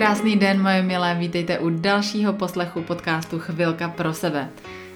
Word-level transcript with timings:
Krásný 0.00 0.36
den, 0.36 0.62
moje 0.62 0.82
milé, 0.82 1.14
vítejte 1.14 1.58
u 1.58 1.70
dalšího 1.70 2.32
poslechu 2.32 2.82
podcastu 2.82 3.38
Chvilka 3.38 3.88
pro 3.88 4.14
sebe. 4.14 4.48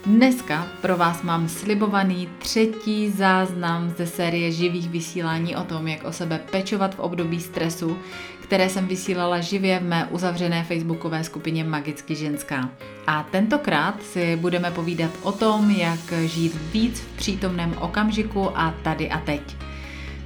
Dneska 0.07 0.67
pro 0.81 0.97
vás 0.97 1.23
mám 1.23 1.49
slibovaný 1.49 2.29
třetí 2.39 3.11
záznam 3.11 3.95
ze 3.99 4.07
série 4.07 4.53
živých 4.53 4.89
vysílání 4.89 5.57
o 5.57 5.63
tom, 5.63 5.89
jak 5.89 6.05
o 6.05 6.13
sebe 6.13 6.41
pečovat 6.51 6.95
v 6.95 6.99
období 6.99 7.41
stresu, 7.41 7.99
které 8.43 8.69
jsem 8.69 8.87
vysílala 8.87 9.41
živě 9.41 9.79
v 9.79 9.83
mé 9.83 10.09
uzavřené 10.11 10.65
facebookové 10.65 11.25
skupině 11.25 11.65
Magicky 11.65 12.15
ženská. 12.15 12.71
A 13.07 13.23
tentokrát 13.23 14.03
si 14.03 14.37
budeme 14.37 14.71
povídat 14.71 15.11
o 15.23 15.33
tom, 15.33 15.71
jak 15.71 16.13
žít 16.25 16.55
víc 16.73 17.01
v 17.01 17.17
přítomném 17.17 17.75
okamžiku 17.81 18.59
a 18.59 18.75
tady 18.83 19.11
a 19.11 19.19
teď. 19.19 19.57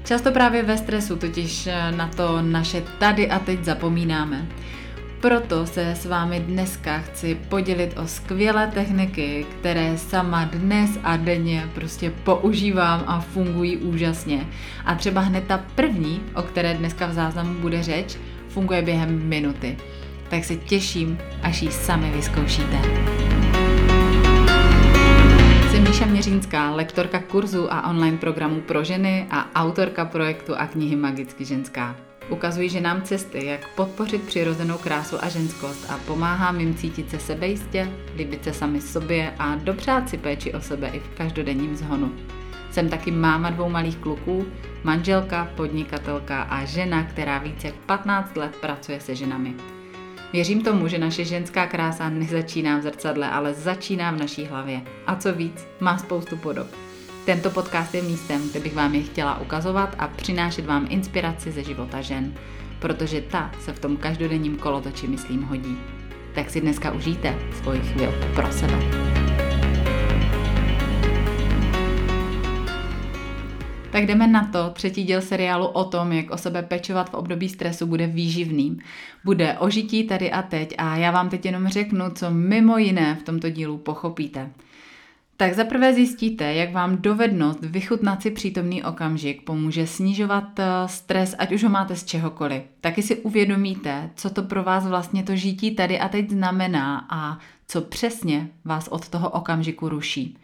Často 0.08 0.32
právě 0.32 0.62
ve 0.62 0.78
stresu 0.78 1.16
totiž 1.16 1.68
na 1.96 2.08
to 2.08 2.42
naše 2.42 2.82
tady 2.98 3.30
a 3.30 3.38
teď 3.38 3.64
zapomínáme. 3.64 4.46
Proto 5.20 5.66
se 5.66 5.90
s 5.90 6.06
vámi 6.06 6.40
dneska 6.40 6.98
chci 6.98 7.34
podělit 7.48 7.98
o 7.98 8.06
skvělé 8.06 8.66
techniky, 8.66 9.46
které 9.60 9.98
sama 9.98 10.44
dnes 10.44 10.90
a 11.02 11.16
denně 11.16 11.68
prostě 11.74 12.10
používám 12.10 13.04
a 13.06 13.20
fungují 13.20 13.76
úžasně. 13.76 14.46
A 14.84 14.94
třeba 14.94 15.20
hned 15.20 15.44
ta 15.46 15.64
první, 15.74 16.20
o 16.34 16.42
které 16.42 16.74
dneska 16.74 17.06
v 17.06 17.12
záznamu 17.12 17.54
bude 17.54 17.82
řeč, 17.82 18.16
funguje 18.48 18.82
během 18.82 19.28
minuty. 19.28 19.76
Tak 20.30 20.44
se 20.44 20.56
těším, 20.56 21.18
až 21.42 21.62
ji 21.62 21.70
sami 21.72 22.10
vyzkoušíte. 22.10 22.78
Míša 25.98 26.10
Měřínská, 26.10 26.70
lektorka 26.70 27.18
kurzu 27.18 27.72
a 27.72 27.90
online 27.90 28.16
programů 28.16 28.60
pro 28.60 28.84
ženy 28.84 29.26
a 29.30 29.50
autorka 29.54 30.04
projektu 30.04 30.54
a 30.56 30.66
knihy 30.66 30.96
Magicky 30.96 31.44
ženská. 31.44 31.96
Ukazuji 32.28 32.68
ženám 32.68 33.02
cesty, 33.02 33.46
jak 33.46 33.74
podpořit 33.74 34.22
přirozenou 34.22 34.78
krásu 34.78 35.16
a 35.24 35.28
ženskost 35.28 35.90
a 35.90 35.98
pomáhám 36.06 36.60
jim 36.60 36.74
cítit 36.74 37.10
se 37.10 37.18
sebejistě, 37.18 37.90
líbit 38.16 38.44
se 38.44 38.52
sami 38.52 38.80
sobě 38.80 39.34
a 39.38 39.54
dopřát 39.54 40.08
si 40.08 40.18
péči 40.18 40.54
o 40.54 40.60
sebe 40.60 40.88
i 40.88 40.98
v 40.98 41.08
každodenním 41.16 41.76
zhonu. 41.76 42.12
Jsem 42.70 42.88
taky 42.88 43.10
máma 43.10 43.50
dvou 43.50 43.68
malých 43.68 43.96
kluků, 43.96 44.46
manželka, 44.84 45.50
podnikatelka 45.56 46.42
a 46.42 46.64
žena, 46.64 47.04
která 47.04 47.38
více 47.38 47.66
jak 47.66 47.76
15 47.76 48.36
let 48.36 48.56
pracuje 48.60 49.00
se 49.00 49.14
ženami. 49.14 49.54
Věřím 50.32 50.62
tomu, 50.62 50.88
že 50.88 50.98
naše 50.98 51.24
ženská 51.24 51.66
krása 51.66 52.08
nezačíná 52.08 52.78
v 52.78 52.82
zrcadle, 52.82 53.30
ale 53.30 53.54
začíná 53.54 54.10
v 54.10 54.18
naší 54.18 54.44
hlavě. 54.44 54.80
A 55.06 55.16
co 55.16 55.32
víc, 55.32 55.66
má 55.80 55.98
spoustu 55.98 56.36
podob. 56.36 56.66
Tento 57.24 57.50
podcast 57.50 57.94
je 57.94 58.02
místem, 58.02 58.50
kde 58.50 58.60
bych 58.60 58.74
vám 58.74 58.94
je 58.94 59.02
chtěla 59.02 59.40
ukazovat 59.40 59.96
a 59.98 60.08
přinášet 60.08 60.66
vám 60.66 60.86
inspiraci 60.90 61.52
ze 61.52 61.64
života 61.64 62.00
žen, 62.00 62.34
protože 62.78 63.20
ta 63.20 63.50
se 63.60 63.72
v 63.72 63.78
tom 63.78 63.96
každodenním 63.96 64.56
kolotoči, 64.56 65.06
myslím, 65.08 65.42
hodí. 65.42 65.76
Tak 66.34 66.50
si 66.50 66.60
dneska 66.60 66.92
užijte 66.92 67.38
svoji 67.62 67.80
chvíli 67.80 68.12
pro 68.34 68.52
sebe. 68.52 69.07
Tak 73.98 74.06
jdeme 74.06 74.26
na 74.26 74.44
to. 74.44 74.70
Třetí 74.70 75.04
díl 75.04 75.20
seriálu 75.20 75.66
o 75.66 75.84
tom, 75.84 76.12
jak 76.12 76.30
o 76.30 76.36
sebe 76.36 76.62
pečovat 76.62 77.10
v 77.10 77.14
období 77.14 77.48
stresu, 77.48 77.86
bude 77.86 78.06
výživným. 78.06 78.78
Bude 79.24 79.58
o 79.58 79.70
žití 79.70 80.04
tady 80.04 80.30
a 80.30 80.42
teď 80.42 80.74
a 80.78 80.96
já 80.96 81.10
vám 81.10 81.28
teď 81.28 81.46
jenom 81.46 81.68
řeknu, 81.68 82.04
co 82.14 82.30
mimo 82.30 82.78
jiné 82.78 83.14
v 83.14 83.22
tomto 83.22 83.50
dílu 83.50 83.78
pochopíte. 83.78 84.50
Tak 85.36 85.54
zaprvé 85.54 85.94
zjistíte, 85.94 86.54
jak 86.54 86.72
vám 86.72 86.96
dovednost 86.96 87.58
vychutnat 87.62 88.22
si 88.22 88.30
přítomný 88.30 88.84
okamžik 88.84 89.42
pomůže 89.42 89.86
snižovat 89.86 90.58
eh, 90.58 90.64
stres, 90.86 91.34
ať 91.38 91.52
už 91.52 91.64
ho 91.64 91.70
máte 91.70 91.96
z 91.96 92.04
čehokoliv. 92.04 92.62
Taky 92.80 93.02
si 93.02 93.16
uvědomíte, 93.16 94.10
co 94.16 94.30
to 94.30 94.42
pro 94.42 94.62
vás 94.62 94.86
vlastně 94.86 95.22
to 95.22 95.36
žití 95.36 95.70
tady 95.70 95.98
a 95.98 96.08
teď 96.08 96.30
znamená 96.30 97.06
a 97.10 97.38
co 97.68 97.80
přesně 97.80 98.48
vás 98.64 98.88
od 98.88 99.08
toho 99.08 99.30
okamžiku 99.30 99.88
ruší. 99.88 100.38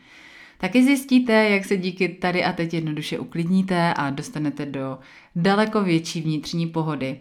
Taky 0.64 0.84
zjistíte, 0.84 1.32
jak 1.32 1.64
se 1.64 1.76
díky 1.76 2.08
tady 2.08 2.44
a 2.44 2.52
teď 2.52 2.74
jednoduše 2.74 3.18
uklidníte 3.18 3.94
a 3.94 4.10
dostanete 4.10 4.66
do 4.66 4.98
daleko 5.36 5.82
větší 5.82 6.20
vnitřní 6.20 6.66
pohody. 6.66 7.20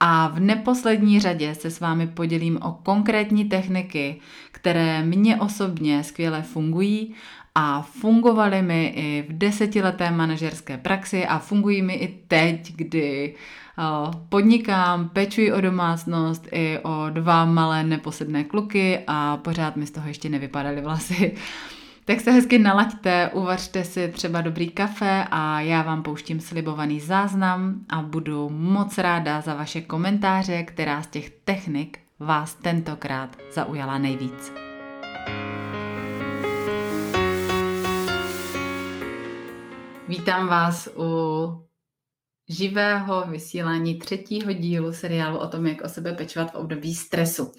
A 0.00 0.28
v 0.28 0.40
neposlední 0.40 1.20
řadě 1.20 1.54
se 1.54 1.70
s 1.70 1.80
vámi 1.80 2.06
podělím 2.06 2.58
o 2.62 2.72
konkrétní 2.72 3.44
techniky, 3.44 4.20
které 4.52 5.02
mě 5.04 5.36
osobně 5.36 6.04
skvěle 6.04 6.42
fungují 6.42 7.14
a 7.54 7.82
fungovaly 7.82 8.62
mi 8.62 8.92
i 8.96 9.24
v 9.28 9.38
desetileté 9.38 10.10
manažerské 10.10 10.78
praxi 10.78 11.26
a 11.26 11.38
fungují 11.38 11.82
mi 11.82 11.94
i 11.94 12.08
teď, 12.28 12.72
kdy 12.76 13.34
podnikám, 14.28 15.08
pečuji 15.08 15.52
o 15.52 15.60
domácnost 15.60 16.48
i 16.52 16.78
o 16.82 17.10
dva 17.10 17.44
malé 17.44 17.84
neposedné 17.84 18.44
kluky 18.44 18.98
a 19.06 19.36
pořád 19.36 19.76
mi 19.76 19.86
z 19.86 19.90
toho 19.90 20.08
ještě 20.08 20.28
nevypadaly 20.28 20.80
vlasy. 20.80 21.34
Tak 22.10 22.20
se 22.20 22.30
hezky 22.30 22.58
nalaďte, 22.58 23.30
uvařte 23.34 23.84
si 23.84 24.08
třeba 24.08 24.40
dobrý 24.40 24.70
kafe 24.70 25.24
a 25.30 25.60
já 25.60 25.82
vám 25.82 26.02
pouštím 26.02 26.40
slibovaný 26.40 27.00
záznam 27.00 27.84
a 27.88 28.02
budu 28.02 28.48
moc 28.48 28.98
ráda 28.98 29.40
za 29.40 29.54
vaše 29.54 29.80
komentáře, 29.80 30.62
která 30.62 31.02
z 31.02 31.06
těch 31.06 31.30
technik 31.30 31.98
vás 32.18 32.54
tentokrát 32.54 33.36
zaujala 33.52 33.98
nejvíc. 33.98 34.52
Vítám 40.08 40.48
vás 40.48 40.88
u 40.96 41.06
živého 42.48 43.24
vysílání 43.26 43.98
třetího 43.98 44.52
dílu 44.52 44.92
seriálu 44.92 45.38
o 45.38 45.48
tom, 45.48 45.66
jak 45.66 45.80
o 45.84 45.88
sebe 45.88 46.12
pečovat 46.12 46.52
v 46.52 46.54
období 46.54 46.94
stresu. 46.94 47.52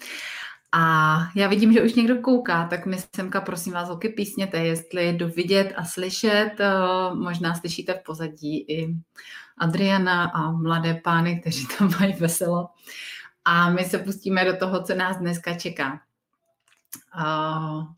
A 0.72 1.18
já 1.36 1.48
vidím, 1.48 1.72
že 1.72 1.82
už 1.82 1.94
někdo 1.94 2.18
kouká, 2.18 2.66
tak 2.68 2.86
mi 2.86 2.96
semka, 3.16 3.40
prosím 3.40 3.72
vás, 3.72 3.88
holky, 3.88 4.08
písněte, 4.08 4.58
jestli 4.58 5.08
jdu 5.08 5.28
vidět 5.28 5.72
a 5.76 5.84
slyšet. 5.84 6.50
Eh, 6.60 7.14
možná 7.14 7.54
slyšíte 7.54 7.94
v 7.94 8.02
pozadí 8.02 8.58
i 8.58 8.96
Adriana 9.58 10.24
a 10.24 10.50
mladé 10.50 10.94
pány, 10.94 11.40
kteří 11.40 11.66
tam 11.78 11.90
mají 12.00 12.12
veselo. 12.12 12.68
A 13.44 13.70
my 13.70 13.84
se 13.84 13.98
pustíme 13.98 14.44
do 14.44 14.56
toho, 14.56 14.82
co 14.82 14.94
nás 14.94 15.16
dneska 15.16 15.54
čeká. 15.54 16.00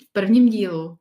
V 0.02 0.12
prvním 0.12 0.48
dílu 0.48 0.98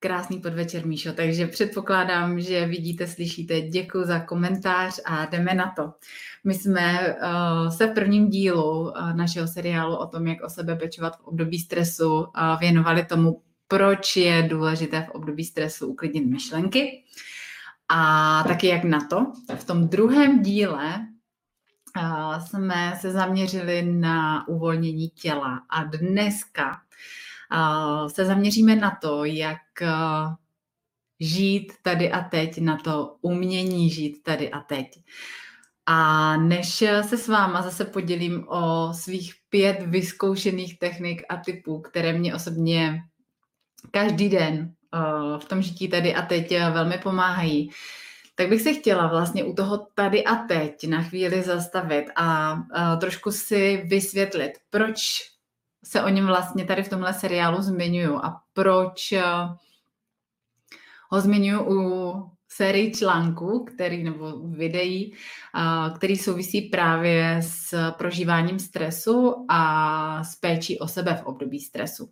Krásný 0.00 0.38
podvečer, 0.38 0.86
Míšo, 0.86 1.12
takže 1.12 1.46
předpokládám, 1.46 2.40
že 2.40 2.66
vidíte, 2.66 3.06
slyšíte. 3.06 3.60
Děkuji 3.60 4.04
za 4.04 4.20
komentář 4.20 5.00
a 5.04 5.24
jdeme 5.24 5.54
na 5.54 5.72
to. 5.76 5.92
My 6.48 6.54
jsme 6.54 7.16
uh, 7.16 7.68
se 7.68 7.86
v 7.86 7.94
prvním 7.94 8.28
dílu 8.28 8.80
uh, 8.80 9.16
našeho 9.16 9.48
seriálu 9.48 9.96
o 9.96 10.06
tom, 10.06 10.26
jak 10.26 10.44
o 10.44 10.50
sebe 10.50 10.76
pečovat 10.76 11.16
v 11.16 11.24
období 11.24 11.58
stresu, 11.58 12.14
uh, 12.14 12.26
věnovali 12.60 13.04
tomu, 13.04 13.42
proč 13.68 14.16
je 14.16 14.42
důležité 14.42 15.02
v 15.02 15.10
období 15.10 15.44
stresu 15.44 15.86
uklidnit 15.86 16.26
myšlenky 16.26 17.04
a 17.88 18.44
taky 18.48 18.66
jak 18.66 18.84
na 18.84 19.00
to. 19.10 19.32
V 19.56 19.64
tom 19.64 19.88
druhém 19.88 20.42
díle 20.42 21.06
uh, 21.96 22.38
jsme 22.38 22.98
se 23.00 23.12
zaměřili 23.12 23.82
na 23.82 24.48
uvolnění 24.48 25.08
těla 25.08 25.62
a 25.70 25.84
dneska 25.84 26.80
se 28.06 28.24
zaměříme 28.24 28.76
na 28.76 28.98
to, 29.02 29.24
jak 29.24 29.58
žít 31.20 31.72
tady 31.82 32.12
a 32.12 32.20
teď, 32.20 32.60
na 32.60 32.76
to 32.76 33.16
umění 33.20 33.90
žít 33.90 34.22
tady 34.22 34.50
a 34.50 34.60
teď. 34.60 34.86
A 35.90 36.36
než 36.36 36.84
se 37.08 37.16
s 37.16 37.28
váma 37.28 37.62
zase 37.62 37.84
podělím 37.84 38.48
o 38.48 38.92
svých 38.94 39.34
pět 39.48 39.82
vyzkoušených 39.82 40.78
technik 40.78 41.22
a 41.28 41.36
typů, 41.36 41.80
které 41.80 42.12
mě 42.12 42.34
osobně 42.34 43.02
každý 43.90 44.28
den 44.28 44.74
v 45.38 45.44
tom 45.44 45.62
žití 45.62 45.88
tady 45.88 46.14
a 46.14 46.22
teď 46.22 46.50
velmi 46.50 46.98
pomáhají, 46.98 47.70
tak 48.34 48.48
bych 48.48 48.62
se 48.62 48.74
chtěla 48.74 49.06
vlastně 49.06 49.44
u 49.44 49.54
toho 49.54 49.86
tady 49.94 50.24
a 50.24 50.34
teď 50.34 50.88
na 50.88 51.02
chvíli 51.02 51.42
zastavit 51.42 52.04
a 52.16 52.56
trošku 53.00 53.32
si 53.32 53.82
vysvětlit, 53.86 54.52
proč 54.70 54.98
se 55.84 56.02
o 56.02 56.08
něm 56.08 56.26
vlastně 56.26 56.64
tady 56.64 56.82
v 56.82 56.88
tomhle 56.88 57.14
seriálu 57.14 57.62
zmiňuju 57.62 58.16
a 58.16 58.40
proč 58.52 59.12
eh, 59.12 59.22
ho 61.08 61.20
zmiňuji 61.20 61.62
u 61.66 62.30
sérii 62.58 62.92
článků, 62.92 63.64
který, 63.64 64.04
nebo 64.04 64.38
videí, 64.38 65.14
který 65.96 66.16
souvisí 66.16 66.60
právě 66.62 67.40
s 67.42 67.92
prožíváním 67.92 68.58
stresu 68.58 69.46
a 69.48 70.24
s 70.24 70.36
péčí 70.36 70.78
o 70.78 70.88
sebe 70.88 71.14
v 71.14 71.26
období 71.26 71.60
stresu. 71.60 72.10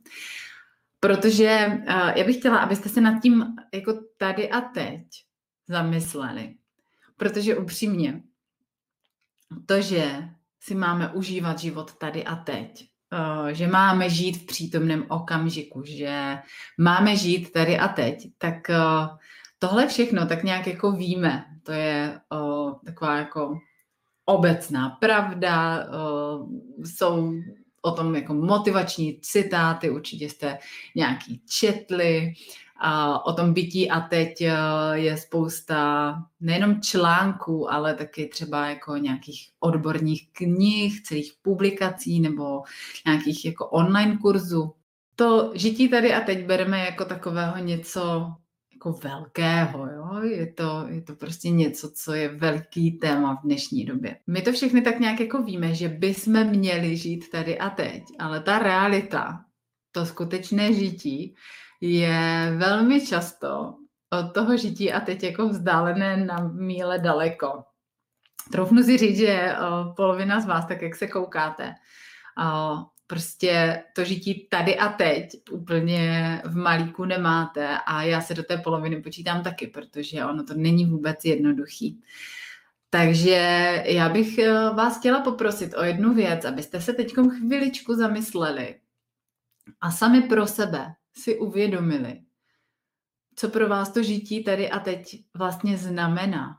Protože 1.01 1.83
já 2.17 2.25
bych 2.25 2.37
chtěla, 2.37 2.59
abyste 2.59 2.89
se 2.89 3.01
nad 3.01 3.23
tím 3.23 3.45
jako 3.75 3.93
tady 4.19 4.51
a 4.51 4.61
teď 4.61 5.03
zamysleli. 5.69 6.55
Protože 7.17 7.57
upřímně, 7.57 8.23
to, 9.67 9.83
že 9.83 10.29
si 10.61 10.75
máme 10.75 11.13
užívat 11.13 11.59
život 11.59 11.99
tady 11.99 12.25
a 12.25 12.37
teď, 12.37 12.89
že 13.53 13.67
máme 13.67 14.11
žít 14.11 14.37
v 14.37 14.47
přítomném 14.47 15.07
okamžiku, 15.09 15.83
že 15.87 16.39
máme 16.79 17.17
žít 17.17 17.53
tady 17.53 17.79
a 17.79 17.89
teď, 17.89 18.29
tak 18.39 18.71
tohle 19.59 19.87
všechno 19.87 20.27
tak 20.27 20.43
nějak 20.45 20.67
jako 20.67 20.93
víme. 20.93 21.45
To 21.63 21.73
je 21.73 22.21
uh, 22.33 22.73
taková 22.85 23.17
jako 23.17 23.59
obecná 24.25 24.91
pravda, 24.91 25.87
jsou 26.85 27.33
o 27.83 27.91
tom 27.91 28.15
jako 28.15 28.35
motivační 28.35 29.21
citáty, 29.21 29.91
určitě 29.91 30.29
jste 30.29 30.59
nějaký 30.95 31.43
četli, 31.49 32.35
a 32.79 33.25
o 33.27 33.33
tom 33.33 33.53
bytí 33.53 33.91
a 33.91 34.01
teď 34.01 34.41
je 34.93 35.17
spousta 35.17 36.15
nejenom 36.41 36.81
článků, 36.81 37.73
ale 37.73 37.95
taky 37.95 38.27
třeba 38.27 38.69
jako 38.69 38.97
nějakých 38.97 39.49
odborných 39.61 40.29
knih, 40.33 41.03
celých 41.03 41.33
publikací 41.43 42.21
nebo 42.21 42.63
nějakých 43.07 43.45
jako 43.45 43.67
online 43.67 44.17
kurzů. 44.17 44.75
To 45.17 45.53
žití 45.55 45.89
tady 45.89 46.15
a 46.15 46.21
teď 46.21 46.47
bereme 46.47 46.79
jako 46.79 47.05
takového 47.05 47.59
něco 47.59 48.33
jako 48.87 49.09
velkého, 49.09 49.87
jo? 49.87 50.21
Je, 50.23 50.53
to, 50.53 50.85
je 50.89 51.03
to 51.03 51.15
prostě 51.15 51.51
něco, 51.51 51.91
co 51.91 52.15
je 52.15 52.29
velký 52.29 52.93
téma 52.93 53.37
v 53.37 53.43
dnešní 53.43 53.85
době. 53.85 54.17
My 54.27 54.43
to 54.43 54.53
všechny 54.53 54.83
tak 54.83 55.01
nějak 55.01 55.21
jako 55.21 55.43
víme, 55.43 55.75
že 55.75 55.89
bychom 55.89 56.45
měli 56.45 56.97
žít 56.97 57.31
tady 57.31 57.59
a 57.59 57.71
teď, 57.71 58.03
ale 58.19 58.41
ta 58.41 58.59
realita, 58.59 59.45
to 59.93 60.07
skutečné 60.07 60.73
žití, 60.73 61.35
je 61.81 62.55
velmi 62.57 63.07
často 63.07 63.75
od 64.11 64.33
toho 64.35 64.57
žití 64.57 64.93
a 64.93 65.01
teď 65.01 65.23
jako 65.23 65.49
vzdálené 65.49 66.17
na 66.17 66.37
míle 66.55 66.99
daleko. 66.99 67.65
Troufnu 68.53 68.83
si 68.83 68.97
říct, 68.97 69.19
že 69.19 69.55
polovina 69.97 70.41
z 70.41 70.47
vás, 70.47 70.67
tak 70.67 70.83
jak 70.83 70.97
se 70.97 71.07
koukáte, 71.07 71.75
prostě 73.07 73.85
to 73.95 74.05
žití 74.05 74.47
tady 74.51 74.79
a 74.79 74.89
teď 74.89 75.31
úplně 75.51 76.43
v 76.45 76.57
malíku 76.57 77.05
nemáte 77.05 77.79
a 77.87 78.03
já 78.03 78.21
se 78.21 78.35
do 78.35 78.43
té 78.43 78.59
poloviny 78.59 79.03
počítám 79.03 79.43
taky, 79.43 79.67
protože 79.67 80.25
ono 80.25 80.45
to 80.45 80.55
není 80.55 80.87
vůbec 80.87 81.25
jednoduchý. 81.25 82.01
Takže 82.91 83.83
já 83.87 84.09
bych 84.09 84.39
e, 84.39 84.53
vás 84.53 84.99
chtěla 84.99 85.21
poprosit 85.21 85.75
o 85.75 85.83
jednu 85.83 86.15
věc, 86.15 86.45
abyste 86.45 86.81
se 86.81 86.93
teď 86.93 87.15
chviličku 87.39 87.95
zamysleli 87.95 88.81
a 89.81 89.91
sami 89.91 90.23
pro 90.23 90.47
sebe 90.47 90.95
si 91.13 91.39
uvědomili, 91.39 92.21
co 93.37 93.49
pro 93.49 93.69
vás 93.69 93.93
to 93.93 94.03
žití 94.03 94.45
tady 94.45 94.71
a 94.71 94.79
teď 94.79 95.25
vlastně 95.35 95.79
znamená. 95.79 96.59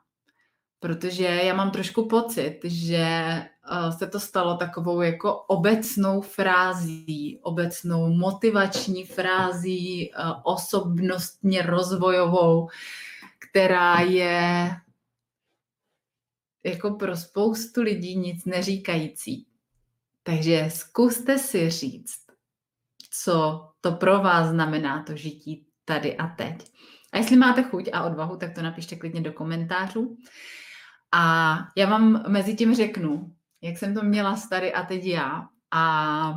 Protože 0.79 1.23
já 1.23 1.53
mám 1.53 1.71
trošku 1.71 2.07
pocit, 2.07 2.59
že 2.63 2.97
eh, 2.97 3.49
se 3.97 4.07
to 4.07 4.19
stalo 4.19 4.57
takovou 4.57 5.01
jako 5.01 5.35
obecnou 5.35 6.21
frází, 6.21 7.39
obecnou 7.41 8.07
motivační 8.13 9.05
frází, 9.05 10.11
eh, 10.11 10.15
osobnostně 10.43 11.61
rozvojovou, 11.61 12.69
která 13.39 13.99
je 13.99 14.69
jako 16.63 16.91
pro 16.91 17.17
spoustu 17.17 17.81
lidí 17.81 18.15
nic 18.17 18.45
neříkající. 18.45 19.47
Takže 20.23 20.69
zkuste 20.69 21.37
si 21.37 21.69
říct, 21.69 22.19
co 23.11 23.67
to 23.81 23.91
pro 23.91 24.19
vás 24.19 24.49
znamená 24.49 25.03
to 25.03 25.15
žití 25.15 25.65
tady 25.85 26.17
a 26.17 26.27
teď. 26.27 26.71
A 27.13 27.17
jestli 27.17 27.35
máte 27.35 27.63
chuť 27.63 27.89
a 27.93 28.03
odvahu, 28.03 28.37
tak 28.37 28.55
to 28.55 28.61
napište 28.61 28.95
klidně 28.95 29.21
do 29.21 29.33
komentářů. 29.33 30.17
A 31.11 31.57
já 31.77 31.89
vám 31.89 32.23
mezi 32.27 32.55
tím 32.55 32.75
řeknu, 32.75 33.36
jak 33.61 33.77
jsem 33.77 33.93
to 33.93 34.03
měla 34.03 34.37
tady 34.49 34.73
a 34.73 34.83
teď 34.83 35.05
já 35.05 35.47
a 35.71 36.35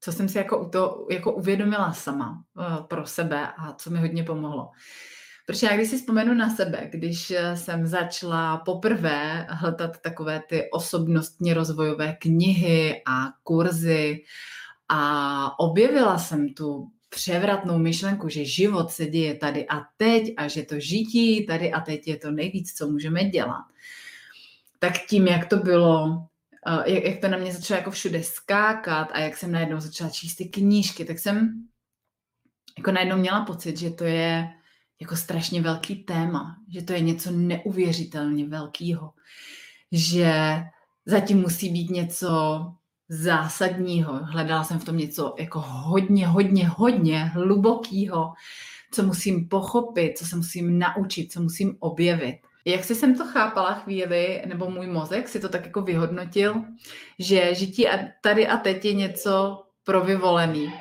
co 0.00 0.12
jsem 0.12 0.28
si 0.28 0.38
jako, 0.38 0.68
to, 0.68 1.06
jako 1.10 1.32
uvědomila 1.32 1.92
sama 1.92 2.44
uh, 2.54 2.86
pro 2.86 3.06
sebe 3.06 3.48
a 3.58 3.72
co 3.72 3.90
mi 3.90 3.98
hodně 3.98 4.24
pomohlo. 4.24 4.70
Protože 5.46 5.66
já 5.66 5.76
když 5.76 5.88
si 5.88 5.98
vzpomenu 5.98 6.34
na 6.34 6.56
sebe, 6.56 6.90
když 6.92 7.32
jsem 7.54 7.86
začala 7.86 8.56
poprvé 8.56 9.46
hledat 9.50 10.00
takové 10.00 10.42
ty 10.48 10.70
osobnostně 10.70 11.54
rozvojové 11.54 12.12
knihy 12.12 13.02
a 13.06 13.28
kurzy 13.42 14.24
a 14.88 15.58
objevila 15.58 16.18
jsem 16.18 16.54
tu 16.54 16.90
převratnou 17.08 17.78
myšlenku, 17.78 18.28
že 18.28 18.44
život 18.44 18.90
se 18.90 19.06
děje 19.06 19.34
tady 19.34 19.66
a 19.68 19.82
teď 19.96 20.34
a 20.36 20.48
že 20.48 20.62
to 20.62 20.80
žití 20.80 21.46
tady 21.46 21.72
a 21.72 21.80
teď 21.80 22.08
je 22.08 22.16
to 22.16 22.30
nejvíc, 22.30 22.72
co 22.72 22.88
můžeme 22.88 23.24
dělat. 23.24 23.64
Tak 24.78 24.92
tím, 25.08 25.26
jak 25.26 25.48
to 25.48 25.56
bylo, 25.56 26.26
eh, 26.66 26.90
jak, 26.92 27.04
jak 27.04 27.20
to 27.20 27.28
na 27.28 27.38
mě 27.38 27.52
začalo 27.52 27.78
jako 27.78 27.90
všude 27.90 28.22
skákat 28.22 29.08
a 29.12 29.18
jak 29.18 29.36
jsem 29.36 29.52
najednou 29.52 29.80
začala 29.80 30.10
číst 30.10 30.36
ty 30.36 30.44
knížky, 30.44 31.04
tak 31.04 31.18
jsem 31.18 31.66
jako 32.78 32.92
najednou 32.92 33.16
měla 33.16 33.44
pocit, 33.44 33.76
že 33.76 33.90
to 33.90 34.04
je 34.04 34.48
jako 35.00 35.16
strašně 35.16 35.62
velký 35.62 35.96
téma, 35.96 36.56
že 36.68 36.82
to 36.82 36.92
je 36.92 37.00
něco 37.00 37.30
neuvěřitelně 37.30 38.48
velkého, 38.48 39.12
že 39.92 40.62
zatím 41.06 41.40
musí 41.40 41.68
být 41.68 41.90
něco 41.90 42.60
zásadního. 43.08 44.24
Hledala 44.24 44.64
jsem 44.64 44.78
v 44.78 44.84
tom 44.84 44.96
něco 44.96 45.34
jako 45.38 45.60
hodně, 45.60 46.26
hodně, 46.26 46.68
hodně 46.68 47.24
hlubokého, 47.24 48.32
co 48.92 49.02
musím 49.02 49.48
pochopit, 49.48 50.18
co 50.18 50.26
se 50.26 50.36
musím 50.36 50.78
naučit, 50.78 51.32
co 51.32 51.42
musím 51.42 51.76
objevit. 51.80 52.45
Jak 52.68 52.84
si 52.84 52.94
jsem 52.94 53.18
to 53.18 53.24
chápala 53.24 53.74
chvíli, 53.74 54.42
nebo 54.46 54.70
můj 54.70 54.86
mozek 54.86 55.28
si 55.28 55.40
to 55.40 55.48
tak 55.48 55.66
jako 55.66 55.82
vyhodnotil, 55.82 56.64
že 57.18 57.54
žití 57.54 57.86
tady 58.22 58.46
a 58.46 58.56
teď 58.56 58.84
je 58.84 58.94
něco 58.94 59.62
pro 59.84 60.00
vyvolený. 60.00 60.72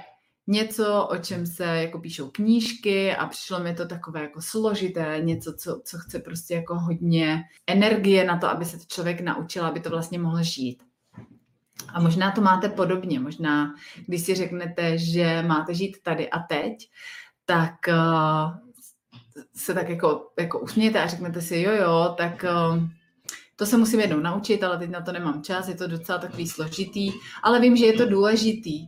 Něco, 0.48 1.08
o 1.08 1.18
čem 1.18 1.46
se 1.48 1.64
jako 1.64 2.00
píšou 2.00 2.30
knížky 2.30 3.16
a 3.16 3.26
přišlo 3.26 3.60
mi 3.60 3.76
to 3.76 3.88
takové 3.88 4.22
jako 4.22 4.42
složité, 4.42 5.20
něco, 5.24 5.54
co, 5.54 5.82
co 5.86 5.98
chce 5.98 6.20
prostě 6.20 6.56
jako 6.56 6.80
hodně 6.80 7.44
energie 7.68 8.26
na 8.26 8.38
to, 8.38 8.50
aby 8.50 8.66
se 8.66 8.78
to 8.78 8.84
člověk 8.88 9.22
naučil, 9.22 9.66
aby 9.66 9.80
to 9.80 9.90
vlastně 9.90 10.20
mohl 10.20 10.44
žít. 10.44 10.84
A 11.94 12.00
možná 12.00 12.32
to 12.32 12.42
máte 12.42 12.70
podobně, 12.70 13.20
možná 13.20 13.74
když 14.06 14.22
si 14.22 14.36
řeknete, 14.36 14.98
že 14.98 15.44
máte 15.48 15.74
žít 15.74 15.98
tady 16.04 16.30
a 16.30 16.40
teď, 16.40 16.90
tak 17.46 17.74
uh, 17.88 18.65
se 19.56 19.74
tak 19.74 19.90
jako, 19.90 20.28
jako 20.40 20.60
usmějete 20.60 21.04
a 21.04 21.08
řeknete 21.08 21.42
si, 21.42 21.62
jo, 21.62 21.72
jo, 21.72 22.14
tak 22.18 22.46
uh, 22.74 22.84
to 23.56 23.66
se 23.66 23.78
musím 23.78 24.00
jednou 24.00 24.20
naučit, 24.20 24.64
ale 24.64 24.78
teď 24.78 24.90
na 24.90 25.02
to 25.02 25.12
nemám 25.12 25.44
čas, 25.44 25.68
je 25.68 25.76
to 25.76 25.88
docela 25.88 26.18
takový 26.18 26.48
složitý, 26.48 27.12
ale 27.44 27.60
vím, 27.60 27.78
že 27.78 27.86
je 27.86 27.94
to 27.94 28.06
důležitý. 28.06 28.88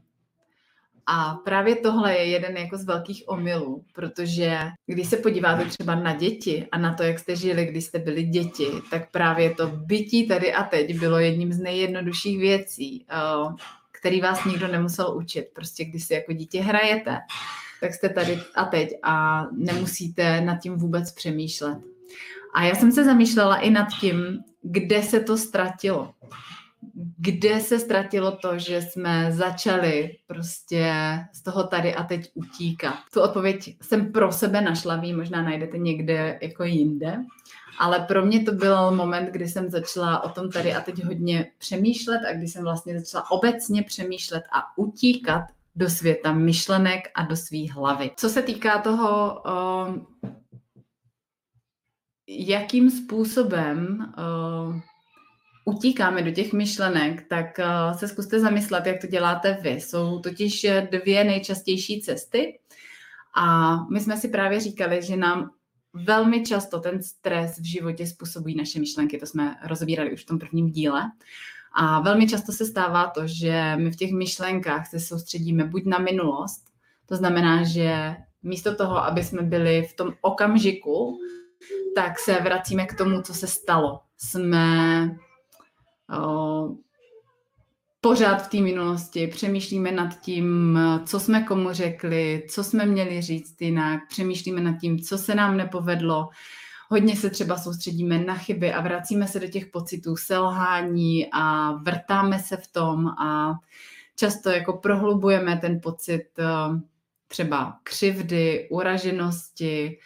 A 1.10 1.36
právě 1.36 1.76
tohle 1.76 2.14
je 2.14 2.26
jeden 2.26 2.58
jako 2.58 2.78
z 2.78 2.86
velkých 2.86 3.24
omylů, 3.28 3.86
protože 3.94 4.60
když 4.86 5.08
se 5.08 5.18
podíváte 5.18 5.66
třeba 5.66 5.96
na 5.96 6.16
děti 6.16 6.68
a 6.72 6.78
na 6.78 6.94
to, 6.94 7.04
jak 7.04 7.20
jste 7.20 7.36
žili, 7.36 7.66
když 7.66 7.86
jste 7.86 8.00
byli 8.00 8.24
děti, 8.24 8.68
tak 8.92 9.12
právě 9.12 9.56
to 9.56 9.68
bytí 9.68 10.28
tady 10.28 10.54
a 10.54 10.64
teď 10.64 11.00
bylo 11.00 11.20
jedním 11.20 11.54
z 11.54 11.60
nejjednodušších 11.60 12.40
věcí, 12.40 13.06
eh, 13.10 13.56
který 13.92 14.22
vás 14.22 14.46
nikdo 14.46 14.68
nemusel 14.68 15.18
učit. 15.18 15.48
Prostě 15.54 15.86
když 15.86 16.04
si 16.04 16.14
jako 16.14 16.34
dítě 16.34 16.62
hrajete, 16.62 17.18
tak 17.82 17.94
jste 17.94 18.10
tady 18.10 18.40
a 18.56 18.66
teď 18.66 18.90
a 19.04 19.46
nemusíte 19.52 20.42
nad 20.42 20.58
tím 20.58 20.76
vůbec 20.76 21.12
přemýšlet. 21.12 21.78
A 22.56 22.64
já 22.64 22.76
jsem 22.76 22.92
se 22.92 23.04
zamýšlela 23.04 23.58
i 23.58 23.70
nad 23.70 23.88
tím, 24.00 24.40
kde 24.62 25.04
se 25.04 25.20
to 25.20 25.38
ztratilo 25.38 26.14
kde 27.18 27.60
se 27.60 27.80
ztratilo 27.80 28.32
to, 28.32 28.60
že 28.60 28.82
jsme 28.82 29.32
začali 29.32 30.18
prostě 30.28 30.94
z 31.34 31.42
toho 31.42 31.64
tady 31.64 31.96
a 31.96 32.04
teď 32.04 32.32
utíkat. 32.34 32.96
Tu 33.14 33.22
odpověď 33.22 33.78
jsem 33.82 34.12
pro 34.12 34.32
sebe 34.32 34.62
našla, 34.62 34.96
vy 34.96 35.14
možná 35.14 35.42
najdete 35.42 35.78
někde 35.78 36.40
jako 36.42 36.64
jinde, 36.64 37.18
ale 37.80 38.00
pro 38.00 38.26
mě 38.26 38.44
to 38.44 38.52
byl 38.52 38.92
moment, 38.92 39.30
kdy 39.32 39.48
jsem 39.48 39.70
začala 39.70 40.24
o 40.24 40.30
tom 40.30 40.52
tady 40.52 40.74
a 40.74 40.82
teď 40.82 41.04
hodně 41.04 41.52
přemýšlet 41.58 42.22
a 42.30 42.34
kdy 42.34 42.48
jsem 42.48 42.64
vlastně 42.64 43.00
začala 43.00 43.32
obecně 43.32 43.84
přemýšlet 43.84 44.44
a 44.52 44.78
utíkat 44.78 45.44
do 45.78 45.90
světa 45.90 46.34
myšlenek 46.34 47.08
a 47.16 47.24
do 47.24 47.36
své 47.36 47.72
hlavy. 47.72 48.12
Co 48.16 48.30
se 48.30 48.42
týká 48.42 48.82
toho, 48.82 49.42
um, 49.88 50.08
jakým 52.28 52.90
způsobem 52.90 54.14
uh, 54.18 54.80
utíkáme 55.66 56.22
do 56.22 56.32
těch 56.32 56.54
myšlenek, 56.54 57.28
tak 57.28 57.60
eh, 57.60 57.66
se 57.98 58.08
zkuste 58.08 58.40
zamyslet, 58.40 58.86
jak 58.86 59.02
to 59.02 59.08
děláte 59.08 59.58
vy. 59.62 59.70
Jsou 59.70 60.20
totiž 60.20 60.66
dvě 60.92 61.24
nejčastější 61.24 62.02
cesty 62.02 62.60
a 63.36 63.76
my 63.92 64.00
jsme 64.00 64.18
si 64.18 64.28
právě 64.28 64.60
říkali, 64.60 65.02
že 65.04 65.18
nám 65.18 65.50
velmi 65.94 66.44
často 66.44 66.80
ten 66.80 67.04
stres 67.04 67.60
v 67.60 67.64
životě 67.64 68.08
způsobují 68.08 68.56
naše 68.56 68.80
myšlenky, 68.80 69.18
to 69.18 69.26
jsme 69.26 69.56
rozbírali 69.64 70.14
už 70.14 70.24
v 70.24 70.26
tom 70.26 70.40
prvním 70.40 70.72
díle. 70.72 71.02
A 71.80 72.00
velmi 72.02 72.28
často 72.28 72.52
se 72.52 72.66
stává 72.66 73.08
to, 73.08 73.28
že 73.28 73.74
my 73.76 73.92
v 73.92 73.96
těch 73.96 74.12
myšlenkách 74.12 74.88
se 74.88 75.00
soustředíme 75.00 75.64
buď 75.64 75.86
na 75.86 75.98
minulost, 75.98 76.64
to 77.06 77.16
znamená, 77.16 77.64
že 77.64 78.16
místo 78.44 78.76
toho, 78.76 78.98
aby 78.98 79.24
jsme 79.24 79.42
byli 79.42 79.84
v 79.84 79.96
tom 79.96 80.14
okamžiku, 80.22 81.20
tak 81.96 82.20
se 82.20 82.42
vracíme 82.42 82.86
k 82.86 82.98
tomu, 82.98 83.22
co 83.22 83.34
se 83.34 83.48
stalo. 83.48 84.00
Jsme 84.18 85.16
pořád 88.02 88.36
v 88.36 88.50
té 88.50 88.58
minulosti, 88.58 89.28
přemýšlíme 89.28 89.92
nad 89.92 90.20
tím, 90.22 90.80
co 91.06 91.20
jsme 91.20 91.44
komu 91.44 91.74
řekli, 91.74 92.44
co 92.50 92.64
jsme 92.64 92.86
měli 92.86 93.22
říct 93.22 93.62
jinak, 93.62 94.02
přemýšlíme 94.10 94.62
nad 94.62 94.80
tím, 94.82 95.00
co 95.00 95.18
se 95.18 95.36
nám 95.36 95.58
nepovedlo. 95.58 96.30
Hodně 96.90 97.16
se 97.16 97.30
třeba 97.30 97.58
soustředíme 97.58 98.20
na 98.20 98.36
chyby 98.36 98.74
a 98.74 98.82
vracíme 98.82 99.28
se 99.28 99.40
do 99.40 99.48
těch 99.48 99.66
pocitů 99.66 100.16
selhání 100.16 101.28
a 101.34 101.72
vrtáme 101.72 102.40
se 102.40 102.58
v 102.58 102.68
tom 102.68 103.08
a 103.08 103.54
často 104.16 104.50
jako 104.50 104.74
prohlubujeme 104.74 105.58
ten 105.58 105.80
pocit 105.84 106.26
eh, 106.40 106.44
třeba 107.28 107.80
křivdy, 107.84 108.68
uraženosti, 108.72 110.00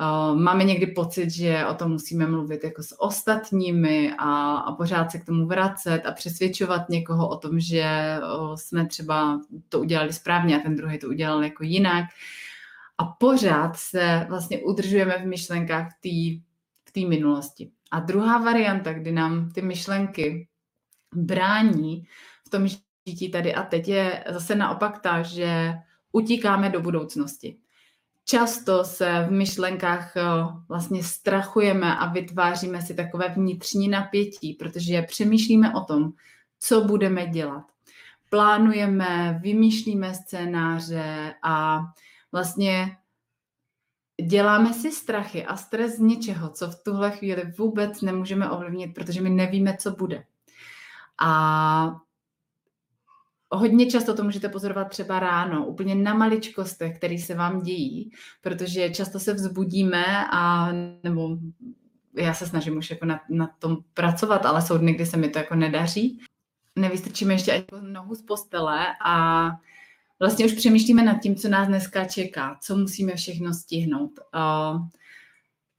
eh, 0.00 0.34
máme 0.34 0.64
někdy 0.64 0.86
pocit, 0.86 1.30
že 1.30 1.66
o 1.66 1.74
tom 1.74 1.90
musíme 1.90 2.26
mluvit 2.26 2.64
jako 2.64 2.82
s 2.82 3.00
ostatními 3.00 4.12
a, 4.18 4.54
a 4.54 4.72
pořád 4.72 5.10
se 5.10 5.18
k 5.18 5.24
tomu 5.24 5.46
vracet 5.46 6.02
a 6.06 6.12
přesvědčovat 6.12 6.88
někoho 6.88 7.28
o 7.28 7.36
tom, 7.36 7.60
že 7.60 7.82
eh, 7.82 8.20
jsme 8.54 8.86
třeba 8.86 9.40
to 9.68 9.80
udělali 9.80 10.12
správně 10.12 10.58
a 10.58 10.62
ten 10.62 10.76
druhý 10.76 10.98
to 10.98 11.08
udělal 11.08 11.44
jako 11.44 11.64
jinak. 11.64 12.04
A 13.00 13.04
pořád 13.04 13.76
se 13.76 14.26
vlastně 14.28 14.58
udržujeme 14.58 15.18
v 15.18 15.26
myšlenkách 15.26 15.88
v 15.88 16.00
té 16.92 17.00
v 17.00 17.08
minulosti. 17.08 17.70
A 17.90 18.00
druhá 18.00 18.38
varianta, 18.38 18.92
kdy 18.92 19.12
nám 19.12 19.50
ty 19.50 19.62
myšlenky 19.62 20.48
brání 21.14 22.06
v 22.46 22.50
tom 22.50 22.68
žití 23.06 23.30
tady 23.30 23.54
a 23.54 23.62
teď, 23.62 23.88
je 23.88 24.24
zase 24.28 24.54
naopak 24.54 25.00
ta, 25.00 25.22
že 25.22 25.74
utíkáme 26.12 26.70
do 26.70 26.80
budoucnosti. 26.80 27.56
Často 28.24 28.84
se 28.84 29.26
v 29.28 29.30
myšlenkách 29.30 30.16
eh, 30.16 30.22
vlastně 30.68 31.04
strachujeme 31.04 31.96
a 31.96 32.06
vytváříme 32.06 32.82
si 32.82 32.94
takové 32.94 33.28
vnitřní 33.28 33.88
napětí, 33.88 34.54
protože 34.54 35.02
přemýšlíme 35.02 35.74
o 35.74 35.80
tom, 35.80 36.12
co 36.58 36.84
budeme 36.84 37.26
dělat. 37.26 37.64
Plánujeme, 38.30 39.38
vymýšlíme 39.42 40.14
scénáře 40.14 41.34
a 41.42 41.80
vlastně 42.32 42.96
děláme 44.26 44.72
si 44.74 44.92
strachy 44.92 45.44
a 45.44 45.56
stres 45.56 45.96
z 45.96 45.98
něčeho, 45.98 46.50
co 46.50 46.70
v 46.70 46.82
tuhle 46.82 47.10
chvíli 47.10 47.52
vůbec 47.58 48.02
nemůžeme 48.02 48.50
ovlivnit, 48.50 48.94
protože 48.94 49.20
my 49.20 49.30
nevíme, 49.30 49.76
co 49.76 49.90
bude. 49.90 50.24
A 51.20 52.00
hodně 53.50 53.86
často 53.86 54.14
to 54.14 54.24
můžete 54.24 54.48
pozorovat 54.48 54.88
třeba 54.88 55.20
ráno, 55.20 55.66
úplně 55.66 55.94
na 55.94 56.14
maličkostech, 56.14 56.96
které 56.96 57.18
se 57.18 57.34
vám 57.34 57.62
dějí, 57.62 58.10
protože 58.40 58.90
často 58.90 59.20
se 59.20 59.34
vzbudíme 59.34 60.26
a 60.32 60.72
nebo 61.02 61.38
já 62.16 62.34
se 62.34 62.46
snažím 62.46 62.76
už 62.76 62.90
jako 62.90 63.06
na, 63.06 63.20
na 63.28 63.46
tom 63.58 63.76
pracovat, 63.94 64.46
ale 64.46 64.62
jsou 64.62 64.78
dny, 64.78 64.92
kdy 64.92 65.06
se 65.06 65.16
mi 65.16 65.28
to 65.28 65.38
jako 65.38 65.54
nedaří. 65.54 66.20
Nevystrčíme 66.76 67.34
ještě 67.34 67.52
ani 67.52 67.64
nohu 67.92 68.14
z 68.14 68.22
postele 68.22 68.86
a 69.04 69.50
vlastně 70.20 70.46
už 70.46 70.52
přemýšlíme 70.52 71.02
nad 71.02 71.20
tím, 71.22 71.36
co 71.36 71.48
nás 71.48 71.68
dneska 71.68 72.04
čeká, 72.04 72.58
co 72.62 72.76
musíme 72.76 73.16
všechno 73.16 73.54
stihnout, 73.54 74.10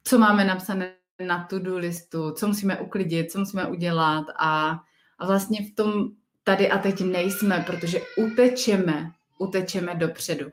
co 0.03 0.19
máme 0.19 0.45
napsané 0.45 0.93
na 1.25 1.43
to-do 1.43 1.77
listu, 1.77 2.31
co 2.31 2.48
musíme 2.48 2.77
uklidit, 2.77 3.31
co 3.31 3.39
musíme 3.39 3.67
udělat 3.67 4.25
a, 4.39 4.83
a 5.19 5.25
vlastně 5.25 5.65
v 5.65 5.75
tom 5.75 6.10
tady 6.43 6.71
a 6.71 6.77
teď 6.77 7.01
nejsme, 7.01 7.63
protože 7.67 8.01
utečeme, 8.17 9.12
utečeme 9.38 9.95
dopředu. 9.95 10.45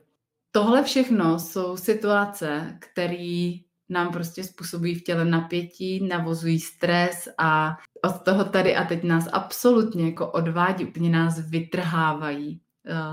Tohle 0.51 0.83
všechno 0.83 1.39
jsou 1.39 1.77
situace, 1.77 2.77
které 2.79 3.53
nám 3.89 4.11
prostě 4.11 4.43
způsobují 4.43 4.95
v 4.95 5.03
těle 5.03 5.25
napětí, 5.25 6.07
navozují 6.07 6.59
stres 6.59 7.29
a 7.37 7.77
od 8.03 8.21
toho 8.21 8.43
tady 8.43 8.75
a 8.75 8.83
teď 8.83 9.03
nás 9.03 9.27
absolutně 9.31 10.05
jako 10.05 10.31
odvádí, 10.31 10.85
úplně 10.85 11.09
nás 11.09 11.39
vytrhávají 11.39 12.61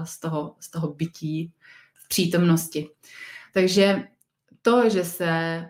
z 0.04 0.21
toho, 0.21 0.56
z 0.61 0.71
toho 0.71 0.95
bytí 0.95 1.52
v 1.95 2.09
přítomnosti. 2.09 2.90
Takže 3.52 4.09
to, 4.62 4.88
že 4.88 5.04
se 5.04 5.64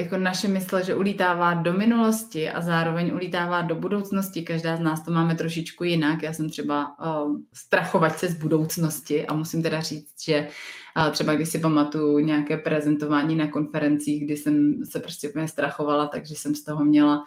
jako 0.00 0.16
naše 0.16 0.48
mysl, 0.48 0.82
že 0.82 0.94
ulítává 0.94 1.54
do 1.54 1.72
minulosti 1.72 2.50
a 2.50 2.60
zároveň 2.60 3.14
ulítává 3.14 3.62
do 3.62 3.74
budoucnosti. 3.74 4.42
Každá 4.42 4.76
z 4.76 4.80
nás 4.80 5.04
to 5.04 5.10
máme 5.10 5.34
trošičku 5.34 5.84
jinak. 5.84 6.22
Já 6.22 6.32
jsem 6.32 6.50
třeba 6.50 6.96
uh, 6.98 7.36
strachovat 7.52 8.18
se 8.18 8.28
z 8.28 8.34
budoucnosti 8.34 9.26
a 9.26 9.34
musím 9.34 9.62
teda 9.62 9.80
říct, 9.80 10.24
že 10.24 10.48
uh, 10.96 11.12
třeba 11.12 11.34
když 11.34 11.48
si 11.48 11.58
pamatuju 11.58 12.18
nějaké 12.18 12.56
prezentování 12.56 13.36
na 13.36 13.48
konferencích, 13.48 14.24
kdy 14.24 14.36
jsem 14.36 14.84
se 14.84 15.00
prostě 15.00 15.28
úplně 15.28 15.48
strachovala, 15.48 16.06
takže 16.06 16.34
jsem 16.34 16.54
z 16.54 16.64
toho 16.64 16.84
měla 16.84 17.24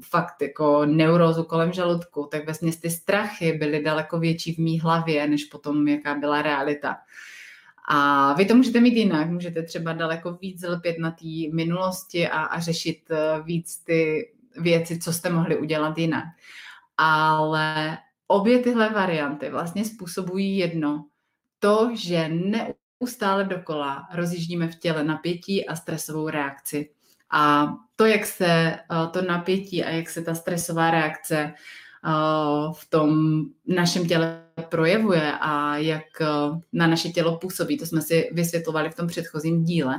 fakt 0.00 0.42
jako 0.42 0.86
neurózu 0.86 1.44
kolem 1.44 1.72
žaludku, 1.72 2.28
tak 2.30 2.44
vlastně 2.44 2.72
ty 2.72 2.90
strachy 2.90 3.52
byly 3.52 3.82
daleko 3.82 4.18
větší 4.18 4.54
v 4.54 4.58
mý 4.58 4.80
hlavě, 4.80 5.26
než 5.26 5.44
potom, 5.44 5.88
jaká 5.88 6.14
byla 6.14 6.42
realita. 6.42 6.96
A 7.88 8.32
vy 8.32 8.44
to 8.44 8.54
můžete 8.54 8.80
mít 8.80 8.96
jinak, 8.96 9.30
můžete 9.30 9.62
třeba 9.62 9.92
daleko 9.92 10.32
víc 10.32 10.62
lpět 10.62 10.98
na 10.98 11.10
té 11.10 11.26
minulosti 11.52 12.28
a, 12.28 12.42
a 12.42 12.60
řešit 12.60 13.10
eh, 13.10 13.42
víc 13.42 13.78
ty 13.84 14.30
věci, 14.56 14.98
co 14.98 15.12
jste 15.12 15.30
mohli 15.30 15.58
udělat 15.58 15.98
jinak. 15.98 16.24
Ale 16.96 17.98
obě 18.26 18.58
tyhle 18.58 18.90
varianty 18.90 19.50
vlastně 19.50 19.84
způsobují 19.84 20.58
jedno, 20.58 21.04
to, 21.58 21.90
že 21.94 22.28
neustále 22.28 23.44
dokola 23.44 24.08
rozjíždíme 24.14 24.68
v 24.68 24.78
těle 24.78 25.04
napětí 25.04 25.68
a 25.68 25.76
stresovou 25.76 26.28
reakci. 26.28 26.90
A 27.30 27.74
to, 27.96 28.06
jak 28.06 28.26
se 28.26 28.46
eh, 28.46 28.78
to 29.12 29.22
napětí 29.22 29.84
a 29.84 29.90
jak 29.90 30.10
se 30.10 30.22
ta 30.22 30.34
stresová 30.34 30.90
reakce 30.90 31.54
v 32.72 32.90
tom 32.90 33.40
našem 33.66 34.06
těle 34.06 34.42
projevuje 34.68 35.32
a 35.40 35.76
jak 35.76 36.04
na 36.72 36.86
naše 36.86 37.08
tělo 37.08 37.38
působí. 37.38 37.78
To 37.78 37.86
jsme 37.86 38.02
si 38.02 38.30
vysvětlovali 38.32 38.90
v 38.90 38.94
tom 38.94 39.06
předchozím 39.06 39.64
díle. 39.64 39.96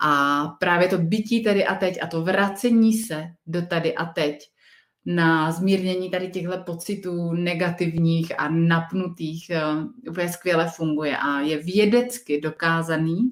A 0.00 0.44
právě 0.60 0.88
to 0.88 0.98
bytí 0.98 1.44
tady 1.44 1.66
a 1.66 1.74
teď 1.74 1.98
a 2.02 2.06
to 2.06 2.22
vracení 2.22 2.92
se 2.92 3.24
do 3.46 3.62
tady 3.66 3.94
a 3.94 4.04
teď 4.04 4.50
na 5.06 5.52
zmírnění 5.52 6.10
tady 6.10 6.28
těchto 6.28 6.58
pocitů 6.58 7.32
negativních 7.32 8.40
a 8.40 8.48
napnutých 8.48 9.50
úplně 10.08 10.28
skvěle 10.28 10.70
funguje 10.76 11.16
a 11.16 11.40
je 11.40 11.58
vědecky 11.58 12.40
dokázaný, 12.40 13.30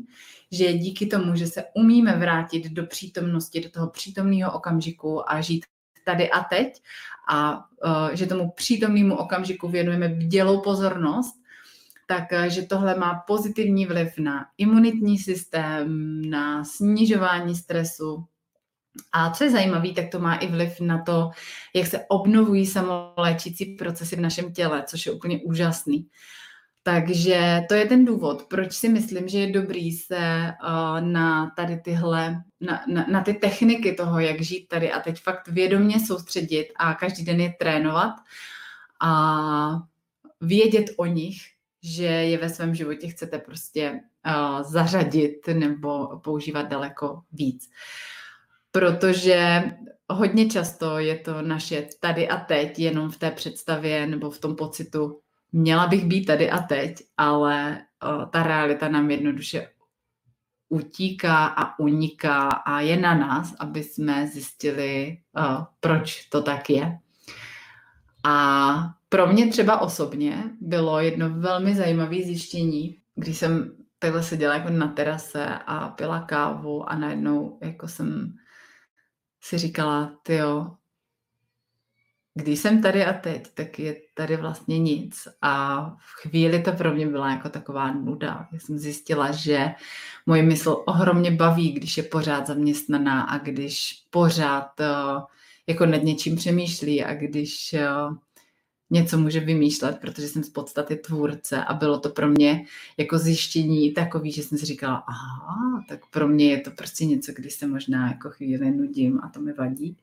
že 0.50 0.72
díky 0.72 1.06
tomu, 1.06 1.36
že 1.36 1.46
se 1.46 1.64
umíme 1.74 2.16
vrátit 2.16 2.68
do 2.70 2.86
přítomnosti, 2.86 3.60
do 3.60 3.70
toho 3.70 3.90
přítomného 3.90 4.52
okamžiku 4.52 5.30
a 5.30 5.40
žít 5.40 5.64
tady 6.04 6.30
a 6.30 6.40
teď 6.40 6.82
a 7.30 7.56
uh, 7.58 8.14
že 8.14 8.26
tomu 8.26 8.50
přítomnému 8.50 9.16
okamžiku 9.16 9.68
věnujeme 9.68 10.08
bdělou 10.08 10.60
pozornost, 10.60 11.34
tak 12.06 12.24
uh, 12.32 12.44
že 12.44 12.62
tohle 12.62 12.98
má 12.98 13.24
pozitivní 13.26 13.86
vliv 13.86 14.18
na 14.18 14.46
imunitní 14.58 15.18
systém, 15.18 16.20
na 16.30 16.64
snižování 16.64 17.54
stresu. 17.54 18.24
A 19.12 19.30
co 19.30 19.44
je 19.44 19.50
zajímavé, 19.50 19.92
tak 19.92 20.08
to 20.08 20.18
má 20.18 20.34
i 20.34 20.46
vliv 20.46 20.80
na 20.80 21.02
to, 21.02 21.30
jak 21.74 21.86
se 21.86 22.04
obnovují 22.08 22.66
samoléčící 22.66 23.64
procesy 23.64 24.16
v 24.16 24.20
našem 24.20 24.52
těle, 24.52 24.84
což 24.86 25.06
je 25.06 25.12
úplně 25.12 25.40
úžasný. 25.44 26.06
Takže 26.82 27.60
to 27.68 27.74
je 27.74 27.86
ten 27.86 28.04
důvod, 28.04 28.42
proč 28.42 28.72
si 28.72 28.88
myslím, 28.88 29.28
že 29.28 29.38
je 29.38 29.52
dobrý 29.52 29.92
se 29.92 30.52
uh, 30.62 31.00
na 31.00 31.50
tady 31.56 31.80
tyhle, 31.80 32.42
na, 32.60 32.84
na, 32.92 33.06
na 33.10 33.22
ty 33.22 33.34
techniky 33.34 33.92
toho, 33.92 34.20
jak 34.20 34.40
žít 34.40 34.68
tady 34.68 34.92
a 34.92 35.00
teď 35.00 35.22
fakt 35.22 35.48
vědomě 35.48 36.00
soustředit 36.00 36.68
a 36.76 36.94
každý 36.94 37.24
den 37.24 37.40
je 37.40 37.54
trénovat 37.58 38.12
a 39.00 39.82
vědět 40.40 40.90
o 40.96 41.06
nich, 41.06 41.36
že 41.82 42.04
je 42.04 42.38
ve 42.38 42.50
svém 42.50 42.74
životě 42.74 43.08
chcete 43.08 43.38
prostě 43.38 44.00
uh, 44.26 44.62
zařadit 44.62 45.46
nebo 45.52 46.18
používat 46.18 46.62
daleko 46.62 47.22
víc. 47.32 47.70
Protože 48.70 49.62
hodně 50.08 50.50
často 50.50 50.98
je 50.98 51.18
to 51.18 51.42
naše 51.42 51.88
tady 52.00 52.28
a 52.28 52.36
teď 52.36 52.78
jenom 52.78 53.10
v 53.10 53.16
té 53.16 53.30
představě 53.30 54.06
nebo 54.06 54.30
v 54.30 54.38
tom 54.38 54.56
pocitu 54.56 55.20
měla 55.52 55.86
bych 55.86 56.04
být 56.04 56.24
tady 56.24 56.50
a 56.50 56.58
teď, 56.58 56.96
ale 57.16 57.82
o, 58.02 58.26
ta 58.26 58.42
realita 58.42 58.88
nám 58.88 59.10
jednoduše 59.10 59.68
utíká 60.68 61.46
a 61.46 61.78
uniká 61.78 62.48
a 62.48 62.80
je 62.80 62.96
na 62.96 63.14
nás, 63.14 63.54
aby 63.58 63.82
jsme 63.82 64.26
zjistili, 64.26 65.18
o, 65.36 65.66
proč 65.80 66.24
to 66.24 66.42
tak 66.42 66.70
je. 66.70 66.98
A 68.24 68.94
pro 69.08 69.26
mě 69.26 69.46
třeba 69.46 69.80
osobně 69.80 70.44
bylo 70.60 71.00
jedno 71.00 71.30
velmi 71.30 71.74
zajímavé 71.74 72.16
zjištění, 72.16 72.98
když 73.14 73.38
jsem 73.38 73.76
takhle 73.98 74.22
seděla 74.22 74.54
jako 74.54 74.70
na 74.70 74.88
terase 74.88 75.46
a 75.66 75.88
pila 75.88 76.20
kávu 76.20 76.90
a 76.90 76.96
najednou 76.96 77.58
jako 77.62 77.88
jsem 77.88 78.34
si 79.40 79.58
říkala, 79.58 80.12
tyjo, 80.22 80.76
když 82.38 82.58
jsem 82.58 82.82
tady 82.82 83.04
a 83.04 83.12
teď, 83.12 83.48
tak 83.54 83.78
je 83.78 83.96
tady 84.14 84.36
vlastně 84.36 84.78
nic. 84.78 85.28
A 85.42 85.80
v 85.90 86.28
chvíli 86.28 86.62
to 86.62 86.72
pro 86.72 86.94
mě 86.94 87.06
byla 87.06 87.30
jako 87.30 87.48
taková 87.48 87.92
nuda. 87.92 88.48
Já 88.52 88.58
jsem 88.58 88.78
zjistila, 88.78 89.32
že 89.32 89.68
moje 90.26 90.42
mysl 90.42 90.82
ohromně 90.86 91.30
baví, 91.30 91.72
když 91.72 91.96
je 91.96 92.02
pořád 92.02 92.46
zaměstnaná 92.46 93.22
a 93.22 93.38
když 93.38 94.04
pořád 94.10 94.70
uh, 94.80 95.22
jako 95.66 95.86
nad 95.86 96.02
něčím 96.02 96.36
přemýšlí 96.36 97.04
a 97.04 97.14
když 97.14 97.74
uh, 97.74 98.16
něco 98.90 99.18
může 99.18 99.40
vymýšlet, 99.40 99.98
protože 100.00 100.28
jsem 100.28 100.44
z 100.44 100.50
podstaty 100.50 100.96
tvůrce 100.96 101.64
a 101.64 101.74
bylo 101.74 101.98
to 102.00 102.08
pro 102.08 102.28
mě 102.28 102.64
jako 102.96 103.18
zjištění 103.18 103.92
takový, 103.92 104.32
že 104.32 104.42
jsem 104.42 104.58
si 104.58 104.66
říkala, 104.66 104.96
aha, 104.96 105.84
tak 105.88 106.00
pro 106.10 106.28
mě 106.28 106.50
je 106.50 106.60
to 106.60 106.70
prostě 106.70 107.04
něco, 107.04 107.32
kdy 107.36 107.50
se 107.50 107.66
možná 107.66 108.08
jako 108.08 108.30
chvíli 108.30 108.70
nudím 108.70 109.20
a 109.22 109.28
to 109.28 109.40
mi 109.40 109.52
vadí. 109.52 109.96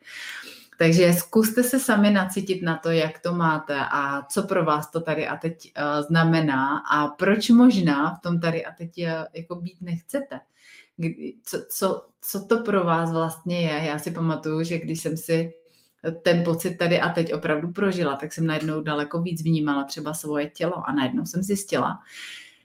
Takže 0.77 1.13
zkuste 1.13 1.63
se 1.63 1.79
sami 1.79 2.11
nacítit 2.11 2.61
na 2.61 2.77
to, 2.77 2.91
jak 2.91 3.19
to 3.19 3.33
máte 3.33 3.77
a 3.91 4.21
co 4.21 4.43
pro 4.43 4.65
vás 4.65 4.91
to 4.91 5.01
tady 5.01 5.27
a 5.27 5.37
teď 5.37 5.71
uh, 5.77 6.07
znamená 6.07 6.77
a 6.77 7.07
proč 7.07 7.49
možná 7.49 8.15
v 8.15 8.21
tom 8.21 8.39
tady 8.39 8.65
a 8.65 8.71
teď 8.71 8.91
uh, 8.97 9.09
jako 9.33 9.55
být 9.55 9.81
nechcete. 9.81 10.39
Co, 11.43 11.57
co, 11.69 12.05
co 12.21 12.45
to 12.45 12.57
pro 12.57 12.83
vás 12.83 13.11
vlastně 13.11 13.61
je? 13.61 13.87
Já 13.87 13.99
si 13.99 14.11
pamatuju, 14.11 14.63
že 14.63 14.79
když 14.79 15.01
jsem 15.01 15.17
si 15.17 15.53
ten 16.21 16.43
pocit 16.43 16.77
tady 16.77 16.99
a 16.99 17.09
teď 17.09 17.33
opravdu 17.33 17.71
prožila, 17.71 18.15
tak 18.15 18.33
jsem 18.33 18.47
najednou 18.47 18.81
daleko 18.81 19.21
víc 19.21 19.43
vnímala 19.43 19.83
třeba 19.83 20.13
svoje 20.13 20.49
tělo 20.49 20.89
a 20.89 20.93
najednou 20.93 21.25
jsem 21.25 21.43
zjistila, 21.43 21.99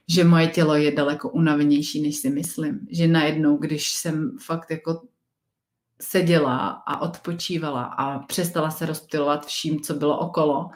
že 0.07 0.23
moje 0.23 0.47
tělo 0.47 0.75
je 0.75 0.91
daleko 0.91 1.29
unavenější, 1.29 2.01
než 2.01 2.15
si 2.15 2.29
myslím. 2.29 2.87
Že 2.89 3.07
najednou, 3.07 3.57
když 3.57 3.93
jsem 3.93 4.37
fakt 4.45 4.71
jako 4.71 5.01
seděla 6.01 6.67
a 6.67 7.01
odpočívala 7.01 7.83
a 7.83 8.19
přestala 8.19 8.71
se 8.71 8.85
rozptilovat 8.85 9.45
vším, 9.45 9.79
co 9.79 9.93
bylo 9.93 10.19
okolo, 10.19 10.69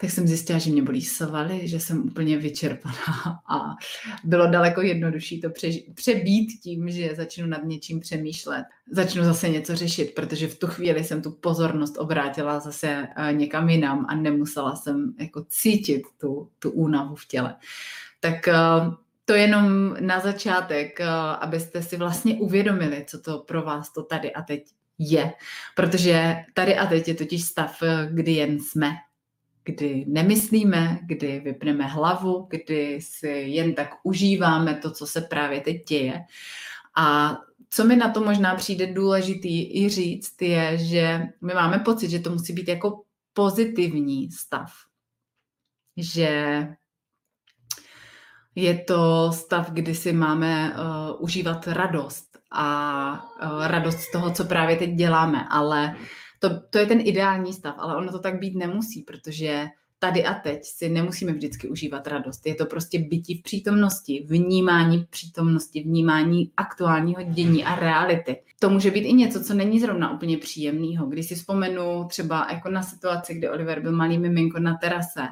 tak 0.00 0.10
jsem 0.10 0.28
zjistila, 0.28 0.58
že 0.58 0.70
mě 0.70 0.82
bolí 0.82 1.02
svaly, 1.02 1.68
že 1.68 1.80
jsem 1.80 2.02
úplně 2.06 2.38
vyčerpaná 2.38 3.40
a 3.50 3.76
bylo 4.24 4.46
daleko 4.46 4.80
jednodušší 4.80 5.40
to 5.40 5.48
přeži- 5.48 5.94
přebít 5.94 6.60
tím, 6.62 6.90
že 6.90 7.14
začnu 7.14 7.46
nad 7.46 7.64
něčím 7.64 8.00
přemýšlet. 8.00 8.64
Začnu 8.90 9.24
zase 9.24 9.48
něco 9.48 9.76
řešit, 9.76 10.14
protože 10.14 10.48
v 10.48 10.58
tu 10.58 10.66
chvíli 10.66 11.04
jsem 11.04 11.22
tu 11.22 11.30
pozornost 11.30 11.98
obrátila 11.98 12.60
zase 12.60 13.08
eh, 13.16 13.32
někam 13.32 13.68
jinam 13.68 14.06
a 14.08 14.14
nemusela 14.14 14.76
jsem 14.76 15.14
jako 15.18 15.44
cítit 15.48 16.02
tu, 16.20 16.48
tu 16.58 16.70
únavu 16.70 17.14
v 17.14 17.26
těle. 17.26 17.56
Tak 18.20 18.48
eh, 18.48 18.54
to 19.30 19.36
jenom 19.36 19.96
na 20.00 20.20
začátek, 20.20 21.00
eh, 21.00 21.06
abyste 21.40 21.82
si 21.82 21.96
vlastně 21.96 22.34
uvědomili, 22.34 23.04
co 23.08 23.20
to 23.20 23.38
pro 23.38 23.62
vás 23.62 23.92
to 23.92 24.02
tady 24.02 24.32
a 24.32 24.42
teď 24.42 24.64
je. 24.98 25.32
Protože 25.76 26.36
tady 26.54 26.76
a 26.76 26.86
teď 26.86 27.08
je 27.08 27.14
totiž 27.14 27.44
stav, 27.44 27.82
kdy 28.10 28.32
jen 28.32 28.60
jsme 28.60 28.90
kdy 29.64 30.04
nemyslíme, 30.08 30.98
kdy 31.02 31.40
vypneme 31.40 31.86
hlavu, 31.86 32.46
kdy 32.50 32.98
si 33.02 33.28
jen 33.28 33.74
tak 33.74 33.90
užíváme 34.02 34.74
to, 34.74 34.90
co 34.90 35.06
se 35.06 35.20
právě 35.20 35.60
teď 35.60 35.84
děje. 35.88 36.20
A 36.96 37.36
co 37.70 37.84
mi 37.84 37.96
na 37.96 38.10
to 38.10 38.24
možná 38.24 38.54
přijde 38.54 38.86
důležitý 38.86 39.82
i 39.82 39.88
říct, 39.88 40.42
je, 40.42 40.78
že 40.78 41.28
my 41.40 41.54
máme 41.54 41.78
pocit, 41.78 42.10
že 42.10 42.18
to 42.18 42.30
musí 42.30 42.52
být 42.52 42.68
jako 42.68 43.02
pozitivní 43.32 44.32
stav. 44.32 44.72
Že 45.96 46.66
je 48.54 48.78
to 48.78 49.32
stav, 49.32 49.70
kdy 49.70 49.94
si 49.94 50.12
máme 50.12 50.74
uh, 50.74 51.22
užívat 51.24 51.68
radost 51.68 52.38
a 52.50 53.12
uh, 53.42 53.66
radost 53.66 53.98
z 53.98 54.12
toho, 54.12 54.30
co 54.30 54.44
právě 54.44 54.76
teď 54.76 54.90
děláme, 54.90 55.46
ale 55.50 55.96
to, 56.38 56.60
to 56.70 56.78
je 56.78 56.86
ten 56.86 57.00
ideální 57.00 57.52
stav, 57.52 57.74
ale 57.78 57.96
ono 57.96 58.12
to 58.12 58.18
tak 58.18 58.38
být 58.38 58.56
nemusí, 58.56 59.02
protože 59.02 59.66
tady 59.98 60.24
a 60.24 60.34
teď 60.34 60.64
si 60.64 60.88
nemusíme 60.88 61.32
vždycky 61.32 61.68
užívat 61.68 62.06
radost. 62.06 62.46
Je 62.46 62.54
to 62.54 62.66
prostě 62.66 62.98
bytí 62.98 63.38
v 63.38 63.42
přítomnosti, 63.42 64.26
vnímání 64.28 65.06
přítomnosti, 65.10 65.82
vnímání 65.82 66.52
aktuálního 66.56 67.22
dění 67.22 67.64
a 67.64 67.74
reality. 67.74 68.36
To 68.58 68.70
může 68.70 68.90
být 68.90 69.00
i 69.00 69.12
něco, 69.12 69.44
co 69.44 69.54
není 69.54 69.80
zrovna 69.80 70.14
úplně 70.14 70.38
příjemného. 70.38 71.06
Když 71.06 71.26
si 71.26 71.34
vzpomenu 71.34 72.04
třeba 72.08 72.46
jako 72.52 72.70
na 72.70 72.82
situaci, 72.82 73.34
kdy 73.34 73.48
Oliver 73.48 73.80
byl 73.80 73.92
malý 73.92 74.18
miminko 74.18 74.58
na 74.58 74.74
terase 74.74 75.28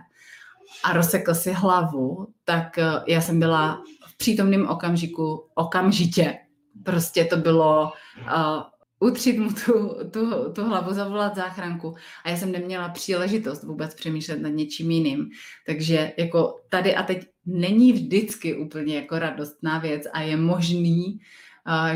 a 0.84 0.92
rozsekl 0.92 1.34
si 1.34 1.52
hlavu, 1.52 2.26
tak 2.44 2.78
eh, 2.78 2.90
já 3.06 3.20
jsem 3.20 3.38
byla 3.38 3.82
v 4.06 4.16
přítomném 4.16 4.68
okamžiku 4.68 5.48
okamžitě. 5.54 6.38
Prostě 6.84 7.24
to 7.24 7.36
bylo 7.36 7.92
uh, 8.26 8.62
utřít 9.00 9.38
mu 9.38 9.48
tu, 9.52 9.96
tu, 10.10 10.52
tu 10.52 10.64
hlavu, 10.64 10.94
zavolat 10.94 11.36
záchranku. 11.36 11.94
A 12.24 12.30
já 12.30 12.36
jsem 12.36 12.52
neměla 12.52 12.88
příležitost 12.88 13.62
vůbec 13.62 13.94
přemýšlet 13.94 14.40
nad 14.40 14.48
něčím 14.48 14.90
jiným. 14.90 15.30
Takže 15.66 16.12
jako 16.18 16.60
tady 16.68 16.94
a 16.94 17.02
teď 17.02 17.26
není 17.46 17.92
vždycky 17.92 18.56
úplně 18.56 18.96
jako 18.96 19.18
radostná 19.18 19.78
věc 19.78 20.02
a 20.12 20.20
je 20.20 20.36
možný, 20.36 21.20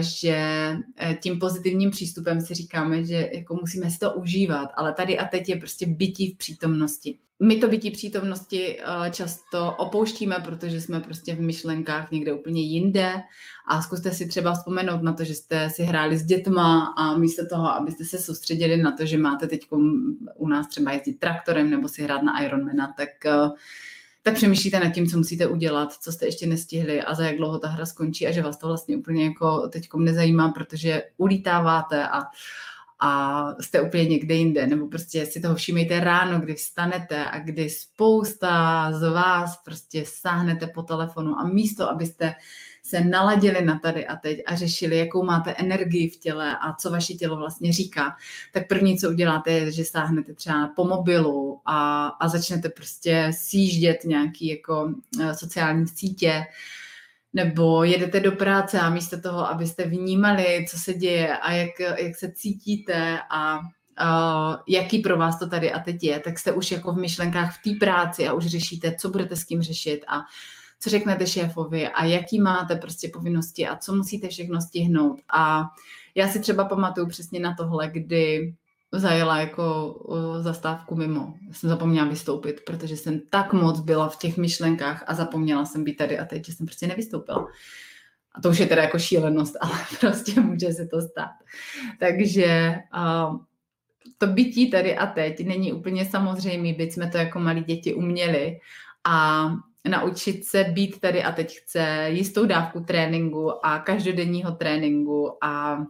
že 0.01 0.37
e, 1.01 1.15
tím 1.21 1.39
pozitivním 1.39 1.91
přístupem 1.91 2.41
si 2.41 2.55
říkáme, 2.55 3.05
že 3.05 3.31
jako 3.33 3.55
musíme 3.55 3.91
si 3.91 3.99
to 3.99 4.13
užívat, 4.13 4.69
ale 4.77 4.93
tady 4.93 5.19
a 5.19 5.25
teď 5.25 5.49
je 5.49 5.57
prostě 5.57 5.87
bytí 5.87 6.31
v 6.31 6.37
přítomnosti. 6.37 7.19
My 7.43 7.57
to 7.57 7.69
bytí 7.69 7.91
přítomnosti 7.91 8.81
e, 8.81 9.11
často 9.11 9.75
opouštíme, 9.79 10.37
protože 10.45 10.81
jsme 10.81 11.01
prostě 11.01 11.35
v 11.35 11.41
myšlenkách 11.41 12.11
někde 12.11 12.33
úplně 12.33 12.63
jinde 12.63 13.13
a 13.69 13.83
zkuste 13.83 14.11
si 14.11 14.27
třeba 14.29 14.55
vzpomenout 14.55 15.03
na 15.03 15.13
to, 15.13 15.25
že 15.25 15.35
jste 15.35 15.71
si 15.71 15.83
hráli 15.83 16.19
s 16.19 16.25
dětma 16.25 16.95
a 16.97 17.19
místo 17.19 17.47
toho, 17.47 17.69
abyste 17.69 18.05
se 18.05 18.19
soustředili 18.19 18.77
na 18.77 18.93
to, 18.93 19.07
že 19.07 19.19
máte 19.19 19.47
teď 19.47 19.67
u 20.37 20.49
nás 20.49 20.69
třeba 20.69 20.93
jezdit 20.93 21.19
traktorem 21.19 21.71
nebo 21.71 21.89
si 21.89 22.03
hrát 22.03 22.23
na 22.23 22.45
Ironmana, 22.45 22.95
tak 22.97 23.27
e, 23.27 23.33
tak 24.23 24.35
přemýšlíte 24.35 24.81
nad 24.81 24.91
tím, 24.91 25.07
co 25.07 25.19
musíte 25.19 25.47
udělat, 25.47 25.93
co 25.93 26.13
jste 26.13 26.27
ještě 26.27 26.47
nestihli 26.47 27.03
a 27.03 27.15
za 27.15 27.25
jak 27.25 27.37
dlouho 27.37 27.59
ta 27.59 27.69
hra 27.69 27.87
skončí 27.87 28.27
a 28.27 28.31
že 28.31 28.43
vás 28.43 28.57
to 28.57 28.67
vlastně 28.67 28.97
úplně 28.97 29.25
jako 29.25 29.69
teď 29.69 29.89
nezajímá, 29.97 30.49
protože 30.49 31.03
ulítáváte 31.17 32.09
a, 32.09 32.23
a 33.01 33.47
jste 33.61 33.81
úplně 33.81 34.05
někde 34.05 34.35
jinde, 34.35 34.67
nebo 34.67 34.89
prostě 34.89 35.27
si 35.27 35.41
toho 35.41 35.55
všímejte 35.55 36.01
ráno, 36.01 36.41
kdy 36.41 36.55
vstanete 36.55 37.25
a 37.25 37.39
kdy 37.39 37.71
spousta 37.71 38.93
z 38.93 39.11
vás 39.13 39.57
prostě 39.65 40.05
sáhnete 40.07 40.67
po 40.67 40.83
telefonu 40.83 41.39
a 41.39 41.45
místo, 41.45 41.91
abyste 41.91 42.35
se 42.93 43.05
naladili 43.05 43.65
na 43.65 43.79
tady 43.79 44.07
a 44.07 44.17
teď 44.17 44.43
a 44.47 44.57
řešili, 44.57 44.99
jakou 44.99 45.25
máte 45.25 45.53
energii 45.53 46.11
v 46.11 46.17
těle 46.17 46.57
a 46.61 46.73
co 46.73 46.91
vaše 46.91 47.15
tělo 47.15 47.37
vlastně 47.37 47.73
říká, 47.73 48.17
tak 48.53 48.69
první, 48.69 48.99
co 48.99 49.09
uděláte, 49.09 49.51
je, 49.53 49.73
že 49.73 49.85
sáhnete 49.85 50.35
třeba 50.35 50.69
po 50.77 50.85
mobilu 50.85 51.61
a, 51.65 52.07
a 52.07 52.29
začnete 52.29 52.69
prostě 52.69 53.31
sjíždět 53.35 54.05
nějaký 54.05 54.49
jako 54.49 54.95
eh, 55.21 55.35
sociální 55.35 55.89
sítě, 55.89 56.45
nebo 57.33 57.85
jedete 57.85 58.21
do 58.21 58.33
práce 58.33 58.81
a 58.81 58.91
místo 58.91 59.21
toho, 59.21 59.49
abyste 59.49 59.85
vnímali, 59.85 60.67
co 60.71 60.79
se 60.79 60.95
děje 60.95 61.37
a 61.37 61.53
jak, 61.53 61.81
jak 61.81 62.17
se 62.17 62.33
cítíte 62.33 63.19
a 63.31 63.59
uh, 63.59 64.57
jaký 64.69 64.99
pro 64.99 65.17
vás 65.17 65.39
to 65.39 65.49
tady 65.49 65.73
a 65.73 65.79
teď 65.79 66.05
je, 66.05 66.21
tak 66.21 66.39
jste 66.39 66.53
už 66.53 66.71
jako 66.71 66.93
v 66.93 66.99
myšlenkách 66.99 67.59
v 67.59 67.63
té 67.63 67.87
práci 67.87 68.29
a 68.29 68.33
už 68.33 68.47
řešíte, 68.47 68.95
co 68.99 69.09
budete 69.09 69.37
s 69.37 69.45
kým 69.45 69.63
řešit 69.63 70.05
a 70.09 70.21
co 70.83 70.91
řeknete 70.91 71.27
šéfovi 71.27 71.89
a 71.89 72.05
jaký 72.05 72.41
máte 72.41 72.77
prostě 72.77 73.09
povinnosti 73.09 73.69
a 73.69 73.77
co 73.77 73.95
musíte 73.95 74.29
všechno 74.29 74.61
stihnout. 74.61 75.21
A 75.35 75.71
já 76.15 76.29
si 76.29 76.41
třeba 76.41 76.65
pamatuju 76.65 77.07
přesně 77.07 77.41
na 77.41 77.55
tohle, 77.55 77.89
kdy 77.89 78.55
zajela 78.93 79.39
jako 79.39 79.97
zastávku 80.41 80.95
mimo. 80.95 81.35
Já 81.49 81.55
jsem 81.55 81.71
zapomněla 81.71 82.09
vystoupit, 82.09 82.61
protože 82.67 82.97
jsem 82.97 83.21
tak 83.31 83.53
moc 83.53 83.81
byla 83.81 84.09
v 84.09 84.19
těch 84.19 84.37
myšlenkách 84.37 85.05
a 85.07 85.15
zapomněla 85.15 85.65
jsem 85.65 85.85
být 85.85 85.95
tady 85.95 86.19
a 86.19 86.25
teď, 86.25 86.47
jsem 86.47 86.67
prostě 86.67 86.87
nevystoupila. 86.87 87.49
A 88.35 88.41
to 88.41 88.51
už 88.51 88.59
je 88.59 88.67
teda 88.67 88.83
jako 88.83 88.99
šílenost, 88.99 89.57
ale 89.61 89.79
prostě 90.01 90.41
může 90.41 90.73
se 90.73 90.87
to 90.87 91.01
stát. 91.01 91.33
Takže 92.01 92.75
uh, 92.97 93.37
to 94.19 94.27
bytí 94.27 94.71
tady 94.71 94.97
a 94.97 95.07
teď 95.07 95.47
není 95.47 95.73
úplně 95.73 96.07
samozřejmé, 96.07 96.73
byť 96.73 96.93
jsme 96.93 97.11
to 97.11 97.19
jako 97.19 97.39
malí 97.39 97.65
děti 97.65 97.95
uměli 97.95 98.59
a 99.05 99.47
naučit 99.89 100.45
se 100.45 100.65
být 100.65 101.01
tady 101.01 101.23
a 101.23 101.33
teď 101.33 101.59
chce 101.59 102.07
jistou 102.09 102.47
dávku 102.47 102.81
tréninku 102.81 103.67
a 103.67 103.79
každodenního 103.79 104.53
tréninku 104.53 105.45
a, 105.45 105.85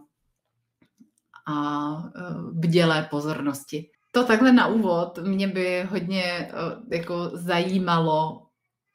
a 1.47 1.97
e, 2.15 2.21
bdělé 2.51 3.07
pozornosti. 3.11 3.89
To 4.11 4.23
takhle 4.23 4.51
na 4.51 4.67
úvod 4.67 5.17
mě 5.17 5.47
by 5.47 5.83
hodně 5.89 6.23
e, 6.23 6.49
jako 6.95 7.31
zajímalo, 7.33 8.47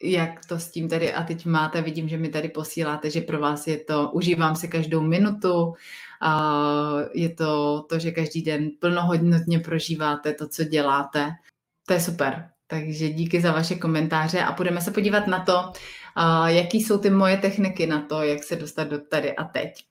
jak 0.03 0.47
to 0.47 0.59
s 0.59 0.71
tím 0.71 0.89
tady 0.89 1.13
a 1.13 1.23
teď 1.23 1.47
máte. 1.47 1.83
Vidím, 1.83 2.09
že 2.09 2.17
mi 2.17 2.29
tady 2.29 2.49
posíláte, 2.49 3.11
že 3.11 3.21
pro 3.21 3.41
vás 3.41 3.67
je 3.67 3.79
to, 3.79 4.11
užívám 4.11 4.57
si 4.57 4.69
každou 4.69 5.01
minutu, 5.01 5.75
je 7.15 7.35
to 7.35 7.83
to, 7.89 7.99
že 7.99 8.11
každý 8.11 8.43
den 8.43 8.71
plnohodnotně 8.81 9.61
prožíváte 9.61 10.35
to, 10.35 10.49
co 10.49 10.65
děláte. 10.65 11.31
To 11.87 11.93
je 11.93 12.01
super. 12.01 12.51
Takže 12.70 13.09
díky 13.09 13.40
za 13.40 13.52
vaše 13.52 13.74
komentáře 13.74 14.42
a 14.42 14.52
budeme 14.52 14.81
se 14.81 14.90
podívat 14.90 15.26
na 15.26 15.44
to, 15.44 15.72
jaký 16.46 16.83
jsou 16.83 16.98
ty 16.98 17.11
moje 17.11 17.37
techniky 17.37 17.87
na 17.87 18.02
to, 18.02 18.22
jak 18.22 18.44
se 18.44 18.57
dostat 18.57 18.85
do 18.85 18.98
tady 18.98 19.37
a 19.37 19.44
teď. 19.44 19.85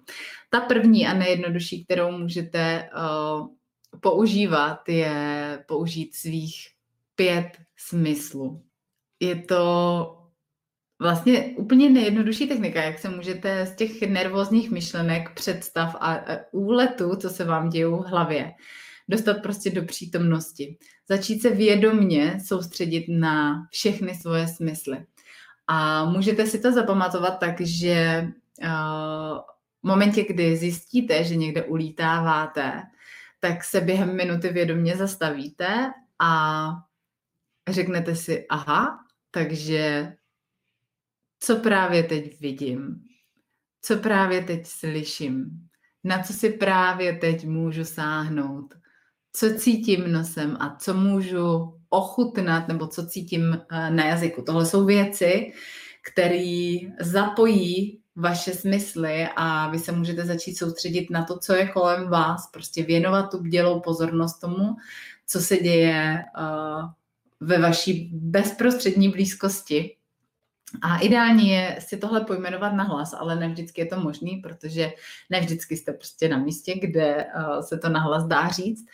Ta 0.49 0.59
první 0.59 1.07
a 1.07 1.13
nejjednodušší, 1.13 1.85
kterou 1.85 2.11
můžete 2.11 2.89
používat, 3.99 4.89
je 4.89 5.63
použít 5.67 6.15
svých 6.15 6.67
pět 7.15 7.57
smyslů. 7.77 8.63
Je 9.19 9.35
to 9.35 10.13
vlastně 11.01 11.55
úplně 11.57 11.89
nejjednodušší 11.89 12.47
technika, 12.47 12.83
jak 12.83 12.99
se 12.99 13.09
můžete 13.09 13.65
z 13.65 13.75
těch 13.75 14.01
nervózních 14.01 14.71
myšlenek, 14.71 15.33
představ 15.33 15.95
a 15.99 16.23
úletů, 16.51 17.15
co 17.15 17.29
se 17.29 17.43
vám 17.43 17.69
dějou 17.69 18.03
v 18.03 18.05
hlavě, 18.05 18.53
dostat 19.10 19.38
prostě 19.43 19.70
do 19.70 19.86
přítomnosti. 19.86 20.78
Začít 21.10 21.41
se 21.41 21.50
vědomně 21.50 22.38
soustředit 22.46 23.06
na 23.10 23.67
všechny 23.72 24.15
svoje 24.15 24.48
smysly. 24.48 25.06
A 25.67 26.06
můžete 26.06 26.46
si 26.46 26.60
to 26.60 26.72
zapamatovat 26.72 27.39
tak, 27.39 27.62
že 27.62 28.28
uh, 28.63 29.39
v 29.84 29.88
momentě, 29.88 30.24
kdy 30.24 30.58
zjistíte, 30.58 31.24
že 31.24 31.36
někde 31.36 31.63
ulítáváte, 31.63 32.84
tak 33.39 33.63
se 33.63 33.82
během 33.82 34.15
minuty 34.15 34.50
vědomě 34.50 34.96
zastavíte 34.96 35.91
a 36.20 36.70
řeknete 37.70 38.15
si, 38.15 38.48
aha, 38.48 39.00
takže 39.32 40.13
co 41.39 41.56
právě 41.56 42.04
teď 42.04 42.39
vidím, 42.39 43.04
co 43.82 43.98
právě 43.98 44.43
teď 44.43 44.67
slyším, 44.67 45.67
na 46.04 46.24
co 46.24 46.34
si 46.34 46.50
právě 46.50 47.13
teď 47.13 47.46
můžu 47.46 47.86
sáhnout, 47.86 48.74
co 49.38 49.54
cítím 49.54 50.12
nosem 50.12 50.58
a 50.60 50.76
co 50.80 50.93
můžu 50.93 51.73
ochutnat 51.89 52.67
nebo 52.67 52.88
co 52.88 53.06
cítím 53.06 53.54
eh, 53.54 53.89
na 53.89 54.06
jazyku. 54.06 54.41
Tohle 54.41 54.65
jsou 54.65 54.86
věci, 54.86 55.54
které 56.12 56.78
zapojí 57.00 58.00
vaše 58.15 58.54
smysly 58.54 59.28
a 59.36 59.69
vy 59.69 59.80
se 59.80 59.91
můžete 59.91 60.26
začít 60.26 60.56
soustředit 60.56 61.10
na 61.10 61.23
to, 61.23 61.39
co 61.39 61.54
je 61.54 61.67
kolem 61.67 62.10
vás, 62.10 62.50
prostě 62.52 62.84
věnovat 62.84 63.32
tu 63.32 63.43
bdělou 63.43 63.80
pozornost 63.80 64.39
tomu, 64.39 64.76
co 65.28 65.39
se 65.39 65.58
děje 65.58 66.23
uh, 66.38 66.89
ve 67.39 67.60
vaší 67.60 68.10
bezprostřední 68.13 69.10
blízkosti. 69.10 69.96
A 70.82 70.97
ideální 70.97 71.49
je 71.49 71.77
si 71.80 71.97
tohle 71.97 72.21
pojmenovat 72.21 72.73
na 72.73 72.84
hlas, 72.84 73.13
ale 73.13 73.36
ne 73.36 73.49
vždycky 73.49 73.82
je 73.82 73.86
to 73.86 73.99
možný, 73.99 74.38
protože 74.38 74.91
ne 75.30 75.39
vždycky 75.39 75.77
jste 75.77 75.93
prostě 75.93 76.30
na 76.30 76.38
místě, 76.38 76.80
kde 76.80 77.25
uh, 77.25 77.60
se 77.60 77.77
to 77.77 77.89
na 77.89 77.99
hlas 77.99 78.27
dá 78.27 78.49
říct. 78.49 78.86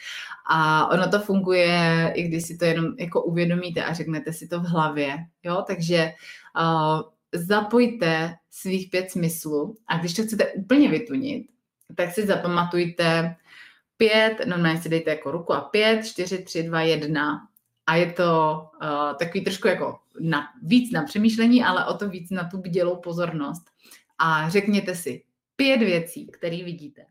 A 0.50 0.88
ono 0.92 1.10
to 1.10 1.20
funguje, 1.20 2.12
i 2.16 2.24
když 2.24 2.44
si 2.44 2.58
to 2.58 2.66
jenom 2.66 2.86
jako 3.00 3.24
uvědomíte 3.24 3.84
a 3.84 3.94
řeknete 3.94 4.34
si 4.34 4.48
to 4.48 4.60
v 4.60 4.64
hlavě. 4.64 5.18
Jo? 5.44 5.64
Takže 5.68 6.14
uh, 6.60 7.02
zapojte 7.34 8.36
svých 8.52 8.90
pět 8.90 9.12
smyslů 9.12 9.76
a 9.88 9.98
když 9.98 10.14
to 10.14 10.24
chcete 10.24 10.52
úplně 10.52 10.90
vytunit, 10.90 11.48
tak 11.96 12.12
si 12.12 12.26
zapamatujte 12.26 13.36
pět, 13.98 14.46
normálně 14.46 14.82
si 14.82 14.90
dejte 14.90 15.10
jako 15.10 15.32
ruku 15.32 15.54
a 15.54 15.62
pět, 15.62 16.06
čtyři, 16.06 16.44
tři, 16.44 16.64
dva, 16.64 16.82
jedna 16.82 17.48
a 17.88 17.96
je 17.96 18.12
to 18.12 18.62
uh, 18.84 19.18
takový 19.20 19.44
trošku 19.44 19.68
jako 19.68 20.00
na, 20.20 20.44
víc 20.64 20.92
na 20.92 21.04
přemýšlení, 21.04 21.64
ale 21.64 21.86
o 21.86 21.94
to 21.94 22.10
víc 22.10 22.30
na 22.30 22.44
tu 22.44 22.58
bdělou 22.58 22.96
pozornost. 22.96 23.64
A 24.18 24.50
řekněte 24.50 24.96
si 24.96 25.24
pět 25.56 25.78
věcí, 25.78 26.28
které 26.28 26.64
vidíte, 26.64 27.06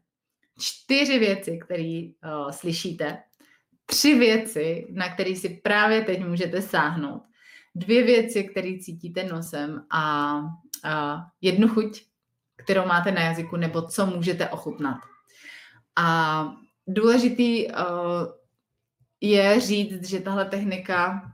čtyři 0.58 1.18
věci, 1.18 1.58
které 1.58 2.02
uh, 2.24 2.50
slyšíte, 2.50 3.18
tři 3.86 4.14
věci, 4.18 4.86
na 4.90 5.14
které 5.14 5.36
si 5.36 5.48
právě 5.48 6.02
teď 6.02 6.24
můžete 6.24 6.62
sáhnout, 6.62 7.22
dvě 7.74 8.02
věci, 8.04 8.44
které 8.44 8.78
cítíte 8.78 9.24
nosem 9.24 9.84
a, 9.90 10.40
a 10.84 11.26
jednu 11.40 11.68
chuť, 11.68 12.02
kterou 12.56 12.86
máte 12.86 13.12
na 13.12 13.20
jazyku, 13.20 13.56
nebo 13.56 13.82
co 13.82 14.06
můžete 14.06 14.48
ochutnat. 14.48 14.96
A 15.96 16.48
důležitý 16.86 17.66
uh, 17.66 17.74
je 19.22 19.60
říct, 19.60 20.08
že 20.08 20.20
tahle 20.20 20.44
technika 20.44 21.32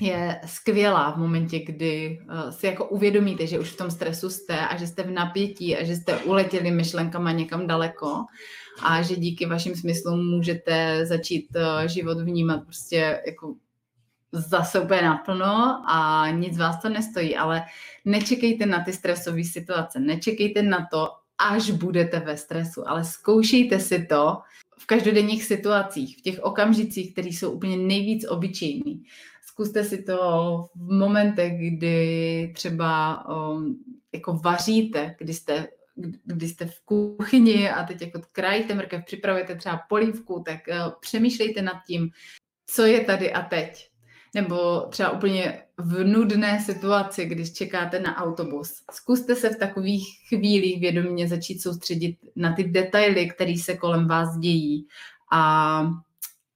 je 0.00 0.40
skvělá 0.46 1.10
v 1.10 1.16
momentě, 1.16 1.58
kdy 1.58 2.18
uh, 2.22 2.50
si 2.50 2.66
jako 2.66 2.84
uvědomíte, 2.84 3.46
že 3.46 3.58
už 3.58 3.70
v 3.70 3.76
tom 3.76 3.90
stresu 3.90 4.30
jste 4.30 4.66
a 4.66 4.76
že 4.76 4.86
jste 4.86 5.02
v 5.02 5.10
napětí 5.10 5.76
a 5.76 5.84
že 5.84 5.96
jste 5.96 6.16
uletěli 6.16 6.70
myšlenkama 6.70 7.32
někam 7.32 7.66
daleko 7.66 8.24
a 8.82 9.02
že 9.02 9.16
díky 9.16 9.46
vašim 9.46 9.76
smyslům 9.76 10.30
můžete 10.30 11.06
začít 11.06 11.46
uh, 11.56 11.88
život 11.88 12.20
vnímat 12.20 12.64
prostě 12.64 13.22
jako 13.26 13.54
zase 14.32 14.80
úplně 14.80 15.02
naplno 15.02 15.82
a 15.88 16.30
nic 16.30 16.58
vás 16.58 16.82
to 16.82 16.88
nestojí, 16.88 17.36
ale 17.36 17.62
nečekejte 18.04 18.66
na 18.66 18.84
ty 18.84 18.92
stresové 18.92 19.44
situace, 19.44 20.00
nečekejte 20.00 20.62
na 20.62 20.88
to, 20.90 21.08
až 21.38 21.70
budete 21.70 22.20
ve 22.20 22.36
stresu, 22.36 22.88
ale 22.88 23.04
zkoušejte 23.04 23.80
si 23.80 24.06
to 24.06 24.38
v 24.82 24.86
každodenních 24.86 25.44
situacích, 25.44 26.18
v 26.18 26.20
těch 26.20 26.38
okamžicích, 26.42 27.12
které 27.12 27.28
jsou 27.28 27.50
úplně 27.50 27.76
nejvíc 27.76 28.28
obyčejný. 28.28 29.04
Zkuste 29.46 29.84
si 29.84 30.02
to 30.02 30.18
v 30.74 30.92
momentech, 30.92 31.52
kdy 31.52 32.52
třeba 32.54 33.24
um, 33.28 33.84
jako 34.12 34.32
vaříte, 34.32 35.14
kdy 35.18 35.34
jste, 35.34 35.68
kdy 36.24 36.48
jste 36.48 36.66
v 36.66 36.80
kuchyni 36.84 37.70
a 37.70 37.84
teď 37.84 38.02
jako 38.02 38.20
krajíte 38.32 38.74
mrkev, 38.74 39.04
připravujete 39.04 39.54
třeba 39.54 39.80
polívku, 39.88 40.42
tak 40.46 40.60
uh, 40.68 40.92
přemýšlejte 41.00 41.62
nad 41.62 41.76
tím, 41.86 42.10
co 42.66 42.82
je 42.82 43.00
tady 43.00 43.32
a 43.32 43.42
teď 43.42 43.88
nebo 44.34 44.80
třeba 44.80 45.10
úplně 45.10 45.62
v 45.84 46.04
nudné 46.04 46.60
situaci, 46.60 47.24
když 47.24 47.52
čekáte 47.52 48.00
na 48.00 48.16
autobus. 48.16 48.82
Zkuste 48.90 49.36
se 49.36 49.50
v 49.50 49.58
takových 49.58 50.06
chvílích 50.28 50.80
vědomě 50.80 51.28
začít 51.28 51.62
soustředit 51.62 52.16
na 52.36 52.52
ty 52.52 52.64
detaily, 52.64 53.28
které 53.28 53.54
se 53.58 53.76
kolem 53.76 54.08
vás 54.08 54.38
dějí 54.38 54.86
a 55.32 55.82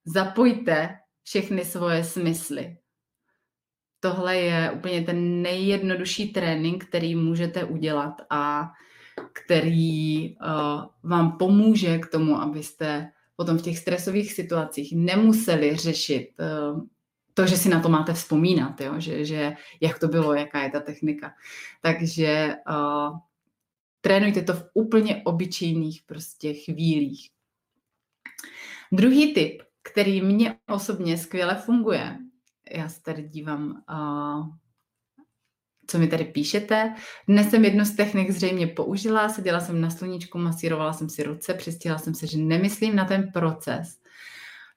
zapojte 0.04 0.98
všechny 1.22 1.64
svoje 1.64 2.04
smysly. 2.04 2.76
Tohle 4.00 4.36
je 4.36 4.70
úplně 4.70 5.02
ten 5.02 5.42
nejjednodušší 5.42 6.32
trénink, 6.32 6.84
který 6.84 7.14
můžete 7.14 7.64
udělat 7.64 8.22
a 8.30 8.72
který 9.32 10.36
uh, 10.36 10.84
vám 11.02 11.38
pomůže 11.38 11.98
k 11.98 12.06
tomu, 12.06 12.36
abyste 12.36 13.10
potom 13.36 13.58
v 13.58 13.62
těch 13.62 13.78
stresových 13.78 14.32
situacích 14.32 14.92
nemuseli 14.96 15.76
řešit 15.76 16.30
uh, 16.38 16.80
to, 17.37 17.46
že 17.46 17.57
si 17.57 17.68
na 17.68 17.81
to 17.81 17.88
máte 17.88 18.14
vzpomínat, 18.14 18.81
jo? 18.81 18.94
Že, 18.96 19.25
že 19.25 19.57
jak 19.81 19.99
to 19.99 20.09
bylo, 20.09 20.35
jaká 20.35 20.62
je 20.62 20.70
ta 20.70 20.81
technika. 20.81 21.35
Takže 21.83 22.57
uh, 22.68 23.18
trénujte 24.01 24.42
to 24.42 24.53
v 24.55 24.64
úplně 24.75 25.22
obyčejných 25.25 26.03
prostě 26.07 26.55
chvílích. 26.55 27.29
Druhý 28.92 29.35
tip, 29.35 29.62
který 29.83 30.22
mě 30.22 30.57
osobně 30.68 31.18
skvěle 31.18 31.55
funguje, 31.55 32.18
já 32.70 32.88
se 32.88 33.03
tady 33.03 33.22
dívám, 33.22 33.85
uh, 33.90 34.46
co 35.87 35.99
mi 35.99 36.09
tady 36.09 36.25
píšete. 36.25 36.94
Dnes 37.29 37.51
jsem 37.51 37.64
jednu 37.64 37.85
z 37.85 37.96
technik 37.96 38.31
zřejmě 38.31 38.66
použila, 38.66 39.29
seděla 39.29 39.61
jsem 39.61 39.81
na 39.81 39.90
sluníčku, 39.90 40.38
masírovala 40.38 40.92
jsem 40.92 41.09
si 41.09 41.22
ruce, 41.22 41.55
přistihla 41.55 41.99
jsem 41.99 42.14
se, 42.14 42.27
že 42.27 42.38
nemyslím 42.38 42.96
na 42.96 43.05
ten 43.05 43.33
proces, 43.33 44.01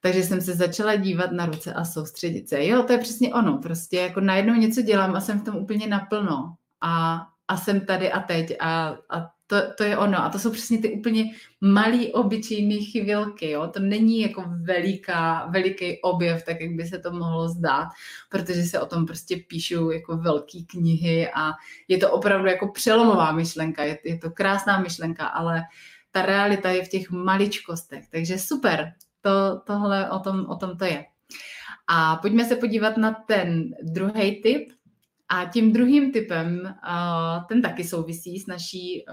takže 0.00 0.22
jsem 0.22 0.40
se 0.40 0.54
začala 0.54 0.96
dívat 0.96 1.32
na 1.32 1.46
ruce 1.46 1.72
a 1.72 1.84
soustředit 1.84 2.48
se. 2.48 2.66
Jo, 2.66 2.82
to 2.82 2.92
je 2.92 2.98
přesně 2.98 3.34
ono. 3.34 3.58
Prostě 3.58 3.96
jako 3.96 4.20
najednou 4.20 4.54
něco 4.54 4.82
dělám 4.82 5.16
a 5.16 5.20
jsem 5.20 5.40
v 5.40 5.44
tom 5.44 5.56
úplně 5.56 5.86
naplno. 5.86 6.54
A, 6.80 7.26
a 7.48 7.56
jsem 7.56 7.80
tady 7.80 8.12
a 8.12 8.20
teď. 8.20 8.56
A, 8.60 8.96
a 9.10 9.30
to, 9.46 9.56
to 9.78 9.84
je 9.84 9.96
ono. 9.96 10.24
A 10.24 10.28
to 10.28 10.38
jsou 10.38 10.50
přesně 10.50 10.78
ty 10.78 10.92
úplně 10.92 11.24
malý, 11.60 12.12
obyčejný 12.12 12.84
chvilky. 12.84 13.50
Jo? 13.50 13.66
To 13.66 13.80
není 13.80 14.20
jako 14.20 14.44
veliká, 14.62 15.46
veliký 15.46 16.00
objev, 16.02 16.44
tak 16.44 16.60
jak 16.60 16.70
by 16.70 16.86
se 16.86 16.98
to 16.98 17.10
mohlo 17.10 17.48
zdát, 17.48 17.88
protože 18.30 18.62
se 18.62 18.80
o 18.80 18.86
tom 18.86 19.06
prostě 19.06 19.36
píšou 19.36 19.90
jako 19.90 20.16
velké 20.16 20.58
knihy 20.66 21.30
a 21.34 21.52
je 21.88 21.98
to 21.98 22.12
opravdu 22.12 22.48
jako 22.48 22.68
přelomová 22.68 23.32
myšlenka. 23.32 23.84
Je, 23.84 23.98
je 24.04 24.18
to 24.18 24.30
krásná 24.30 24.80
myšlenka, 24.80 25.26
ale 25.26 25.62
ta 26.10 26.22
realita 26.22 26.70
je 26.70 26.84
v 26.84 26.88
těch 26.88 27.10
maličkostech. 27.10 28.04
Takže 28.10 28.38
super, 28.38 28.92
to, 29.20 29.60
tohle 29.66 30.10
o 30.10 30.18
tom, 30.18 30.46
o 30.48 30.56
tom 30.56 30.76
to 30.76 30.84
je. 30.84 31.04
A 31.86 32.16
pojďme 32.16 32.44
se 32.44 32.56
podívat 32.56 32.96
na 32.96 33.12
ten 33.12 33.70
druhý 33.82 34.42
typ. 34.42 34.72
A 35.32 35.44
tím 35.44 35.72
druhým 35.72 36.12
typem, 36.12 36.74
ten 37.48 37.62
taky 37.62 37.84
souvisí 37.84 38.38
s 38.38 38.46
naší 38.46 39.04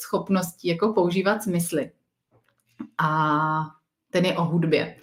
schopností 0.00 0.68
jako 0.68 0.92
používat 0.92 1.42
smysly. 1.42 1.92
A 2.98 3.70
ten 4.10 4.24
je 4.24 4.36
o 4.36 4.44
hudbě. 4.44 5.00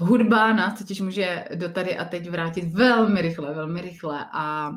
Hudba 0.00 0.52
nás 0.52 0.78
totiž 0.78 1.00
může 1.00 1.44
do 1.54 1.68
tady 1.68 1.98
a 1.98 2.04
teď 2.04 2.30
vrátit 2.30 2.64
velmi 2.64 3.22
rychle, 3.22 3.54
velmi 3.54 3.80
rychle 3.80 4.26
a 4.32 4.70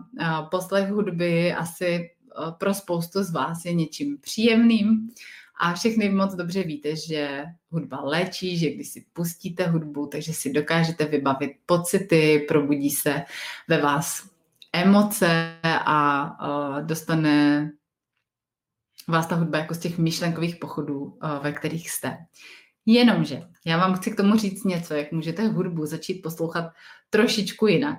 poslech 0.52 0.90
hudby 0.90 1.54
asi 1.54 2.10
pro 2.58 2.74
spoustu 2.74 3.24
z 3.24 3.32
vás 3.32 3.66
je 3.66 3.74
něčím 3.74 4.18
příjemným 4.22 5.10
a 5.60 5.74
všechny 5.74 6.10
moc 6.10 6.36
dobře 6.36 6.64
víte, 6.64 6.96
že 6.96 7.46
hudba 7.70 8.02
léčí, 8.02 8.58
že 8.58 8.70
když 8.70 8.88
si 8.88 9.06
pustíte 9.14 9.68
hudbu, 9.68 10.08
takže 10.08 10.34
si 10.34 10.54
dokážete 10.54 11.06
vybavit 11.06 11.52
pocity, 11.66 12.46
probudí 12.48 12.90
se 12.90 13.24
ve 13.68 13.82
vás 13.82 14.30
emoce 14.74 15.60
a 15.64 16.26
uh, 16.48 16.86
dostane 16.86 17.72
vás 19.08 19.28
ta 19.28 19.36
hudba 19.36 19.58
jako 19.58 19.74
z 19.74 19.80
těch 19.80 19.98
myšlenkových 19.98 20.56
pochodů, 20.56 21.00
uh, 21.00 21.44
ve 21.44 21.52
kterých 21.52 21.90
jste. 21.90 22.18
Jenomže 22.86 23.42
já 23.66 23.78
vám 23.78 23.96
chci 23.96 24.12
k 24.12 24.18
tomu 24.18 24.38
říct 24.38 24.64
něco, 24.64 24.94
jak 24.94 25.12
můžete 25.12 25.48
hudbu 25.48 25.86
začít 25.86 26.22
poslouchat 26.22 26.74
trošičku 27.10 27.68
jinak. 27.68 27.98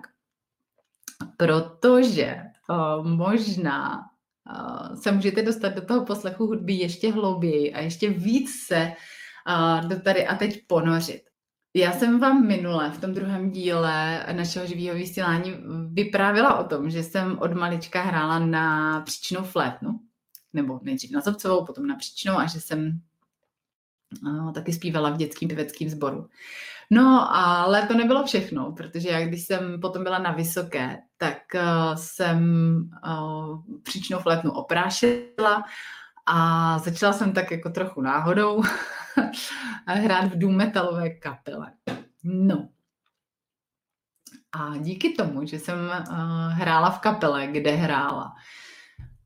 Protože 1.36 2.36
uh, 2.68 3.06
možná 3.06 4.09
se 4.94 5.12
můžete 5.12 5.42
dostat 5.42 5.74
do 5.74 5.82
toho 5.82 6.04
poslechu 6.04 6.46
hudby 6.46 6.72
ještě 6.72 7.12
hlouběji 7.12 7.72
a 7.72 7.80
ještě 7.80 8.10
víc 8.10 8.66
se 8.66 8.92
uh, 9.48 9.88
do 9.88 10.00
tady 10.00 10.26
a 10.26 10.34
teď 10.34 10.66
ponořit. 10.66 11.22
Já 11.74 11.92
jsem 11.92 12.20
vám 12.20 12.46
minule 12.46 12.90
v 12.90 13.00
tom 13.00 13.14
druhém 13.14 13.50
díle 13.50 14.26
našeho 14.32 14.66
živého 14.66 14.94
vysílání 14.94 15.54
vyprávila 15.92 16.58
o 16.58 16.64
tom, 16.64 16.90
že 16.90 17.02
jsem 17.02 17.38
od 17.38 17.52
malička 17.52 18.02
hrála 18.02 18.38
na 18.38 19.00
příčnou 19.00 19.42
flétnu, 19.42 20.00
nebo 20.52 20.80
nejdřív 20.82 21.10
na 21.10 21.20
zobcovou, 21.20 21.64
potom 21.64 21.86
na 21.86 21.96
příčnou 21.96 22.38
a 22.38 22.46
že 22.46 22.60
jsem 22.60 23.00
uh, 24.22 24.52
taky 24.52 24.72
zpívala 24.72 25.10
v 25.10 25.16
dětském 25.16 25.48
pěveckém 25.48 25.88
sboru. 25.88 26.26
No, 26.90 27.34
ale 27.36 27.86
to 27.86 27.94
nebylo 27.94 28.24
všechno, 28.24 28.72
protože 28.72 29.08
já 29.08 29.26
když 29.26 29.44
jsem 29.44 29.80
potom 29.80 30.02
byla 30.02 30.18
na 30.18 30.32
vysoké, 30.32 30.98
tak 31.20 31.38
uh, 31.54 31.94
jsem 31.94 32.40
uh, 33.06 33.62
příčnou 33.82 34.18
flétnu 34.18 34.52
oprášila 34.52 35.64
a 36.26 36.78
začala 36.78 37.12
jsem 37.12 37.32
tak 37.32 37.50
jako 37.50 37.70
trochu 37.70 38.00
náhodou 38.00 38.62
hrát 39.86 40.24
v 40.24 40.38
dům 40.38 40.56
metalové 40.56 41.10
kapele. 41.10 41.72
No. 42.24 42.68
A 44.52 44.76
díky 44.76 45.12
tomu, 45.12 45.46
že 45.46 45.58
jsem 45.58 45.78
uh, 45.78 46.52
hrála 46.52 46.90
v 46.90 46.98
kapele, 46.98 47.46
kde 47.46 47.70
hrála 47.70 48.34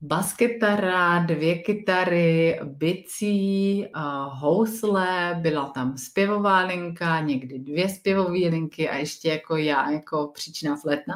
baskytara, 0.04 1.18
dvě 1.18 1.58
kytary, 1.58 2.60
bicí, 2.64 3.86
housle, 4.28 5.38
byla 5.42 5.68
tam 5.68 5.98
zpěvová 5.98 6.60
linka, 6.60 7.20
někdy 7.20 7.58
dvě 7.58 7.88
zpěvové 7.88 8.38
linky 8.38 8.88
a 8.88 8.96
ještě 8.96 9.28
jako 9.28 9.56
já, 9.56 9.90
jako 9.90 10.30
příčina 10.34 10.76
flétna, 10.76 11.14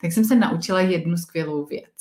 tak 0.00 0.12
jsem 0.12 0.24
se 0.24 0.36
naučila 0.36 0.80
jednu 0.80 1.16
skvělou 1.16 1.66
věc. 1.66 1.94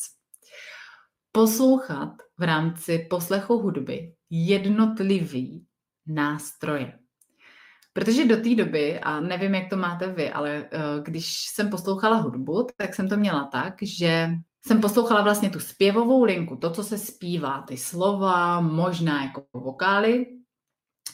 Poslouchat 1.32 2.13
v 2.38 2.43
rámci 2.43 3.08
poslechu 3.10 3.58
hudby 3.58 4.13
jednotlivý 4.30 5.65
nástroje. 6.08 6.99
Protože 7.93 8.25
do 8.25 8.38
té 8.38 8.56
doby, 8.56 8.99
a 8.99 9.19
nevím, 9.19 9.56
jak 9.56 9.69
to 9.69 9.78
máte 9.78 10.08
vy, 10.08 10.32
ale 10.32 10.69
uh, 10.73 11.04
když 11.04 11.47
jsem 11.47 11.69
poslouchala 11.69 12.17
hudbu, 12.17 12.67
tak 12.78 12.95
jsem 12.95 13.10
to 13.10 13.17
měla 13.17 13.43
tak, 13.43 13.73
že 13.82 14.30
jsem 14.65 14.82
poslouchala 14.82 15.22
vlastně 15.22 15.50
tu 15.50 15.60
zpěvovou 15.60 16.24
linku, 16.24 16.56
to, 16.56 16.72
co 16.72 16.84
se 16.84 16.98
zpívá, 16.98 17.62
ty 17.62 17.78
slova, 17.78 18.62
možná 18.62 19.24
jako 19.24 19.45
vokály, 19.54 20.26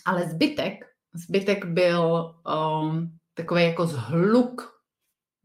ale 0.05 0.29
zbytek, 0.29 0.85
zbytek 1.13 1.65
byl 1.65 2.35
um, 2.81 3.17
takový 3.33 3.63
jako 3.63 3.87
zhluk 3.87 4.75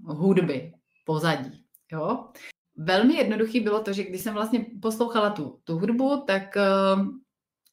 hudby, 0.05 0.73
pozadí. 1.07 1.65
Jo? 1.93 2.29
Velmi 2.77 3.15
jednoduchý 3.15 3.61
bylo 3.61 3.83
to, 3.83 3.93
že 3.93 4.05
když 4.05 4.21
jsem 4.21 4.35
vlastně 4.35 4.67
poslouchala 4.83 5.31
tu, 5.31 5.61
tu 5.65 5.79
hudbu, 5.79 6.25
tak 6.27 6.43
uh, 6.57 7.07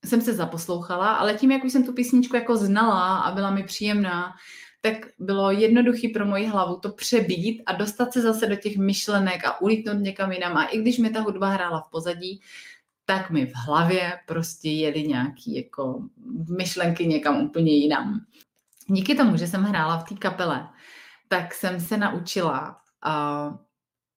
jsem 0.06 0.22
se 0.22 0.34
zaposlouchala, 0.34 1.16
ale 1.16 1.34
tím, 1.34 1.52
jak 1.52 1.63
už 1.63 1.72
jsem 1.72 1.86
tu 1.86 1.94
písničku 1.94 2.36
jako 2.36 2.58
znala 2.58 3.18
a 3.20 3.32
byla 3.32 3.52
mi 3.52 3.63
příjemná, 3.63 4.34
tak 4.82 5.08
bylo 5.20 5.52
jednoduchý 5.52 6.08
pro 6.08 6.26
moji 6.26 6.46
hlavu 6.46 6.80
to 6.80 6.90
přebít 6.90 7.63
a 7.66 7.74
dostat 7.74 8.13
se 8.13 8.22
zase 8.22 8.46
do 8.46 8.56
těch 8.56 8.78
myšlenek 8.78 9.46
a 9.46 9.62
ulítnout 9.62 9.98
někam 9.98 10.32
jinam. 10.32 10.58
A 10.58 10.66
i 10.66 10.78
když 10.78 10.98
mi 10.98 11.10
ta 11.10 11.22
hudba 11.22 11.50
hrála 11.50 11.82
v 11.82 11.90
pozadí, 11.90 12.42
tak 13.06 13.30
mi 13.30 13.46
v 13.46 13.54
hlavě 13.56 14.20
prostě 14.26 14.70
jeli 14.70 15.04
nějaký 15.04 15.56
jako 15.56 16.02
myšlenky 16.58 17.08
někam 17.08 17.42
úplně 17.42 17.72
jinam. 17.72 18.26
Díky 18.88 19.16
tomu, 19.16 19.38
že 19.38 19.48
jsem 19.48 19.63
hrála 19.63 19.98
v 19.98 20.04
té 20.04 20.16
kapele, 20.16 20.68
tak 21.28 21.54
jsem 21.54 21.80
se 21.80 21.98
naučila 21.98 22.78
uh, 23.08 23.58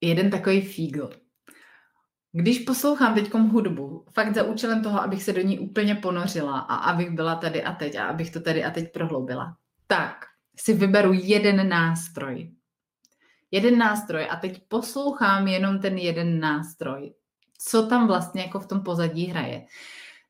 jeden 0.01 0.31
takový 0.31 0.61
fígl. 0.61 1.11
Když 2.33 2.59
poslouchám 2.59 3.15
teď 3.15 3.35
hudbu, 3.35 4.05
fakt 4.13 4.35
za 4.35 4.43
účelem 4.43 4.83
toho, 4.83 5.03
abych 5.03 5.23
se 5.23 5.33
do 5.33 5.41
ní 5.41 5.59
úplně 5.59 5.95
ponořila 5.95 6.59
a 6.59 6.75
abych 6.75 7.11
byla 7.11 7.35
tady 7.35 7.65
a 7.65 7.73
teď 7.73 7.97
a 7.97 8.07
abych 8.07 8.31
to 8.31 8.41
tady 8.41 8.65
a 8.65 8.71
teď 8.71 8.93
prohloubila, 8.93 9.57
tak 9.87 10.30
si 10.61 10.75
vyberu 10.75 11.13
jeden 11.13 11.69
nástroj. 11.69 12.51
Jeden 13.51 13.79
nástroj 13.79 14.27
a 14.31 14.37
teď 14.37 14.63
poslouchám 14.69 15.49
jenom 15.49 15.79
ten 15.79 15.99
jeden 15.99 16.41
nástroj. 16.41 17.13
Co 17.59 17.87
tam 17.87 18.07
vlastně 18.07 18.43
jako 18.43 18.61
v 18.61 18.67
tom 18.67 18.83
pozadí 18.83 19.27
hraje. 19.27 19.67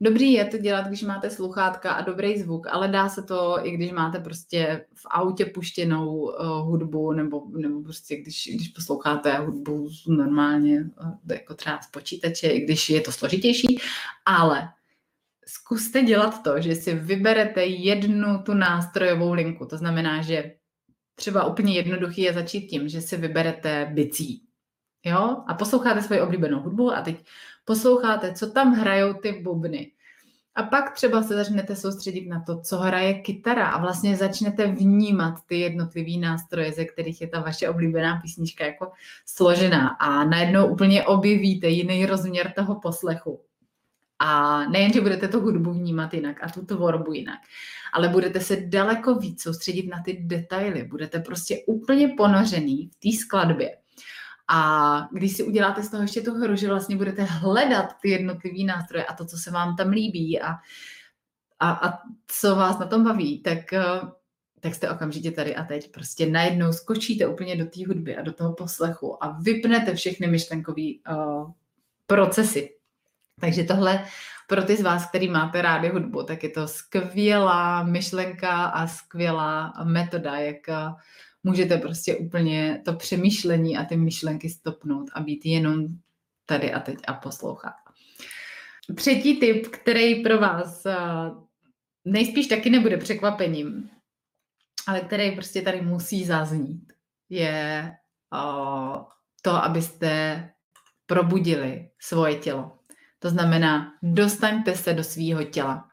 Dobrý 0.03 0.33
je 0.33 0.45
to 0.45 0.59
dělat, 0.59 0.87
když 0.87 1.03
máte 1.03 1.31
sluchátka 1.31 1.93
a 1.93 2.03
dobrý 2.03 2.38
zvuk, 2.38 2.66
ale 2.71 2.88
dá 2.88 3.09
se 3.09 3.23
to 3.23 3.57
i 3.62 3.71
když 3.71 3.93
máte 3.93 4.21
prostě 4.21 4.87
v 4.95 5.07
autě 5.11 5.45
puštěnou 5.45 6.16
uh, 6.16 6.33
hudbu 6.47 7.12
nebo, 7.12 7.43
nebo 7.57 7.83
prostě 7.83 8.16
když, 8.16 8.51
když 8.55 8.69
posloucháte 8.69 9.38
hudbu 9.38 9.88
normálně, 10.09 10.81
uh, 10.81 11.12
jako 11.33 11.55
třeba 11.55 11.81
z 11.81 11.90
počítače, 11.90 12.49
i 12.49 12.61
když 12.61 12.90
je 12.90 13.01
to 13.01 13.12
složitější, 13.12 13.79
ale 14.27 14.69
zkuste 15.46 16.03
dělat 16.03 16.42
to, 16.42 16.61
že 16.61 16.74
si 16.74 16.94
vyberete 16.94 17.64
jednu 17.64 18.42
tu 18.42 18.55
nástrojovou 18.55 19.33
linku. 19.33 19.66
To 19.66 19.76
znamená, 19.76 20.22
že 20.22 20.55
třeba 21.14 21.44
úplně 21.44 21.74
jednoduchý 21.74 22.22
je 22.22 22.33
začít 22.33 22.66
tím, 22.66 22.88
že 22.88 23.00
si 23.00 23.16
vyberete 23.16 23.90
bicí. 23.94 24.42
Jo? 25.05 25.37
A 25.46 25.55
posloucháte 25.55 26.03
svoji 26.03 26.20
oblíbenou 26.20 26.61
hudbu 26.61 26.92
a 26.92 27.00
teď 27.00 27.24
posloucháte, 27.64 28.33
co 28.33 28.50
tam 28.50 28.74
hrajou 28.74 29.12
ty 29.12 29.33
bubny. 29.33 29.92
A 30.55 30.62
pak 30.62 30.94
třeba 30.94 31.22
se 31.22 31.35
začnete 31.35 31.76
soustředit 31.76 32.29
na 32.29 32.40
to, 32.40 32.61
co 32.61 32.76
hraje 32.76 33.14
kytara 33.14 33.66
a 33.66 33.81
vlastně 33.81 34.16
začnete 34.16 34.66
vnímat 34.66 35.35
ty 35.46 35.61
jednotlivý 35.61 36.18
nástroje, 36.18 36.72
ze 36.72 36.85
kterých 36.85 37.20
je 37.20 37.29
ta 37.29 37.40
vaše 37.40 37.68
oblíbená 37.68 38.20
písnička 38.22 38.66
jako 38.66 38.92
složená 39.26 39.88
a 39.88 40.24
najednou 40.24 40.66
úplně 40.66 41.05
objevíte 41.05 41.68
jiný 41.68 42.07
rozměr 42.07 42.53
toho 42.53 42.81
poslechu. 42.81 43.40
A 44.22 44.61
nejen, 44.68 44.92
že 44.92 45.00
budete 45.00 45.28
tu 45.28 45.40
hudbu 45.40 45.72
vnímat 45.72 46.14
jinak 46.14 46.37
a 46.42 46.48
tu 46.48 46.66
tvorbu 46.66 47.12
jinak, 47.12 47.38
ale 47.92 48.09
budete 48.09 48.40
se 48.40 48.56
daleko 48.56 49.14
víc 49.14 49.42
soustředit 49.42 49.88
na 49.88 50.02
ty 50.02 50.18
detaily. 50.20 50.85
Budete 50.85 51.20
prostě 51.20 51.59
úplně 51.66 52.09
ponořený 52.16 52.90
v 52.92 53.00
té 53.00 53.18
skladbě. 53.18 53.76
A 54.52 55.09
když 55.12 55.37
si 55.37 55.42
uděláte 55.42 55.83
z 55.83 55.90
toho 55.90 56.02
ještě 56.02 56.20
tu 56.20 56.35
hru, 56.35 56.56
že 56.56 56.68
vlastně 56.68 56.96
budete 56.96 57.22
hledat 57.22 57.87
ty 58.02 58.11
jednotlivé 58.11 58.64
nástroje 58.64 59.04
a 59.04 59.14
to, 59.14 59.24
co 59.24 59.37
se 59.37 59.50
vám 59.50 59.76
tam 59.76 59.90
líbí 59.90 60.40
a, 60.40 60.48
a, 61.61 61.70
a 61.70 61.98
co 62.26 62.56
vás 62.56 62.78
na 62.78 62.87
tom 62.87 63.04
baví, 63.04 63.42
tak, 63.42 63.72
eh, 63.72 64.00
tak 64.61 64.74
jste 64.74 64.90
okamžitě 64.90 65.30
tady 65.30 65.56
a 65.56 65.64
teď. 65.64 65.90
Prostě 65.90 66.26
najednou 66.26 66.72
skočíte 66.72 67.26
úplně 67.26 67.56
do 67.56 67.64
té 67.64 67.87
hudby 67.87 68.16
a 68.16 68.22
do 68.22 68.33
toho 68.33 68.52
poslechu 68.52 69.24
a 69.24 69.38
vypnete 69.40 69.94
všechny 69.94 70.26
myšlenkové 70.26 70.83
uh, 71.11 71.50
procesy. 72.06 72.80
Takže 73.40 73.64
tohle 73.64 74.05
pro 74.50 74.62
ty 74.62 74.76
z 74.76 74.81
vás, 74.81 75.09
který 75.09 75.29
máte 75.29 75.62
rádi 75.62 75.88
hudbu, 75.88 76.22
tak 76.22 76.42
je 76.42 76.48
to 76.48 76.68
skvělá 76.68 77.83
myšlenka 77.83 78.64
a 78.64 78.87
skvělá 78.87 79.72
metoda, 79.85 80.37
jak 80.37 80.68
eh, 80.68 80.74
můžete 81.44 81.76
prostě 81.76 82.16
úplně 82.16 82.83
to 82.85 82.92
přemýšlení 82.92 83.79
a 83.79 83.85
ty 83.85 83.96
myšlenky 83.96 84.48
stopnout 84.48 85.11
a 85.14 85.20
být 85.20 85.46
jenom 85.46 85.87
tady 86.46 86.72
a 86.72 86.81
teď 86.81 86.98
a 87.07 87.12
poslouchat. 87.12 87.74
Třetí 88.94 89.40
tip, 89.40 89.66
který 89.68 90.22
pro 90.22 90.38
vás 90.38 90.87
eh, 90.87 90.96
nejspíš 92.05 92.46
taky 92.46 92.70
nebude 92.70 92.96
překvapením, 92.96 93.90
ale 94.87 95.00
který 95.00 95.31
prostě 95.31 95.62
tady 95.62 95.81
musí 95.81 96.24
zaznít, 96.24 96.92
je 97.29 97.92
eh, 98.35 98.98
to, 99.42 99.50
abyste 99.50 100.50
probudili 101.07 101.90
svoje 101.98 102.35
tělo. 102.35 102.80
To 103.22 103.30
znamená, 103.30 103.92
dostaňte 104.02 104.76
se 104.76 104.92
do 104.92 105.04
svého 105.04 105.44
těla. 105.44 105.88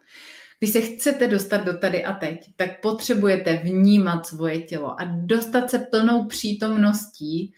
Když 0.59 0.71
se 0.71 0.81
chcete 0.81 1.27
dostat 1.27 1.57
do 1.57 1.77
tady 1.77 2.05
a 2.05 2.13
teď, 2.13 2.55
tak 2.55 2.81
potřebujete 2.81 3.57
vnímat 3.57 4.25
svoje 4.25 4.61
tělo 4.61 5.01
a 5.01 5.03
dostat 5.05 5.69
se 5.69 5.79
plnou 5.79 6.25
přítomností 6.25 7.53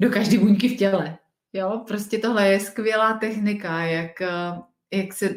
do 0.00 0.10
každé 0.10 0.38
buňky 0.38 0.68
v 0.68 0.78
těle. 0.78 1.18
Jo, 1.52 1.84
prostě 1.86 2.18
tohle 2.18 2.48
je 2.48 2.60
skvělá 2.60 3.14
technika, 3.18 3.80
jak, 3.80 4.20
eh, 4.20 4.28
jak 4.92 5.12
se 5.12 5.34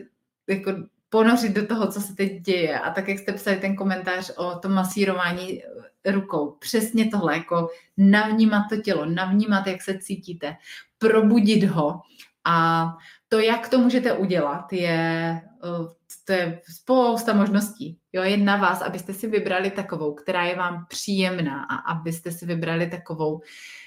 jako 0.47 0.71
ponořit 1.09 1.53
do 1.53 1.67
toho, 1.67 1.91
co 1.91 2.01
se 2.01 2.15
teď 2.15 2.41
děje. 2.41 2.79
A 2.79 2.89
tak, 2.89 3.07
jak 3.07 3.19
jste 3.19 3.33
psali 3.33 3.57
ten 3.57 3.75
komentář 3.75 4.31
o 4.35 4.59
tom 4.59 4.71
masírování 4.71 5.63
eh, 5.63 6.11
rukou, 6.11 6.51
přesně 6.51 7.09
tohle, 7.09 7.37
jako 7.37 7.69
navnímat 7.97 8.63
to 8.69 8.77
tělo, 8.77 9.05
navnímat, 9.05 9.67
jak 9.67 9.81
se 9.81 9.99
cítíte, 9.99 10.55
probudit 10.97 11.63
ho 11.63 12.01
a 12.47 12.87
to, 13.27 13.39
jak 13.39 13.69
to 13.69 13.79
můžete 13.79 14.13
udělat, 14.13 14.73
je, 14.73 15.41
eh, 15.63 15.87
to 16.25 16.33
je 16.33 16.61
spousta 16.75 17.33
možností. 17.33 17.99
Jo, 18.13 18.23
je 18.23 18.37
na 18.37 18.55
vás, 18.55 18.81
abyste 18.81 19.13
si 19.13 19.27
vybrali 19.27 19.71
takovou, 19.71 20.13
která 20.13 20.45
je 20.45 20.55
vám 20.55 20.85
příjemná 20.89 21.63
a 21.63 21.75
abyste 21.75 22.31
si 22.31 22.45
vybrali 22.45 22.89
takovou, 22.89 23.41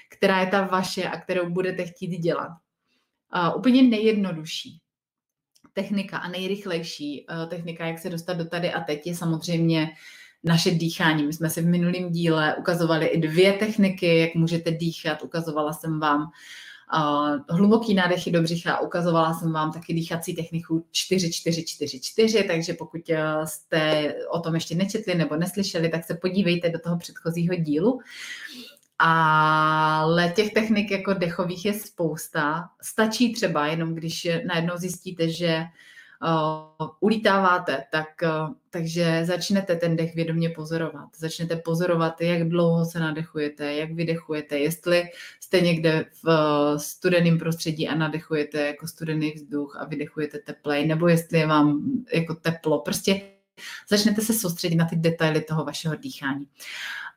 která 0.09 0.39
je 0.39 0.47
ta 0.47 0.61
vaše 0.61 1.03
a 1.03 1.19
kterou 1.19 1.49
budete 1.49 1.85
chtít 1.85 2.17
dělat. 2.17 2.49
Uh, 3.35 3.57
úplně 3.57 3.83
nejjednodušší 3.83 4.81
technika 5.73 6.17
a 6.17 6.27
nejrychlejší 6.27 7.25
uh, 7.25 7.49
technika, 7.49 7.85
jak 7.85 7.99
se 7.99 8.09
dostat 8.09 8.33
do 8.33 8.45
tady 8.45 8.73
a 8.73 8.81
teď, 8.81 9.07
je 9.07 9.15
samozřejmě 9.15 9.89
naše 10.43 10.71
dýchání. 10.71 11.23
My 11.23 11.33
jsme 11.33 11.49
si 11.49 11.61
v 11.61 11.67
minulém 11.67 12.11
díle 12.11 12.55
ukazovali 12.55 13.05
i 13.05 13.19
dvě 13.21 13.53
techniky, 13.53 14.17
jak 14.17 14.35
můžete 14.35 14.71
dýchat. 14.71 15.21
Ukazovala 15.21 15.73
jsem 15.73 15.99
vám 15.99 16.21
uh, 16.21 16.27
hluboký 17.49 17.93
nádechy 17.93 18.31
do 18.31 18.41
břicha. 18.41 18.79
Ukazovala 18.79 19.33
jsem 19.33 19.51
vám 19.51 19.71
taky 19.71 19.93
dýchací 19.93 20.35
techniku 20.35 20.85
4-4-4-4, 20.93 22.47
takže 22.47 22.73
pokud 22.73 23.01
jste 23.45 24.13
o 24.29 24.39
tom 24.39 24.55
ještě 24.55 24.75
nečetli 24.75 25.15
nebo 25.15 25.35
neslyšeli, 25.35 25.89
tak 25.89 26.05
se 26.05 26.15
podívejte 26.15 26.69
do 26.69 26.79
toho 26.79 26.97
předchozího 26.97 27.55
dílu. 27.55 27.99
Ale 28.99 30.29
těch 30.35 30.53
technik 30.53 30.91
jako 30.91 31.13
dechových 31.13 31.65
je 31.65 31.73
spousta. 31.73 32.69
Stačí 32.81 33.33
třeba 33.33 33.67
jenom, 33.67 33.95
když 33.95 34.27
najednou 34.47 34.77
zjistíte, 34.77 35.29
že 35.29 35.63
uh, 36.23 36.87
ulítáváte, 36.99 37.83
tak, 37.91 38.07
uh, 38.23 38.53
takže 38.69 39.21
začnete 39.25 39.75
ten 39.75 39.95
dech 39.95 40.15
vědomě 40.15 40.49
pozorovat. 40.49 41.09
Začnete 41.17 41.55
pozorovat, 41.55 42.21
jak 42.21 42.49
dlouho 42.49 42.85
se 42.85 42.99
nadechujete, 42.99 43.73
jak 43.73 43.91
vydechujete, 43.91 44.59
jestli 44.59 45.03
jste 45.39 45.61
někde 45.61 46.05
v 46.23 46.27
uh, 46.27 46.77
studeném 46.77 47.39
prostředí 47.39 47.87
a 47.87 47.95
nadechujete 47.95 48.67
jako 48.67 48.87
studený 48.87 49.31
vzduch 49.31 49.77
a 49.79 49.85
vydechujete 49.85 50.39
teplej, 50.39 50.87
nebo 50.87 51.07
jestli 51.07 51.39
je 51.39 51.47
vám 51.47 51.81
jako 52.13 52.35
teplo. 52.35 52.79
Prostě 52.79 53.21
začnete 53.89 54.21
se 54.21 54.33
soustředit 54.33 54.75
na 54.75 54.85
ty 54.85 54.95
detaily 54.95 55.41
toho 55.41 55.65
vašeho 55.65 55.95
dýchání. 55.95 56.47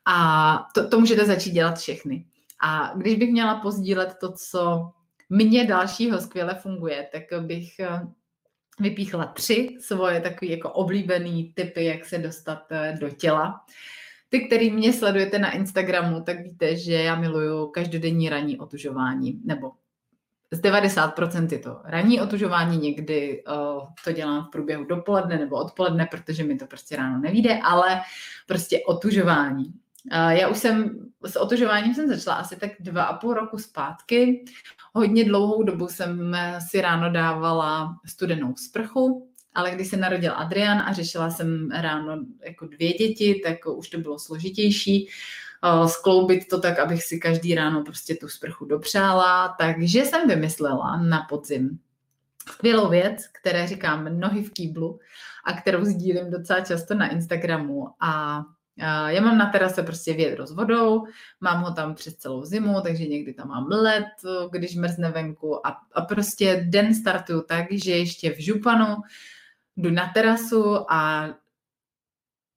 A 0.05 0.67
to, 0.73 0.87
to 0.89 0.99
můžete 0.99 1.25
začít 1.25 1.51
dělat 1.51 1.77
všechny. 1.77 2.25
A 2.61 2.93
když 2.95 3.15
bych 3.15 3.31
měla 3.31 3.55
pozdílet 3.55 4.15
to, 4.19 4.31
co 4.31 4.91
mně 5.29 5.65
dalšího 5.65 6.21
skvěle 6.21 6.55
funguje, 6.55 7.07
tak 7.11 7.41
bych 7.41 7.69
vypíchla 8.79 9.25
tři 9.25 9.77
svoje 9.79 10.21
takové 10.21 10.51
jako 10.51 10.69
oblíbené 10.69 11.43
typy, 11.53 11.85
jak 11.85 12.05
se 12.05 12.17
dostat 12.17 12.65
eh, 12.71 12.97
do 13.01 13.09
těla. 13.09 13.65
Ty, 14.29 14.45
který 14.45 14.71
mě 14.71 14.93
sledujete 14.93 15.39
na 15.39 15.51
Instagramu, 15.51 16.21
tak 16.21 16.39
víte, 16.39 16.75
že 16.75 16.93
já 16.93 17.15
miluju 17.15 17.67
každodenní 17.67 18.29
ranní 18.29 18.59
otužování, 18.59 19.41
nebo 19.45 19.71
z 20.51 20.61
90% 20.61 21.47
je 21.51 21.59
to 21.59 21.81
ranní 21.83 22.21
otužování, 22.21 22.77
někdy 22.77 23.43
uh, 23.43 23.87
to 24.03 24.11
dělám 24.11 24.45
v 24.45 24.49
průběhu 24.49 24.83
dopoledne 24.83 25.37
nebo 25.37 25.55
odpoledne, 25.55 26.07
protože 26.11 26.43
mi 26.43 26.55
to 26.55 26.67
prostě 26.67 26.95
ráno 26.95 27.19
nevíde, 27.19 27.59
ale 27.63 28.01
prostě 28.47 28.79
otužování. 28.87 29.73
Já 30.11 30.47
už 30.47 30.57
jsem 30.57 30.99
s 31.25 31.35
otužováním 31.35 31.93
jsem 31.93 32.07
začala 32.07 32.35
asi 32.35 32.55
tak 32.55 32.71
dva 32.79 33.03
a 33.03 33.17
půl 33.17 33.33
roku 33.33 33.57
zpátky. 33.57 34.45
Hodně 34.93 35.25
dlouhou 35.25 35.63
dobu 35.63 35.87
jsem 35.87 36.37
si 36.69 36.81
ráno 36.81 37.11
dávala 37.11 37.95
studenou 38.05 38.55
sprchu, 38.55 39.29
ale 39.53 39.71
když 39.71 39.87
se 39.87 39.97
narodil 39.97 40.33
Adrian 40.35 40.79
a 40.79 40.93
řešila 40.93 41.29
jsem 41.29 41.71
ráno 41.71 42.17
jako 42.45 42.67
dvě 42.67 42.93
děti, 42.93 43.41
tak 43.45 43.57
už 43.75 43.89
to 43.89 43.97
bylo 43.97 44.19
složitější 44.19 45.09
skloubit 45.87 46.47
to 46.47 46.59
tak, 46.59 46.79
abych 46.79 47.03
si 47.03 47.19
každý 47.19 47.55
ráno 47.55 47.83
prostě 47.83 48.15
tu 48.15 48.27
sprchu 48.27 48.65
dopřála. 48.65 49.55
Takže 49.59 50.05
jsem 50.05 50.27
vymyslela 50.27 50.97
na 50.97 51.25
podzim 51.29 51.79
skvělou 52.49 52.89
věc, 52.89 53.27
které 53.39 53.67
říkám 53.67 54.19
nohy 54.19 54.43
v 54.43 54.53
kýblu 54.53 54.99
a 55.45 55.53
kterou 55.53 55.85
sdílím 55.85 56.31
docela 56.31 56.61
často 56.61 56.93
na 56.93 57.07
Instagramu 57.07 57.87
a 57.99 58.41
já 59.07 59.21
mám 59.21 59.37
na 59.37 59.49
terase 59.49 59.83
prostě 59.83 60.13
vědro 60.13 60.47
s 60.47 60.51
vodou, 60.51 61.05
mám 61.41 61.63
ho 61.63 61.73
tam 61.73 61.95
přes 61.95 62.15
celou 62.15 62.45
zimu, 62.45 62.81
takže 62.81 63.05
někdy 63.05 63.33
tam 63.33 63.47
mám 63.47 63.67
led, 63.67 64.05
když 64.51 64.75
mrzne 64.75 65.11
venku 65.11 65.67
a, 65.67 65.77
a 65.93 66.01
prostě 66.01 66.65
den 66.69 66.95
startuju 66.95 67.41
tak, 67.41 67.65
že 67.71 67.91
ještě 67.91 68.29
v 68.29 68.39
županu 68.39 68.95
jdu 69.77 69.91
na 69.91 70.11
terasu 70.13 70.91
a 70.91 71.29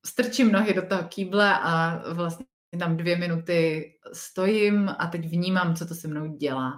strčím 0.07 0.53
nohy 0.53 0.75
do 0.75 0.87
toho 0.87 1.03
kýble 1.03 1.55
a 1.55 2.03
vlastně 2.13 2.47
tam 2.79 2.97
dvě 2.97 3.17
minuty 3.17 3.93
stojím 4.13 4.95
a 4.99 5.07
teď 5.07 5.29
vnímám, 5.31 5.75
co 5.75 5.87
to 5.87 5.95
se 5.95 6.09
mnou 6.09 6.37
dělá 6.37 6.73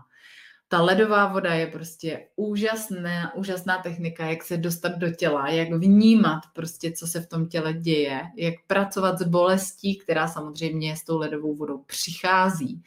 ta 0.73 0.83
ledová 0.83 1.27
voda 1.27 1.55
je 1.55 1.67
prostě 1.67 2.27
úžasná, 2.37 3.35
úžasná 3.35 3.79
technika, 3.79 4.27
jak 4.27 4.45
se 4.45 4.57
dostat 4.57 4.99
do 4.99 5.11
těla, 5.11 5.49
jak 5.49 5.73
vnímat 5.73 6.41
prostě, 6.53 6.93
co 6.93 7.07
se 7.07 7.21
v 7.21 7.27
tom 7.27 7.49
těle 7.49 7.73
děje, 7.73 8.23
jak 8.37 8.55
pracovat 8.67 9.19
s 9.19 9.23
bolestí, 9.23 9.99
která 9.99 10.29
samozřejmě 10.29 10.97
s 10.97 11.05
tou 11.05 11.19
ledovou 11.19 11.55
vodou 11.55 11.79
přichází, 11.79 12.83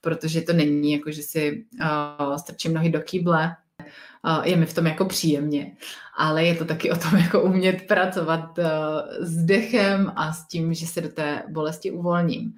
protože 0.00 0.40
to 0.40 0.52
není 0.52 0.92
jako, 0.92 1.10
že 1.10 1.22
si 1.22 1.66
uh, 2.28 2.36
strčím 2.36 2.74
nohy 2.74 2.90
do 2.90 3.00
kýble, 3.00 3.56
je 4.44 4.56
mi 4.56 4.66
v 4.66 4.74
tom 4.74 4.86
jako 4.86 5.04
příjemně, 5.04 5.76
ale 6.16 6.44
je 6.44 6.54
to 6.54 6.64
taky 6.64 6.90
o 6.90 6.96
tom 6.96 7.18
jako 7.24 7.42
umět 7.42 7.86
pracovat 7.86 8.58
uh, 8.58 8.64
s 9.20 9.36
dechem 9.44 10.12
a 10.16 10.32
s 10.32 10.46
tím, 10.46 10.74
že 10.74 10.86
se 10.86 11.00
do 11.00 11.08
té 11.08 11.42
bolesti 11.48 11.90
uvolním 11.90 12.54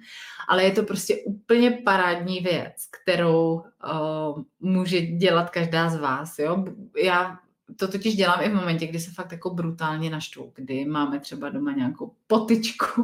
ale 0.51 0.63
je 0.63 0.71
to 0.71 0.83
prostě 0.83 1.17
úplně 1.25 1.71
parádní 1.71 2.39
věc, 2.39 2.73
kterou 3.01 3.53
uh, 3.53 4.43
může 4.59 5.01
dělat 5.01 5.49
každá 5.49 5.89
z 5.89 5.95
vás. 5.95 6.39
Jo? 6.39 6.65
Já 7.03 7.39
to 7.75 7.87
totiž 7.87 8.15
dělám 8.15 8.41
i 8.41 8.49
v 8.49 8.53
momentě, 8.53 8.87
kdy 8.87 8.99
se 8.99 9.11
fakt 9.11 9.31
jako 9.31 9.49
brutálně 9.49 10.09
naštvu, 10.09 10.51
kdy 10.55 10.85
máme 10.85 11.19
třeba 11.19 11.49
doma 11.49 11.71
nějakou 11.71 12.15
potičku, 12.27 13.03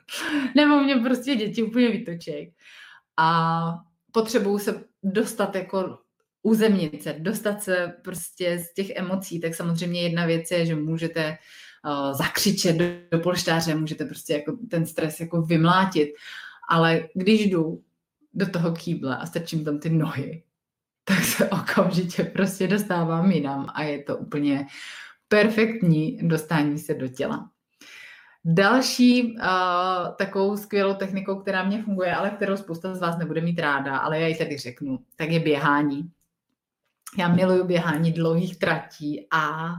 nebo 0.56 0.82
mě 0.82 0.96
prostě 0.96 1.34
děti 1.34 1.62
úplně 1.62 1.88
vytočej. 1.88 2.52
A 3.16 3.62
potřebuju 4.12 4.58
se 4.58 4.84
dostat 5.02 5.54
jako 5.54 5.98
uzemnit 6.46 7.02
se, 7.02 7.16
dostat 7.18 7.62
se 7.62 7.94
prostě 8.02 8.58
z 8.58 8.74
těch 8.74 8.90
emocí, 8.90 9.40
tak 9.40 9.54
samozřejmě 9.54 10.02
jedna 10.02 10.26
věc 10.26 10.50
je, 10.50 10.66
že 10.66 10.74
můžete 10.74 11.38
uh, 11.84 12.12
zakřičet 12.12 12.76
do, 12.76 12.84
do 13.10 13.18
polštáře, 13.18 13.74
můžete 13.74 14.04
prostě 14.04 14.32
jako 14.32 14.56
ten 14.70 14.86
stres 14.86 15.20
jako 15.20 15.42
vymlátit, 15.42 16.08
ale 16.68 17.08
když 17.14 17.46
jdu 17.46 17.82
do 18.34 18.46
toho 18.46 18.72
kýble 18.72 19.16
a 19.16 19.26
strčím 19.26 19.64
tam 19.64 19.78
ty 19.78 19.90
nohy, 19.90 20.42
tak 21.04 21.24
se 21.24 21.48
okamžitě 21.50 22.24
prostě 22.24 22.68
dostávám 22.68 23.30
jinam 23.30 23.66
a 23.74 23.82
je 23.82 24.02
to 24.02 24.16
úplně 24.16 24.66
perfektní 25.28 26.18
dostání 26.22 26.78
se 26.78 26.94
do 26.94 27.08
těla. 27.08 27.50
Další 28.44 29.34
uh, 29.34 30.14
takovou 30.18 30.56
skvělou 30.56 30.94
technikou, 30.94 31.40
která 31.40 31.64
mě 31.64 31.82
funguje, 31.82 32.14
ale 32.14 32.30
kterou 32.30 32.56
spousta 32.56 32.94
z 32.94 33.00
vás 33.00 33.18
nebude 33.18 33.40
mít 33.40 33.58
ráda, 33.58 33.98
ale 33.98 34.20
já 34.20 34.26
ji 34.26 34.36
tady 34.36 34.58
řeknu, 34.58 34.98
tak 35.16 35.30
je 35.30 35.40
běhání. 35.40 36.10
Já 37.18 37.28
miluju 37.28 37.64
běhání 37.64 38.12
dlouhých 38.12 38.58
tratí 38.58 39.26
a 39.30 39.72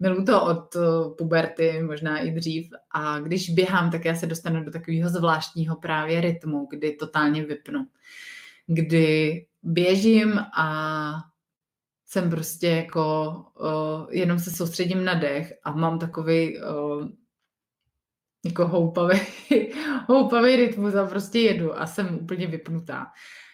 miluji 0.00 0.24
to 0.24 0.44
od 0.44 0.76
eh, 0.76 0.80
puberty, 1.18 1.82
možná 1.82 2.18
i 2.18 2.30
dřív. 2.30 2.70
A 2.90 3.20
když 3.20 3.50
běhám, 3.50 3.90
tak 3.90 4.04
já 4.04 4.14
se 4.14 4.26
dostanu 4.26 4.64
do 4.64 4.70
takového 4.70 5.08
zvláštního 5.08 5.76
právě 5.76 6.20
rytmu, 6.20 6.66
kdy 6.70 6.92
totálně 6.92 7.44
vypnu. 7.44 7.86
Kdy 8.66 9.46
běžím 9.62 10.38
a 10.38 11.14
jsem 12.06 12.30
prostě 12.30 12.68
jako, 12.68 13.34
uh, 13.60 14.06
jenom 14.10 14.38
se 14.38 14.50
soustředím 14.50 15.04
na 15.04 15.14
dech 15.14 15.52
a 15.64 15.72
mám 15.72 15.98
takový 15.98 16.58
uh, 16.58 17.08
jako 18.44 18.68
houpavý, 18.68 19.20
houpavý 20.08 20.56
rytmus 20.56 20.94
a 20.94 21.06
prostě 21.06 21.38
jedu 21.38 21.80
a 21.80 21.86
jsem 21.86 22.18
úplně 22.22 22.46
vypnutá. 22.46 23.06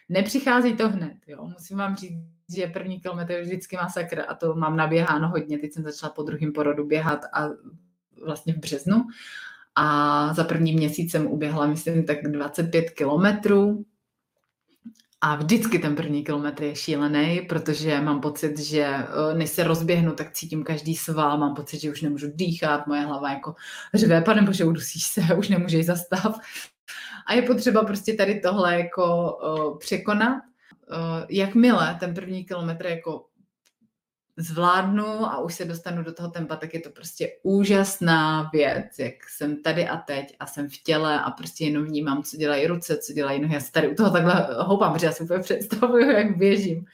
Nepřichází 0.09 0.77
to 0.77 0.89
hned, 0.89 1.17
jo. 1.27 1.45
Musím 1.45 1.79
vám 1.79 1.97
říct, 1.97 2.40
že 2.57 2.67
první 2.67 3.01
kilometr 3.01 3.33
je 3.33 3.43
vždycky 3.43 3.77
masakr 3.77 4.23
a 4.29 4.35
to 4.35 4.55
mám 4.55 4.77
naběháno 4.77 5.29
hodně. 5.29 5.59
Teď 5.59 5.73
jsem 5.73 5.83
začala 5.83 6.13
po 6.13 6.23
druhém 6.23 6.53
porodu 6.53 6.87
běhat 6.87 7.21
a 7.33 7.49
vlastně 8.25 8.55
v 8.55 8.59
březnu. 8.59 9.05
A 9.75 10.35
za 10.35 10.45
první 10.45 10.73
měsíc 10.73 11.11
jsem 11.11 11.27
uběhla, 11.27 11.67
myslím, 11.67 12.05
tak 12.05 12.23
25 12.23 12.91
kilometrů. 12.91 13.85
A 15.21 15.37
vždycky 15.37 15.79
ten 15.79 15.97
první 15.97 16.25
kilometr 16.25 16.63
je 16.63 16.77
šílený, 16.77 17.41
protože 17.49 18.01
mám 18.01 18.21
pocit, 18.21 18.59
že 18.59 18.83
eh, 18.83 19.35
než 19.35 19.51
se 19.51 19.65
rozběhnu, 19.65 20.13
tak 20.13 20.33
cítím 20.33 20.65
každý 20.65 20.97
sval, 20.97 21.39
mám 21.39 21.55
pocit, 21.55 21.81
že 21.81 21.91
už 21.91 22.03
nemůžu 22.03 22.27
dýchat, 22.35 22.87
moje 22.87 23.01
hlava 23.01 23.33
jako 23.33 23.55
řve, 23.95 24.21
pane 24.21 24.43
bože, 24.43 24.65
udusíš 24.65 25.07
se, 25.07 25.21
už 25.39 25.49
nemůžeš 25.49 25.87
zastav. 25.87 26.39
A 27.27 27.35
je 27.35 27.43
potřeba 27.43 27.85
prostě 27.85 28.15
tady 28.15 28.41
tohle 28.41 28.79
jako 28.79 29.37
uh, 29.43 29.79
překonat 29.79 30.43
jakmile 31.29 31.97
ten 32.01 32.15
první 32.15 32.45
kilometr 32.45 32.87
jako 32.87 33.27
zvládnu 34.37 35.07
a 35.07 35.39
už 35.39 35.55
se 35.55 35.65
dostanu 35.65 36.03
do 36.03 36.15
toho 36.15 36.31
tempa, 36.31 36.57
tak 36.57 36.75
je 36.75 36.81
to 36.81 36.91
prostě 36.91 37.33
úžasná 37.43 38.51
věc, 38.53 38.99
jak 38.99 39.15
jsem 39.29 39.63
tady 39.63 39.89
a 39.89 39.97
teď 39.97 40.37
a 40.41 40.47
jsem 40.47 40.69
v 40.69 40.83
těle 40.83 41.21
a 41.21 41.31
prostě 41.31 41.65
jenom 41.65 41.85
vnímám, 41.85 42.23
co 42.23 42.37
dělají 42.37 42.67
ruce, 42.67 42.99
co 42.99 43.13
dělají 43.13 43.41
nohy. 43.41 43.55
Já 43.55 43.61
se 43.61 43.73
tady 43.73 43.89
u 43.89 43.95
toho 43.95 44.11
takhle 44.11 44.49
houpám, 44.59 44.93
protože 44.93 45.07
já 45.07 45.13
si 45.13 45.25
úplně 45.25 45.39
představuju, 45.39 46.11
jak 46.11 46.37
běžím. 46.37 46.85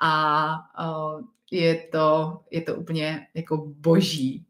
A 0.00 0.54
uh, 0.80 1.20
je, 1.50 1.76
to, 1.76 2.40
je 2.50 2.62
to 2.62 2.74
úplně 2.74 3.26
jako 3.34 3.56
boží. 3.66 4.46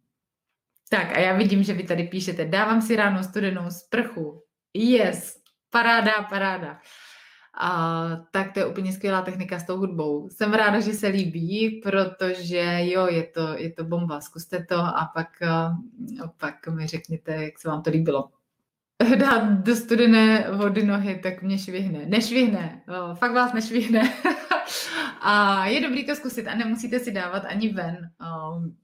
Tak 0.90 1.16
a 1.16 1.18
já 1.18 1.36
vidím, 1.36 1.62
že 1.62 1.72
vy 1.72 1.82
tady 1.82 2.04
píšete, 2.04 2.44
dávám 2.44 2.82
si 2.82 2.96
ráno 2.96 3.24
studenou 3.24 3.70
sprchu. 3.70 4.42
Yes, 4.74 5.36
paráda, 5.70 6.22
paráda. 6.22 6.80
A, 7.60 8.10
tak 8.30 8.52
to 8.52 8.58
je 8.58 8.66
úplně 8.66 8.92
skvělá 8.92 9.22
technika 9.22 9.58
s 9.58 9.66
tou 9.66 9.76
hudbou. 9.76 10.28
Jsem 10.30 10.52
ráda, 10.52 10.80
že 10.80 10.92
se 10.92 11.06
líbí, 11.06 11.80
protože 11.82 12.78
jo, 12.80 13.06
je 13.06 13.22
to, 13.22 13.54
je 13.56 13.72
to 13.72 13.84
bomba. 13.84 14.20
Zkuste 14.20 14.64
to 14.64 14.76
a 14.76 15.10
pak, 15.14 15.42
a 15.42 15.76
pak 16.36 16.68
mi 16.68 16.86
řekněte, 16.86 17.44
jak 17.44 17.58
se 17.58 17.68
vám 17.68 17.82
to 17.82 17.90
líbilo. 17.90 18.28
Dát 19.16 19.42
do 19.50 19.76
studené 19.76 20.50
vody 20.50 20.86
nohy, 20.86 21.20
tak 21.22 21.42
mě 21.42 21.58
švihne. 21.58 22.06
Nešvihne, 22.06 22.82
o, 22.88 23.14
fakt 23.14 23.32
vás 23.32 23.52
nešvihne. 23.52 24.12
a 25.20 25.66
je 25.66 25.80
dobrý 25.80 26.06
to 26.06 26.14
zkusit 26.14 26.46
a 26.46 26.54
nemusíte 26.54 26.98
si 26.98 27.12
dávat 27.12 27.44
ani 27.44 27.68
ven 27.68 28.10
um, 28.20 28.76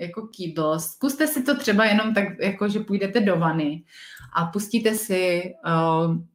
jako 0.00 0.26
kýbl. 0.26 0.78
Zkuste 0.78 1.26
si 1.26 1.42
to 1.42 1.58
třeba 1.58 1.84
jenom 1.84 2.14
tak, 2.14 2.24
jako 2.40 2.68
že 2.68 2.80
půjdete 2.80 3.20
do 3.20 3.38
vany 3.38 3.84
a 4.36 4.46
pustíte 4.46 4.94
si 4.94 5.54
um, 5.66 6.28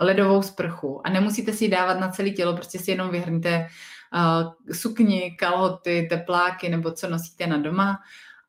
ledovou 0.00 0.42
sprchu 0.42 1.06
a 1.06 1.10
nemusíte 1.10 1.52
si 1.52 1.64
ji 1.64 1.70
dávat 1.70 2.00
na 2.00 2.08
celé 2.08 2.30
tělo, 2.30 2.56
prostě 2.56 2.78
si 2.78 2.90
jenom 2.90 3.10
vyhrňte 3.10 3.68
uh, 4.14 4.52
sukni, 4.72 5.36
kalhoty, 5.38 6.06
tepláky 6.10 6.68
nebo 6.68 6.92
co 6.92 7.08
nosíte 7.08 7.46
na 7.46 7.56
doma 7.56 7.98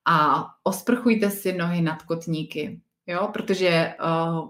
a 0.06 0.45
osprchujte 0.64 1.30
si 1.30 1.54
nohy 1.54 1.82
nad 1.82 2.02
kotníky, 2.02 2.82
jo, 3.08 3.30
protože 3.34 3.93
uh, 4.04 4.50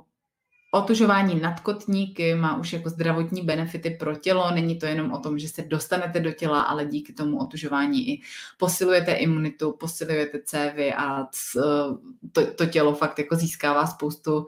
Otužování 0.72 1.40
nad 1.40 1.60
kotníky 1.60 2.36
má 2.36 2.58
už 2.58 2.74
jako 2.74 2.90
zdravotní 2.90 3.42
benefity 3.42 3.90
pro 3.90 4.16
tělo. 4.16 4.52
Není 4.52 4.80
to 4.80 4.86
jenom 4.86 5.12
o 5.12 5.20
tom, 5.20 5.40
že 5.40 5.48
se 5.48 5.62
dostanete 5.62 6.20
do 6.20 6.32
těla, 6.32 6.62
ale 6.62 6.86
díky 6.86 7.14
tomu 7.14 7.40
otužování 7.40 8.10
i 8.10 8.22
posilujete 8.58 9.12
imunitu, 9.12 9.72
posilujete 9.72 10.40
cévy 10.46 10.94
a 10.94 11.28
to, 12.32 12.52
to 12.56 12.66
tělo 12.66 12.96
fakt 12.96 13.20
jako 13.20 13.36
získává 13.36 13.88
spoustu 13.88 14.38
uh, 14.38 14.48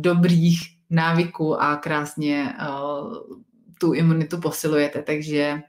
dobrých 0.00 0.75
návyků 0.90 1.60
a 1.60 1.76
krásně 1.76 2.54
uh, 2.68 3.16
tu 3.78 3.92
imunitu 3.92 4.40
posilujete. 4.40 5.02
Takže 5.02 5.62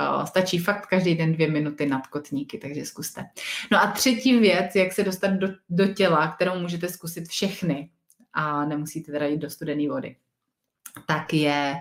Uh, 0.00 0.24
stačí 0.24 0.58
fakt 0.58 0.86
každý 0.86 1.14
den 1.14 1.32
dvě 1.32 1.50
minuty 1.50 1.86
nad 1.86 2.06
kotníky, 2.06 2.58
takže 2.58 2.86
zkuste. 2.86 3.24
No 3.72 3.82
a 3.82 3.86
třetí 3.86 4.38
věc, 4.38 4.74
jak 4.74 4.92
se 4.92 5.04
dostat 5.04 5.30
do, 5.30 5.48
do 5.68 5.86
těla, 5.86 6.28
kterou 6.28 6.58
můžete 6.58 6.88
zkusit 6.88 7.28
všechny, 7.28 7.90
a 8.32 8.64
nemusíte 8.64 9.12
teda 9.12 9.26
jít 9.26 9.38
do 9.38 9.50
studené 9.50 9.88
vody, 9.88 10.16
tak 11.06 11.34
je 11.34 11.74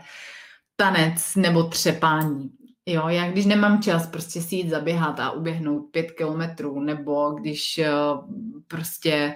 tanec 0.75 1.35
nebo 1.35 1.63
třepání. 1.63 2.51
Jo, 2.85 3.07
já 3.07 3.31
když 3.31 3.45
nemám 3.45 3.81
čas 3.81 4.07
prostě 4.07 4.41
si 4.41 4.55
jít 4.55 4.69
zaběhat 4.69 5.19
a 5.19 5.31
uběhnout 5.31 5.91
pět 5.91 6.11
kilometrů, 6.11 6.79
nebo 6.79 7.31
když 7.31 7.79
uh, 7.79 8.29
prostě 8.67 9.35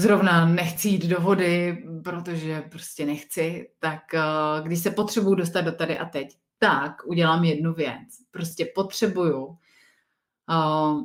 zrovna 0.00 0.46
nechci 0.46 0.88
jít 0.88 1.06
do 1.06 1.20
vody, 1.20 1.84
protože 2.04 2.62
prostě 2.70 3.06
nechci, 3.06 3.70
tak 3.78 4.00
uh, 4.14 4.66
když 4.66 4.78
se 4.78 4.90
potřebuju 4.90 5.34
dostat 5.34 5.60
do 5.60 5.72
tady 5.72 5.98
a 5.98 6.04
teď, 6.04 6.36
tak 6.58 7.06
udělám 7.06 7.44
jednu 7.44 7.74
věc. 7.74 8.08
Prostě 8.30 8.72
potřebuju 8.74 9.46
uh, 9.46 11.02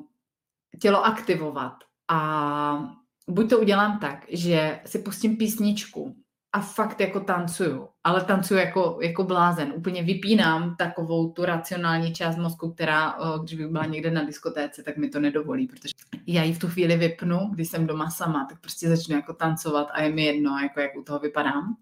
tělo 0.81 1.05
aktivovat 1.05 1.73
a 2.07 2.95
buď 3.27 3.49
to 3.49 3.59
udělám 3.59 3.99
tak, 3.99 4.25
že 4.29 4.79
si 4.85 4.99
pustím 4.99 5.37
písničku 5.37 6.15
a 6.55 6.59
fakt 6.59 7.01
jako 7.01 7.19
tancuju, 7.19 7.87
ale 8.03 8.23
tancuju 8.23 8.59
jako, 8.59 8.99
jako 9.01 9.23
blázen. 9.23 9.73
Úplně 9.75 10.03
vypínám 10.03 10.75
takovou 10.75 11.29
tu 11.29 11.45
racionální 11.45 12.13
část 12.13 12.37
mozku, 12.37 12.71
která, 12.71 13.17
když 13.43 13.55
bych 13.55 13.67
byla 13.67 13.85
někde 13.85 14.11
na 14.11 14.23
diskotéce, 14.23 14.83
tak 14.83 14.97
mi 14.97 15.09
to 15.09 15.19
nedovolí, 15.19 15.67
protože 15.67 15.93
já 16.27 16.43
ji 16.43 16.53
v 16.53 16.59
tu 16.59 16.67
chvíli 16.67 16.97
vypnu, 16.97 17.39
když 17.53 17.69
jsem 17.69 17.87
doma 17.87 18.09
sama, 18.09 18.45
tak 18.49 18.61
prostě 18.61 18.89
začnu 18.89 19.15
jako 19.15 19.33
tancovat 19.33 19.87
a 19.91 20.01
je 20.01 20.11
mi 20.11 20.23
jedno, 20.23 20.59
jako 20.59 20.79
jak 20.79 20.95
u 20.95 21.03
toho 21.03 21.19
vypadám. 21.19 21.77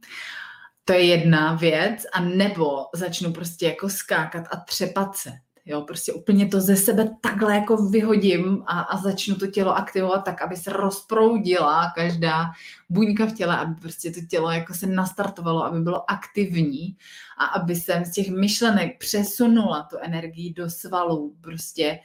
To 0.85 0.93
je 0.93 1.05
jedna 1.05 1.53
věc, 1.53 2.05
a 2.13 2.21
nebo 2.21 2.85
začnu 2.95 3.33
prostě 3.33 3.65
jako 3.65 3.89
skákat 3.89 4.43
a 4.51 4.57
třepat 4.57 5.15
se. 5.15 5.31
Jo, 5.65 5.81
prostě 5.81 6.13
úplně 6.13 6.47
to 6.47 6.61
ze 6.61 6.75
sebe 6.75 7.15
takhle 7.21 7.55
jako 7.55 7.77
vyhodím 7.77 8.63
a, 8.65 8.81
a 8.81 8.97
začnu 8.97 9.35
to 9.35 9.47
tělo 9.47 9.75
aktivovat 9.75 10.25
tak, 10.25 10.41
aby 10.41 10.55
se 10.55 10.73
rozproudila 10.73 11.91
každá 11.95 12.51
buňka 12.89 13.25
v 13.25 13.33
těle, 13.33 13.57
aby 13.57 13.75
prostě 13.75 14.11
to 14.11 14.19
tělo 14.29 14.51
jako 14.51 14.73
se 14.73 14.87
nastartovalo, 14.87 15.63
aby 15.63 15.79
bylo 15.79 16.11
aktivní 16.11 16.97
a 17.37 17.45
aby 17.45 17.75
jsem 17.75 18.05
z 18.05 18.11
těch 18.11 18.29
myšlenek 18.29 18.99
přesunula 18.99 19.83
tu 19.83 19.97
energii 20.01 20.53
do 20.53 20.69
svalů, 20.69 21.35
prostě 21.41 21.99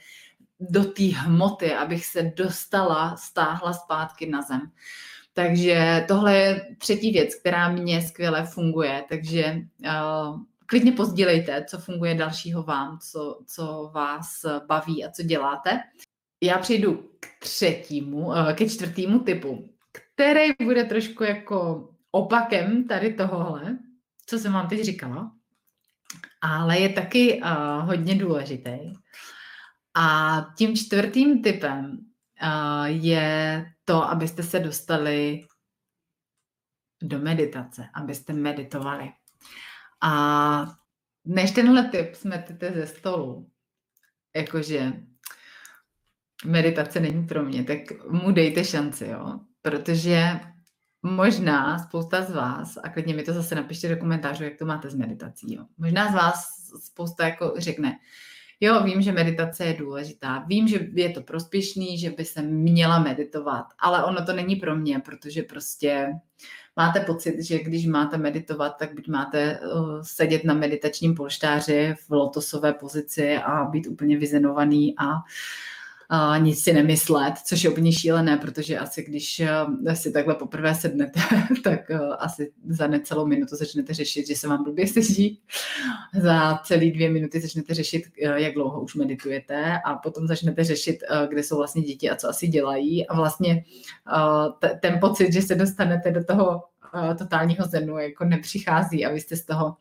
do 0.59 0.83
té 0.83 1.03
hmoty, 1.03 1.73
abych 1.73 2.05
se 2.05 2.23
dostala, 2.35 3.17
stáhla 3.17 3.73
zpátky 3.73 4.29
na 4.29 4.41
zem. 4.41 4.61
Takže 5.33 6.05
tohle 6.07 6.37
je 6.37 6.75
třetí 6.77 7.11
věc, 7.11 7.35
která 7.35 7.69
mě 7.69 8.01
skvěle 8.01 8.45
funguje. 8.45 9.03
Takže 9.09 9.55
uh, 9.79 10.39
klidně 10.69 10.91
pozdílejte, 10.91 11.65
co 11.65 11.77
funguje 11.77 12.15
dalšího 12.15 12.63
vám, 12.63 12.99
co, 12.99 13.39
co 13.45 13.91
vás 13.93 14.45
baví 14.67 15.05
a 15.05 15.11
co 15.11 15.23
děláte. 15.23 15.79
Já 16.43 16.57
přejdu 16.57 17.09
k 17.19 17.27
třetímu, 17.39 18.33
eh, 18.33 18.53
ke 18.53 18.69
čtvrtému 18.69 19.19
typu, 19.19 19.73
který 19.91 20.49
bude 20.65 20.83
trošku 20.83 21.23
jako 21.23 21.89
opakem 22.11 22.87
tady 22.87 23.13
tohohle, 23.13 23.77
co 24.25 24.39
jsem 24.39 24.53
vám 24.53 24.69
teď 24.69 24.81
říkala, 24.81 25.31
ale 26.41 26.79
je 26.79 26.89
taky 26.89 27.41
uh, 27.41 27.85
hodně 27.85 28.15
důležitý. 28.15 28.77
A 29.95 30.45
tím 30.57 30.75
čtvrtým 30.75 31.41
typem 31.41 31.97
uh, 32.43 32.85
je 32.85 33.65
to, 33.85 34.03
abyste 34.03 34.43
se 34.43 34.59
dostali 34.59 35.45
do 37.01 37.19
meditace, 37.19 37.89
abyste 37.93 38.33
meditovali. 38.33 39.11
A 40.01 40.65
než 41.25 41.51
tenhle 41.51 41.83
tip 41.83 42.15
smetete 42.15 42.71
ze 42.71 42.87
stolu, 42.87 43.49
jakože 44.35 44.93
meditace 46.45 46.99
není 46.99 47.27
pro 47.27 47.43
mě, 47.43 47.63
tak 47.63 47.79
mu 48.09 48.31
dejte 48.31 48.63
šanci, 48.63 49.07
jo? 49.07 49.39
Protože 49.61 50.39
možná 51.01 51.79
spousta 51.79 52.21
z 52.21 52.31
vás, 52.31 52.77
a 52.83 52.89
klidně 52.89 53.13
mi 53.13 53.23
to 53.23 53.33
zase 53.33 53.55
napište 53.55 53.89
do 53.89 53.97
komentářů, 53.97 54.43
jak 54.43 54.57
to 54.57 54.65
máte 54.65 54.89
s 54.89 54.95
meditací, 54.95 55.53
jo? 55.53 55.65
Možná 55.77 56.11
z 56.11 56.15
vás 56.15 56.45
spousta 56.85 57.25
jako 57.25 57.53
řekne, 57.57 57.95
jo, 58.59 58.83
vím, 58.83 59.01
že 59.01 59.11
meditace 59.11 59.65
je 59.65 59.73
důležitá, 59.73 60.39
vím, 60.47 60.67
že 60.67 60.87
je 60.93 61.09
to 61.09 61.21
prospěšný, 61.21 61.97
že 61.97 62.09
by 62.09 62.25
se 62.25 62.41
měla 62.41 62.99
meditovat, 62.99 63.65
ale 63.79 64.03
ono 64.03 64.25
to 64.25 64.33
není 64.33 64.55
pro 64.55 64.75
mě, 64.75 64.99
protože 64.99 65.43
prostě 65.43 66.07
máte 66.79 66.99
pocit, 66.99 67.43
že 67.43 67.59
když 67.59 67.85
máte 67.85 68.17
meditovat, 68.17 68.77
tak 68.79 68.95
buď 68.95 69.07
máte 69.07 69.59
uh, 69.59 69.99
sedět 70.01 70.43
na 70.43 70.53
meditačním 70.53 71.15
polštáři 71.15 71.95
v 72.07 72.11
lotosové 72.11 72.73
pozici 72.73 73.37
a 73.37 73.65
být 73.65 73.87
úplně 73.87 74.17
vyzenovaný 74.17 74.95
a 74.97 75.05
nic 76.37 76.63
si 76.63 76.73
nemyslet, 76.73 77.33
což 77.45 77.63
je 77.63 77.69
úplně 77.69 77.93
šílené, 77.93 78.37
protože 78.37 78.79
asi 78.79 79.03
když 79.03 79.41
uh, 79.85 79.93
si 79.93 80.11
takhle 80.11 80.35
poprvé 80.35 80.75
sednete, 80.75 81.19
tak 81.63 81.79
uh, 81.89 82.15
asi 82.19 82.51
za 82.69 82.87
necelou 82.87 83.25
minutu 83.25 83.55
začnete 83.55 83.93
řešit, 83.93 84.27
že 84.27 84.35
se 84.35 84.47
vám 84.47 84.63
blbě 84.63 84.87
sedí. 84.87 85.41
Za 86.21 86.59
celý 86.63 86.91
dvě 86.91 87.09
minuty 87.09 87.41
začnete 87.41 87.73
řešit, 87.73 88.03
uh, 88.25 88.35
jak 88.35 88.53
dlouho 88.53 88.81
už 88.81 88.95
meditujete 88.95 89.79
a 89.85 89.95
potom 89.95 90.27
začnete 90.27 90.63
řešit, 90.63 90.97
kde 91.29 91.43
jsou 91.43 91.57
vlastně 91.57 91.81
děti 91.81 92.09
a 92.09 92.15
co 92.15 92.29
asi 92.29 92.47
dělají 92.47 93.07
a 93.07 93.15
vlastně 93.15 93.63
ten 94.81 94.99
pocit, 94.99 95.33
že 95.33 95.41
se 95.41 95.55
dostanete 95.55 96.11
do 96.11 96.23
toho 96.23 96.63
totálního 97.17 97.65
zenu 97.65 97.97
jako 97.97 98.25
nepřichází 98.25 99.05
a 99.05 99.11
vy 99.11 99.19
jste 99.21 99.35
z 99.35 99.45
toho 99.45 99.75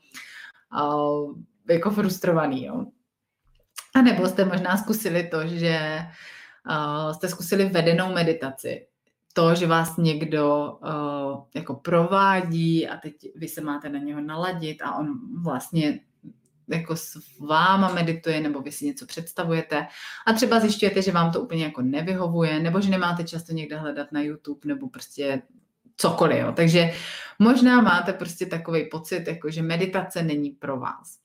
jako 1.68 1.90
frustrovaný. 1.90 2.64
Jo. 2.64 2.84
A 3.94 4.02
nebo 4.02 4.28
jste 4.28 4.44
možná 4.44 4.76
zkusili 4.76 5.28
to, 5.28 5.46
že 5.46 5.98
uh, 6.70 7.12
jste 7.12 7.28
zkusili 7.28 7.64
vedenou 7.64 8.12
meditaci. 8.12 8.86
To, 9.32 9.54
že 9.54 9.66
vás 9.66 9.96
někdo 9.96 10.72
uh, 10.82 11.44
jako 11.54 11.74
provádí 11.74 12.88
a 12.88 12.96
teď 12.96 13.14
vy 13.36 13.48
se 13.48 13.60
máte 13.60 13.88
na 13.88 13.98
něho 13.98 14.20
naladit 14.20 14.82
a 14.82 14.94
on 14.94 15.18
vlastně 15.42 16.00
jako 16.68 16.96
s 16.96 17.18
váma 17.40 17.92
medituje, 17.92 18.40
nebo 18.40 18.60
vy 18.60 18.72
si 18.72 18.86
něco 18.86 19.06
představujete 19.06 19.86
a 20.26 20.32
třeba 20.32 20.60
zjišťujete, 20.60 21.02
že 21.02 21.12
vám 21.12 21.32
to 21.32 21.40
úplně 21.40 21.64
jako 21.64 21.82
nevyhovuje, 21.82 22.60
nebo 22.60 22.80
že 22.80 22.90
nemáte 22.90 23.24
často 23.24 23.52
někde 23.52 23.76
hledat 23.76 24.12
na 24.12 24.20
YouTube, 24.20 24.60
nebo 24.64 24.88
prostě 24.88 25.42
cokoliv. 25.96 26.38
Jo. 26.38 26.52
Takže 26.52 26.92
možná 27.38 27.80
máte 27.80 28.12
prostě 28.12 28.46
takový 28.46 28.88
pocit, 28.90 29.28
jako 29.28 29.50
že 29.50 29.62
meditace 29.62 30.22
není 30.22 30.50
pro 30.50 30.80
vás. 30.80 31.18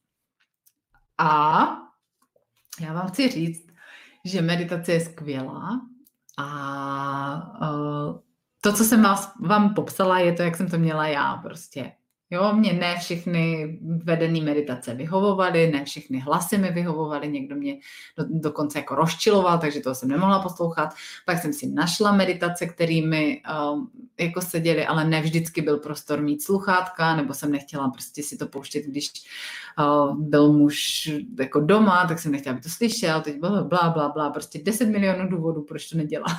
A 1.17 1.67
já 2.81 2.93
vám 2.93 3.07
chci 3.07 3.29
říct, 3.29 3.67
že 4.25 4.41
meditace 4.41 4.91
je 4.91 4.99
skvělá 4.99 5.81
a 6.37 7.71
uh, 7.71 8.19
to, 8.61 8.73
co 8.73 8.83
jsem 8.83 9.05
vám 9.39 9.73
popsala, 9.73 10.19
je 10.19 10.33
to, 10.33 10.41
jak 10.41 10.55
jsem 10.55 10.69
to 10.69 10.77
měla 10.77 11.07
já 11.07 11.35
prostě. 11.35 11.91
Jo, 12.33 12.53
mě 12.53 12.73
ne 12.73 12.95
všechny 12.99 13.77
vedené 13.81 14.41
meditace 14.41 14.93
vyhovovaly, 14.93 15.71
ne 15.71 15.85
všechny 15.85 16.19
hlasy 16.19 16.57
mi 16.57 16.71
vyhovovaly, 16.71 17.27
někdo 17.27 17.55
mě 17.55 17.77
do, 18.17 18.25
dokonce 18.29 18.79
jako 18.79 18.95
rozčiloval, 18.95 19.59
takže 19.59 19.79
to 19.79 19.95
jsem 19.95 20.09
nemohla 20.09 20.39
poslouchat. 20.39 20.89
Pak 21.25 21.41
jsem 21.41 21.53
si 21.53 21.67
našla 21.67 22.11
meditace, 22.11 22.65
kterými 22.65 23.41
um, 23.73 23.91
jako 24.19 24.41
seděly, 24.41 24.85
ale 24.85 25.05
ne 25.05 25.21
vždycky 25.21 25.61
byl 25.61 25.77
prostor 25.77 26.21
mít 26.21 26.43
sluchátka, 26.43 27.15
nebo 27.15 27.33
jsem 27.33 27.51
nechtěla 27.51 27.89
prostě 27.89 28.23
si 28.23 28.37
to 28.37 28.47
pouštět, 28.47 28.85
když 28.85 29.11
uh, 29.79 30.17
byl 30.17 30.53
muž 30.53 31.09
jako 31.39 31.59
doma, 31.59 32.05
tak 32.07 32.19
jsem 32.19 32.31
nechtěla, 32.31 32.53
aby 32.53 32.63
to 32.63 32.69
slyšel, 32.69 33.21
teď 33.21 33.39
bylo 33.39 33.63
blá, 33.63 33.89
blá, 33.89 34.09
blá, 34.09 34.29
prostě 34.29 34.59
10 34.63 34.89
milionů 34.89 35.29
důvodů, 35.29 35.61
proč 35.61 35.89
to 35.89 35.97
nedělat. 35.97 36.37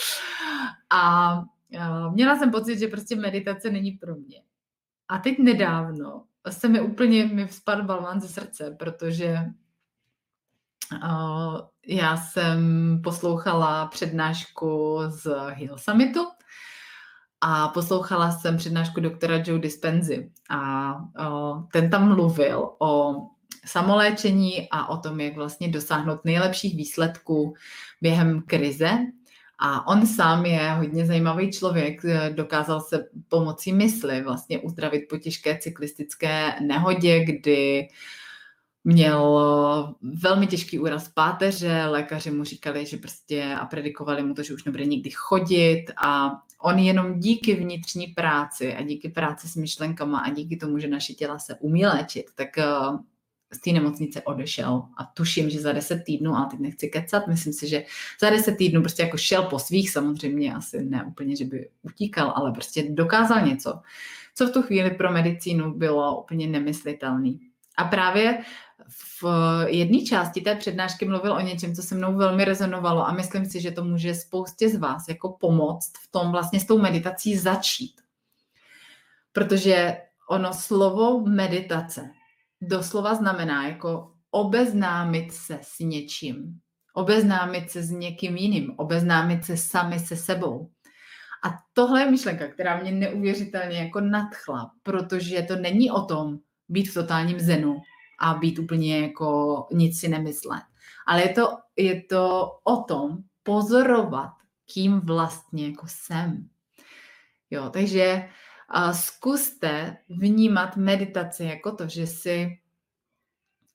a 0.90 1.34
uh, 1.38 2.12
měla 2.14 2.38
jsem 2.38 2.50
pocit, 2.50 2.78
že 2.78 2.88
prostě 2.88 3.16
meditace 3.16 3.70
není 3.70 3.92
pro 3.92 4.14
mě. 4.14 4.42
A 5.12 5.18
teď 5.18 5.38
nedávno 5.38 6.24
se 6.50 6.68
mi 6.68 6.80
úplně 6.80 7.26
mi 7.26 7.48
spadl 7.48 7.82
balván 7.82 8.20
ze 8.20 8.28
srdce, 8.28 8.76
protože 8.78 9.38
uh, 10.92 11.60
já 11.86 12.16
jsem 12.16 13.00
poslouchala 13.04 13.86
přednášku 13.86 14.98
z 15.08 15.34
Hill 15.50 15.78
Summitu 15.78 16.26
a 17.40 17.68
poslouchala 17.68 18.32
jsem 18.32 18.56
přednášku 18.56 19.00
doktora 19.00 19.42
Joe 19.46 19.60
Dispenzy 19.60 20.32
a 20.50 20.94
uh, 20.94 21.68
ten 21.72 21.90
tam 21.90 22.08
mluvil 22.08 22.70
o 22.78 23.14
samoléčení 23.66 24.68
a 24.70 24.86
o 24.86 24.96
tom, 24.96 25.20
jak 25.20 25.36
vlastně 25.36 25.68
dosáhnout 25.68 26.24
nejlepších 26.24 26.76
výsledků 26.76 27.54
během 28.02 28.42
krize. 28.42 28.98
A 29.64 29.86
on 29.86 30.06
sám 30.06 30.46
je 30.46 30.70
hodně 30.70 31.06
zajímavý 31.06 31.50
člověk, 31.52 32.02
dokázal 32.34 32.80
se 32.80 33.08
pomocí 33.28 33.72
mysli 33.72 34.22
vlastně 34.22 34.58
uzdravit 34.58 35.08
po 35.08 35.16
těžké 35.16 35.58
cyklistické 35.58 36.54
nehodě, 36.60 37.24
kdy 37.24 37.88
měl 38.84 39.40
velmi 40.02 40.46
těžký 40.46 40.78
úraz 40.78 41.08
páteře, 41.08 41.86
lékaři 41.86 42.30
mu 42.30 42.44
říkali, 42.44 42.86
že 42.86 42.96
prostě 42.96 43.54
a 43.60 43.66
predikovali 43.66 44.22
mu 44.22 44.34
to, 44.34 44.42
že 44.42 44.54
už 44.54 44.64
nebude 44.64 44.84
nikdy 44.84 45.10
chodit. 45.10 45.84
A 46.04 46.30
on 46.60 46.78
jenom 46.78 47.20
díky 47.20 47.54
vnitřní 47.54 48.06
práci 48.06 48.74
a 48.74 48.82
díky 48.82 49.08
práci 49.08 49.48
s 49.48 49.56
myšlenkama 49.56 50.18
a 50.18 50.30
díky 50.30 50.56
tomu, 50.56 50.78
že 50.78 50.88
naše 50.88 51.12
těla 51.12 51.38
se 51.38 51.54
umí 51.54 51.86
léčit, 51.86 52.26
tak 52.34 52.48
z 53.52 53.60
té 53.60 53.72
nemocnice 53.72 54.22
odešel 54.22 54.82
a 54.96 55.04
tuším, 55.04 55.50
že 55.50 55.60
za 55.60 55.72
deset 55.72 56.02
týdnů, 56.04 56.34
a 56.34 56.44
teď 56.44 56.60
nechci 56.60 56.88
kecat, 56.88 57.26
myslím 57.26 57.52
si, 57.52 57.68
že 57.68 57.84
za 58.20 58.30
deset 58.30 58.56
týdnů 58.56 58.80
prostě 58.80 59.02
jako 59.02 59.16
šel 59.16 59.42
po 59.42 59.58
svých, 59.58 59.90
samozřejmě 59.90 60.54
asi 60.54 60.84
ne 60.84 61.04
úplně, 61.04 61.36
že 61.36 61.44
by 61.44 61.68
utíkal, 61.82 62.32
ale 62.36 62.52
prostě 62.52 62.84
dokázal 62.90 63.46
něco, 63.46 63.80
co 64.34 64.46
v 64.46 64.50
tu 64.50 64.62
chvíli 64.62 64.90
pro 64.90 65.12
medicínu 65.12 65.74
bylo 65.74 66.20
úplně 66.20 66.46
nemyslitelný. 66.46 67.40
A 67.76 67.84
právě 67.84 68.38
v 69.22 69.24
jedné 69.66 70.00
části 70.00 70.40
té 70.40 70.54
přednášky 70.54 71.04
mluvil 71.04 71.32
o 71.32 71.40
něčem, 71.40 71.74
co 71.74 71.82
se 71.82 71.94
mnou 71.94 72.16
velmi 72.16 72.44
rezonovalo 72.44 73.08
a 73.08 73.12
myslím 73.12 73.46
si, 73.46 73.60
že 73.60 73.70
to 73.70 73.84
může 73.84 74.14
spoustě 74.14 74.68
z 74.68 74.76
vás 74.76 75.08
jako 75.08 75.36
pomoct 75.40 75.92
v 76.02 76.10
tom 76.10 76.32
vlastně 76.32 76.60
s 76.60 76.66
tou 76.66 76.78
meditací 76.78 77.36
začít. 77.36 78.00
Protože 79.32 79.96
ono 80.28 80.52
slovo 80.52 81.20
meditace 81.20 82.10
doslova 82.62 83.14
znamená 83.14 83.68
jako 83.68 84.12
obeznámit 84.30 85.32
se 85.32 85.58
s 85.62 85.78
něčím, 85.78 86.60
obeznámit 86.94 87.70
se 87.70 87.82
s 87.82 87.90
někým 87.90 88.36
jiným, 88.36 88.74
obeznámit 88.76 89.44
se 89.44 89.56
sami 89.56 89.98
se 89.98 90.16
sebou. 90.16 90.70
A 91.44 91.48
tohle 91.72 92.00
je 92.00 92.10
myšlenka, 92.10 92.48
která 92.48 92.80
mě 92.80 92.92
neuvěřitelně 92.92 93.78
jako 93.78 94.00
nadchla, 94.00 94.70
protože 94.82 95.42
to 95.42 95.56
není 95.56 95.90
o 95.90 96.02
tom 96.02 96.38
být 96.68 96.90
v 96.90 96.94
totálním 96.94 97.40
zenu 97.40 97.76
a 98.20 98.34
být 98.34 98.58
úplně 98.58 99.00
jako 99.00 99.66
nic 99.72 100.00
si 100.00 100.08
nemyslet. 100.08 100.62
Ale 101.06 101.22
je 101.22 101.28
to, 101.28 101.48
je 101.76 102.02
to 102.02 102.50
o 102.64 102.76
tom 102.76 103.18
pozorovat, 103.42 104.30
kým 104.74 105.00
vlastně 105.00 105.68
jako 105.68 105.86
jsem. 105.88 106.48
Jo, 107.50 107.70
takže 107.70 108.28
zkuste 108.92 109.96
vnímat 110.08 110.76
meditaci 110.76 111.44
jako 111.44 111.72
to, 111.72 111.88
že 111.88 112.06
si 112.06 112.58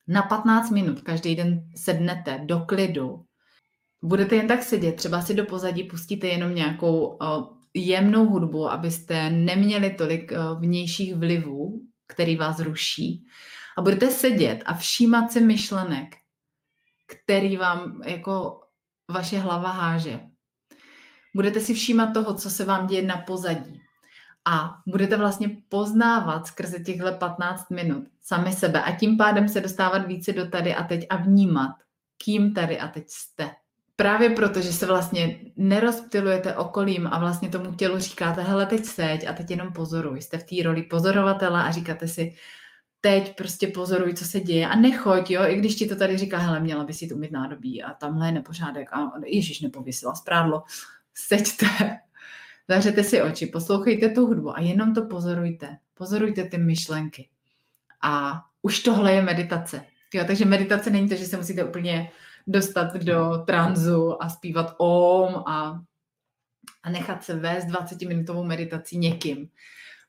na 0.07 0.21
15 0.21 0.71
minut 0.71 1.01
každý 1.01 1.35
den 1.35 1.69
sednete 1.75 2.41
do 2.45 2.59
klidu, 2.59 3.25
budete 4.01 4.35
jen 4.35 4.47
tak 4.47 4.63
sedět, 4.63 4.95
třeba 4.95 5.21
si 5.21 5.33
do 5.33 5.45
pozadí 5.45 5.83
pustíte 5.83 6.27
jenom 6.27 6.55
nějakou 6.55 7.17
jemnou 7.73 8.25
hudbu, 8.25 8.69
abyste 8.69 9.29
neměli 9.29 9.89
tolik 9.89 10.31
vnějších 10.59 11.15
vlivů, 11.15 11.81
který 12.07 12.35
vás 12.35 12.59
ruší. 12.59 13.25
A 13.77 13.81
budete 13.81 14.11
sedět 14.11 14.63
a 14.65 14.73
všímat 14.73 15.31
si 15.31 15.41
myšlenek, 15.41 16.15
který 17.07 17.57
vám 17.57 18.01
jako 18.05 18.61
vaše 19.11 19.39
hlava 19.39 19.71
háže. 19.71 20.19
Budete 21.35 21.59
si 21.59 21.73
všímat 21.73 22.13
toho, 22.13 22.33
co 22.33 22.49
se 22.49 22.65
vám 22.65 22.87
děje 22.87 23.01
na 23.01 23.17
pozadí. 23.17 23.81
A 24.49 24.77
budete 24.87 25.17
vlastně 25.17 25.49
poznávat 25.69 26.47
skrze 26.47 26.79
těchto 26.79 27.11
15 27.11 27.69
minut 27.69 28.07
sami 28.21 28.53
sebe 28.53 28.81
a 28.81 28.95
tím 28.95 29.17
pádem 29.17 29.47
se 29.49 29.61
dostávat 29.61 30.07
více 30.07 30.33
do 30.33 30.49
tady 30.49 30.75
a 30.75 30.83
teď 30.83 31.05
a 31.09 31.15
vnímat, 31.15 31.75
kým 32.23 32.53
tady 32.53 32.79
a 32.79 32.87
teď 32.87 33.03
jste. 33.07 33.49
Právě 33.95 34.29
proto, 34.29 34.61
že 34.61 34.73
se 34.73 34.85
vlastně 34.85 35.39
nerozptilujete 35.55 36.55
okolím 36.55 37.07
a 37.07 37.19
vlastně 37.19 37.49
tomu 37.49 37.73
tělu 37.73 37.99
říkáte, 37.99 38.41
hele, 38.41 38.65
teď 38.65 38.85
seď 38.85 39.27
a 39.27 39.33
teď 39.33 39.51
jenom 39.51 39.73
pozoruj. 39.73 40.21
Jste 40.21 40.37
v 40.37 40.43
té 40.43 40.63
roli 40.63 40.83
pozorovatele 40.83 41.63
a 41.63 41.71
říkáte 41.71 42.07
si, 42.07 42.35
teď 43.01 43.35
prostě 43.37 43.67
pozoruj, 43.67 44.13
co 44.13 44.25
se 44.25 44.39
děje 44.39 44.67
a 44.67 44.75
nechoď, 44.75 45.31
jo, 45.31 45.41
i 45.47 45.55
když 45.55 45.75
ti 45.75 45.87
to 45.87 45.95
tady 45.95 46.17
říká, 46.17 46.37
hele, 46.37 46.59
měla 46.59 46.83
by 46.83 46.93
si 46.93 47.07
tu 47.07 47.15
umít 47.15 47.31
nádobí 47.31 47.83
a 47.83 47.93
tamhle 47.93 48.27
je 48.27 48.31
nepořádek 48.31 48.93
a 48.93 49.11
Ježíš 49.25 49.61
nepověsila 49.61 50.15
sprádlo, 50.15 50.63
seďte, 51.13 51.67
zavřete 52.67 53.03
si 53.03 53.21
oči, 53.21 53.45
poslouchejte 53.45 54.09
tu 54.09 54.25
hudbu 54.25 54.57
a 54.57 54.61
jenom 54.61 54.93
to 54.93 55.05
pozorujte. 55.05 55.77
Pozorujte 55.93 56.43
ty 56.43 56.57
myšlenky. 56.57 57.29
A 58.01 58.43
už 58.61 58.79
tohle 58.79 59.13
je 59.13 59.21
meditace. 59.21 59.85
Jo, 60.13 60.23
takže 60.27 60.45
meditace 60.45 60.89
není 60.89 61.09
to, 61.09 61.15
že 61.15 61.25
se 61.25 61.37
musíte 61.37 61.63
úplně 61.63 62.11
dostat 62.47 62.95
do 62.95 63.43
tranzu 63.47 64.23
a 64.23 64.29
zpívat 64.29 64.75
om 64.77 65.35
a, 65.35 65.81
a 66.83 66.89
nechat 66.89 67.23
se 67.23 67.35
vést 67.35 67.65
20-minutovou 67.65 68.43
meditací 68.43 68.97
někým. 68.97 69.49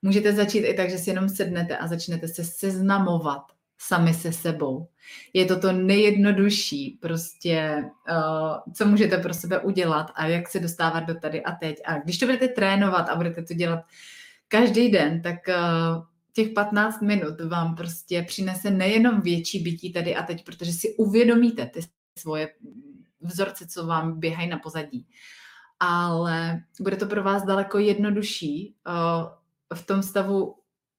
Můžete 0.02 0.32
začít 0.32 0.58
i 0.58 0.74
tak, 0.74 0.90
že 0.90 0.98
si 0.98 1.10
jenom 1.10 1.28
sednete 1.28 1.76
a 1.76 1.86
začnete 1.86 2.28
se 2.28 2.44
seznamovat 2.44 3.42
sami 3.78 4.14
se 4.14 4.32
sebou. 4.32 4.88
Je 5.32 5.44
to 5.44 5.60
to 5.60 5.72
nejjednodušší, 5.72 6.98
prostě, 7.00 7.84
uh, 8.10 8.72
co 8.74 8.86
můžete 8.86 9.18
pro 9.18 9.34
sebe 9.34 9.58
udělat 9.58 10.10
a 10.14 10.26
jak 10.26 10.48
se 10.48 10.60
dostávat 10.60 11.00
do 11.00 11.14
tady 11.14 11.44
a 11.44 11.52
teď. 11.52 11.76
A 11.84 11.98
když 11.98 12.18
to 12.18 12.26
budete 12.26 12.48
trénovat 12.48 13.08
a 13.08 13.16
budete 13.16 13.42
to 13.42 13.54
dělat 13.54 13.84
každý 14.48 14.90
den, 14.90 15.22
tak 15.22 15.36
uh, 15.48 16.04
těch 16.32 16.48
15 16.48 17.02
minut 17.02 17.40
vám 17.40 17.74
prostě 17.74 18.22
přinese 18.22 18.70
nejenom 18.70 19.20
větší 19.20 19.62
bytí 19.62 19.92
tady 19.92 20.16
a 20.16 20.22
teď, 20.22 20.44
protože 20.44 20.72
si 20.72 20.94
uvědomíte 20.96 21.66
ty 21.66 21.80
svoje 22.18 22.48
vzorce, 23.20 23.66
co 23.66 23.86
vám 23.86 24.20
běhají 24.20 24.48
na 24.48 24.58
pozadí. 24.58 25.06
Ale 25.80 26.62
bude 26.80 26.96
to 26.96 27.06
pro 27.06 27.22
vás 27.22 27.44
daleko 27.44 27.78
jednodušší 27.78 28.74
uh, 28.86 29.78
v 29.78 29.86
tom 29.86 30.02
stavu 30.02 30.54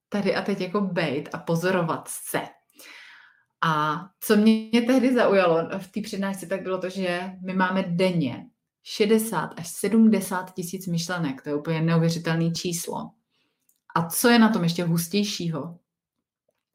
tady 0.10 0.36
a 0.36 0.42
teď 0.42 0.62
jako 0.62 0.82
bejt 0.82 1.30
a 1.34 1.38
pozorovat 1.38 2.08
se. 2.08 2.42
A 3.62 4.06
co 4.20 4.38
mě 4.38 4.82
tehdy 4.82 5.14
zaujalo 5.14 5.70
v 5.80 5.88
té 5.88 6.02
přednášce, 6.02 6.46
tak 6.46 6.62
bylo 6.62 6.78
to, 6.78 6.90
že 6.90 7.32
my 7.46 7.54
máme 7.54 7.84
denně 7.88 8.46
60 8.84 9.54
až 9.58 9.68
70 9.68 10.54
tisíc 10.54 10.88
myšlenek. 10.88 11.42
To 11.42 11.50
je 11.50 11.56
úplně 11.56 11.82
neuvěřitelné 11.82 12.52
číslo. 12.52 13.10
A 13.96 14.10
co 14.10 14.30
je 14.30 14.40
na 14.40 14.50
tom 14.50 14.64
ještě 14.64 14.84
hustějšího? 14.84 15.80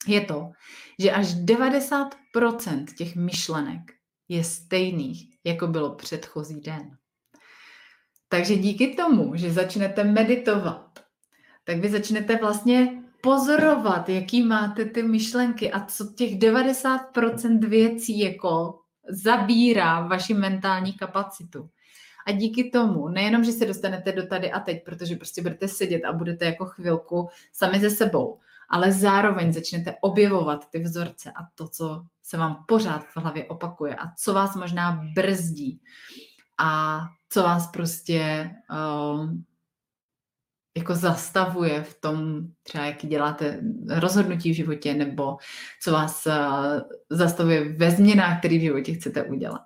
Je 0.07 0.21
to, 0.21 0.51
že 0.99 1.13
až 1.13 1.27
90% 1.27 2.85
těch 2.99 3.17
myšlenek 3.17 3.81
je 4.29 4.45
stejných, 4.45 5.39
jako 5.45 5.67
bylo 5.67 5.95
předchozí 5.95 6.61
den. 6.61 6.97
Takže 8.29 8.57
díky 8.57 8.95
tomu, 8.95 9.37
že 9.37 9.53
začnete 9.53 10.05
meditovat, 10.05 11.05
tak 11.65 11.79
vy 11.79 11.91
začnete 11.91 12.37
vlastně 12.37 13.04
pozorovat, 13.25 14.09
jaký 14.09 14.43
máte 14.43 14.85
ty 14.85 15.03
myšlenky 15.03 15.73
a 15.73 15.85
co 15.85 16.13
těch 16.13 16.39
90% 16.39 17.69
věcí 17.69 18.19
jako 18.19 18.81
zabírá 19.09 20.01
vaši 20.01 20.35
mentální 20.35 20.93
kapacitu. 20.93 21.71
A 22.27 22.33
díky 22.33 22.71
tomu, 22.71 23.09
nejenom, 23.09 23.45
že 23.45 23.53
se 23.53 23.67
dostanete 23.67 24.13
do 24.13 24.27
tady 24.27 24.53
a 24.53 24.61
teď, 24.61 24.85
protože 24.85 25.17
prostě 25.17 25.43
budete 25.43 25.69
sedět 25.69 26.05
a 26.05 26.13
budete 26.13 26.45
jako 26.45 26.67
chvilku 26.67 27.29
sami 27.53 27.81
ze 27.81 27.91
sebou, 27.91 28.39
ale 28.69 28.93
zároveň 28.93 29.53
začnete 29.53 29.95
objevovat 30.01 30.71
ty 30.71 30.79
vzorce 30.79 31.31
a 31.31 31.47
to, 31.55 31.69
co 31.69 32.05
se 32.23 32.37
vám 32.37 32.65
pořád 32.69 33.05
v 33.05 33.17
hlavě 33.17 33.45
opakuje 33.45 33.95
a 33.95 34.13
co 34.19 34.35
vás 34.35 34.57
možná 34.57 35.03
brzdí 35.15 35.81
a 36.59 37.01
co 37.29 37.43
vás 37.43 37.67
prostě 37.67 38.51
uh, 38.71 39.31
jako 40.77 40.95
zastavuje 40.95 41.83
v 41.83 42.01
tom, 42.01 42.41
třeba 42.63 42.85
jaký 42.85 43.07
děláte 43.07 43.61
rozhodnutí 43.89 44.53
v 44.53 44.57
životě, 44.57 44.95
nebo 44.95 45.37
co 45.83 45.93
vás 45.93 46.27
uh, 46.27 46.33
zastavuje 47.11 47.73
ve 47.73 47.91
změnách, 47.91 48.39
které 48.39 48.59
v 48.59 48.63
životě 48.63 48.95
chcete 48.95 49.23
udělat. 49.23 49.61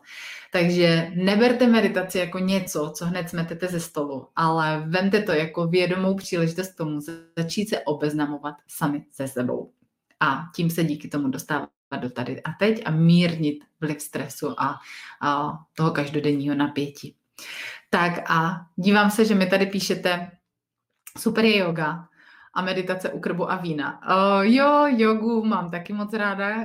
Takže 0.53 1.13
neberte 1.15 1.67
meditaci 1.67 2.19
jako 2.19 2.39
něco, 2.39 2.93
co 2.97 3.07
hned 3.07 3.29
smetete 3.29 3.67
ze 3.67 3.81
stolu, 3.81 4.29
ale 4.37 4.85
vemte 4.87 5.23
to 5.23 5.33
jako 5.33 5.67
vědomou 5.67 6.17
příležitost 6.17 6.75
tomu 6.75 7.01
začít 7.39 7.69
se 7.69 7.81
obeznamovat 7.81 8.55
sami 8.69 9.05
se 9.11 9.29
sebou. 9.29 9.73
A 10.21 10.45
tím 10.57 10.71
se 10.71 10.85
díky 10.85 11.09
tomu 11.09 11.29
dostávat 11.29 11.71
do 12.01 12.11
tady 12.11 12.43
a 12.43 12.53
teď 12.59 12.83
a 12.85 12.91
mírnit 12.91 13.65
vliv 13.81 14.03
stresu 14.03 14.61
a, 14.61 14.75
a 15.23 15.53
toho 15.75 15.91
každodenního 15.91 16.55
napětí. 16.55 17.15
Tak 17.91 18.31
a 18.31 18.57
dívám 18.77 19.11
se, 19.11 19.25
že 19.25 19.35
mi 19.35 19.47
tady 19.47 19.67
píšete, 19.67 20.31
super 21.19 21.45
je 21.45 21.59
yoga, 21.59 22.09
a 22.55 22.63
meditace 22.63 23.13
u 23.13 23.21
krbu 23.21 23.51
a 23.51 23.57
vína. 23.57 24.01
Uh, 24.11 24.43
jo, 24.43 24.87
jogu 24.87 25.45
mám 25.45 25.71
taky 25.71 25.93
moc 25.93 26.13
ráda. 26.13 26.57
Uh, 26.57 26.65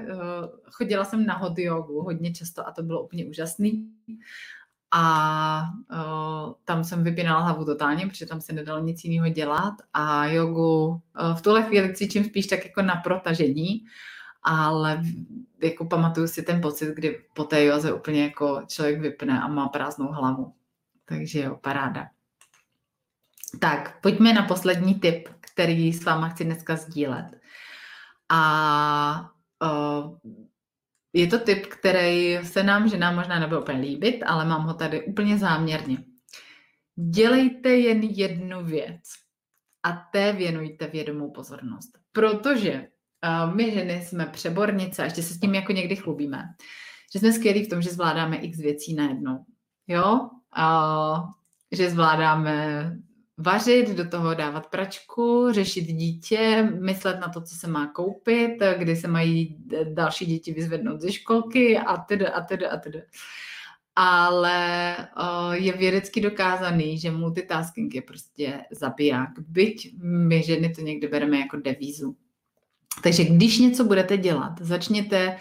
chodila 0.71 1.05
jsem 1.05 1.25
na 1.25 1.37
hot 1.37 1.57
jogu 1.57 2.01
hodně 2.01 2.33
často 2.33 2.67
a 2.67 2.71
to 2.71 2.83
bylo 2.83 3.03
úplně 3.03 3.25
úžasný. 3.25 3.89
A 4.91 5.63
uh, 5.91 6.53
tam 6.65 6.83
jsem 6.83 7.03
vypínala 7.03 7.41
hlavu 7.41 7.65
totálně, 7.65 8.07
protože 8.07 8.25
tam 8.25 8.41
se 8.41 8.53
nedalo 8.53 8.83
nic 8.83 9.03
jiného 9.03 9.29
dělat. 9.29 9.73
A 9.93 10.25
jogu 10.25 10.87
uh, 10.87 10.99
v 11.35 11.41
tuhle 11.41 11.63
chvíli 11.63 11.95
cvičím 11.95 12.23
spíš 12.23 12.47
tak 12.47 12.65
jako 12.65 12.81
na 12.81 12.95
protažení, 12.95 13.85
ale 14.43 15.01
jako 15.63 15.85
pamatuju 15.85 16.27
si 16.27 16.43
ten 16.43 16.61
pocit, 16.61 16.95
kdy 16.95 17.21
po 17.33 17.43
té 17.43 17.65
joze 17.65 17.93
úplně 17.93 18.23
jako 18.23 18.61
člověk 18.67 19.01
vypne 19.01 19.41
a 19.41 19.47
má 19.47 19.67
prázdnou 19.67 20.07
hlavu. 20.07 20.53
Takže 21.05 21.39
jo, 21.39 21.57
paráda. 21.61 22.07
Tak, 23.59 24.01
pojďme 24.01 24.33
na 24.33 24.43
poslední 24.43 24.95
tip, 24.95 25.29
který 25.39 25.93
s 25.93 26.03
váma 26.03 26.29
chci 26.29 26.45
dneska 26.45 26.75
sdílet. 26.75 27.25
A 28.29 29.31
uh, 29.63 30.17
je 31.13 31.27
to 31.27 31.39
tip, 31.39 31.65
který 31.67 32.39
se 32.43 32.63
nám 32.63 32.89
ženám 32.89 33.15
možná 33.15 33.39
nebude 33.39 33.61
úplně 33.61 33.79
líbit, 33.79 34.23
ale 34.25 34.45
mám 34.45 34.63
ho 34.63 34.73
tady 34.73 35.05
úplně 35.05 35.37
záměrně. 35.37 35.97
Dělejte 36.95 37.69
jen 37.69 38.03
jednu 38.03 38.65
věc 38.65 39.01
a 39.83 39.91
té 39.91 40.33
věnujte 40.33 40.87
vědomou 40.87 41.31
pozornost. 41.31 41.97
Protože 42.11 42.73
uh, 42.73 43.55
my 43.55 43.71
ženy 43.71 44.05
jsme 44.05 44.25
přebornice 44.25 45.01
a 45.01 45.05
ještě 45.05 45.23
se 45.23 45.33
s 45.33 45.39
tím 45.39 45.55
jako 45.55 45.71
někdy 45.71 45.95
chlubíme, 45.95 46.43
že 47.13 47.19
jsme 47.19 47.33
skvělí 47.33 47.65
v 47.65 47.69
tom, 47.69 47.81
že 47.81 47.89
zvládáme 47.89 48.37
x 48.37 48.57
věcí 48.57 48.93
najednou. 48.93 49.45
Jo? 49.87 50.29
Uh, 50.57 51.29
že 51.71 51.89
zvládáme 51.89 52.97
vařit, 53.37 53.89
do 53.89 54.09
toho 54.09 54.33
dávat 54.33 54.67
pračku, 54.67 55.47
řešit 55.51 55.81
dítě, 55.81 56.69
myslet 56.81 57.19
na 57.19 57.29
to, 57.29 57.41
co 57.41 57.55
se 57.55 57.67
má 57.67 57.87
koupit, 57.87 58.57
kdy 58.77 58.95
se 58.95 59.07
mají 59.07 59.57
další 59.93 60.25
děti 60.25 60.53
vyzvednout 60.53 61.01
ze 61.01 61.11
školky 61.11 61.77
a 61.77 61.97
tedy 61.97 62.27
a 62.27 62.41
tedy 62.41 62.67
a 62.67 62.77
tedy. 62.77 63.03
Ale 63.95 64.97
je 65.51 65.73
vědecky 65.73 66.21
dokázaný, 66.21 66.97
že 66.97 67.11
multitasking 67.11 67.95
je 67.95 68.01
prostě 68.01 68.59
zabiják. 68.71 69.29
Byť 69.47 69.95
my 70.03 70.43
ženy 70.43 70.69
to 70.69 70.81
někdy 70.81 71.07
bereme 71.07 71.39
jako 71.39 71.57
devízu. 71.57 72.15
Takže 73.03 73.23
když 73.23 73.59
něco 73.59 73.83
budete 73.83 74.17
dělat, 74.17 74.53
začněte 74.61 75.37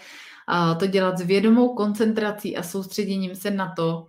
to 0.79 0.87
dělat 0.87 1.17
s 1.17 1.21
vědomou 1.21 1.75
koncentrací 1.75 2.57
a 2.57 2.63
soustředěním 2.63 3.35
se 3.35 3.51
na 3.51 3.73
to 3.75 4.07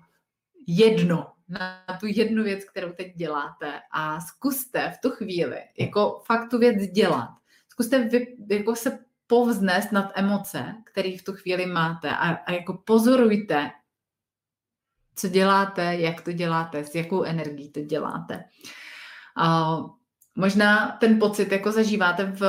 jedno, 0.66 1.26
na 1.48 1.84
tu 2.00 2.06
jednu 2.06 2.44
věc, 2.44 2.64
kterou 2.64 2.92
teď 2.92 3.14
děláte 3.16 3.80
a 3.90 4.20
zkuste 4.20 4.90
v 4.90 5.00
tu 5.00 5.10
chvíli 5.10 5.58
jako 5.78 6.22
fakt 6.26 6.50
tu 6.50 6.58
věc 6.58 6.92
dělat. 6.92 7.30
Zkuste 7.68 8.08
vy, 8.08 8.36
jako 8.50 8.76
se 8.76 8.98
povznést 9.26 9.92
nad 9.92 10.12
emoce, 10.14 10.74
které 10.84 11.16
v 11.18 11.24
tu 11.24 11.32
chvíli 11.32 11.66
máte 11.66 12.10
a, 12.10 12.34
a 12.34 12.52
jako 12.52 12.82
pozorujte, 12.84 13.70
co 15.16 15.28
děláte, 15.28 15.94
jak 15.94 16.20
to 16.20 16.32
děláte, 16.32 16.84
s 16.84 16.94
jakou 16.94 17.22
energií 17.22 17.72
to 17.72 17.80
děláte. 17.80 18.44
A 19.36 19.76
možná 20.36 20.96
ten 21.00 21.18
pocit 21.18 21.52
jako 21.52 21.72
zažíváte 21.72 22.24
v 22.24 22.42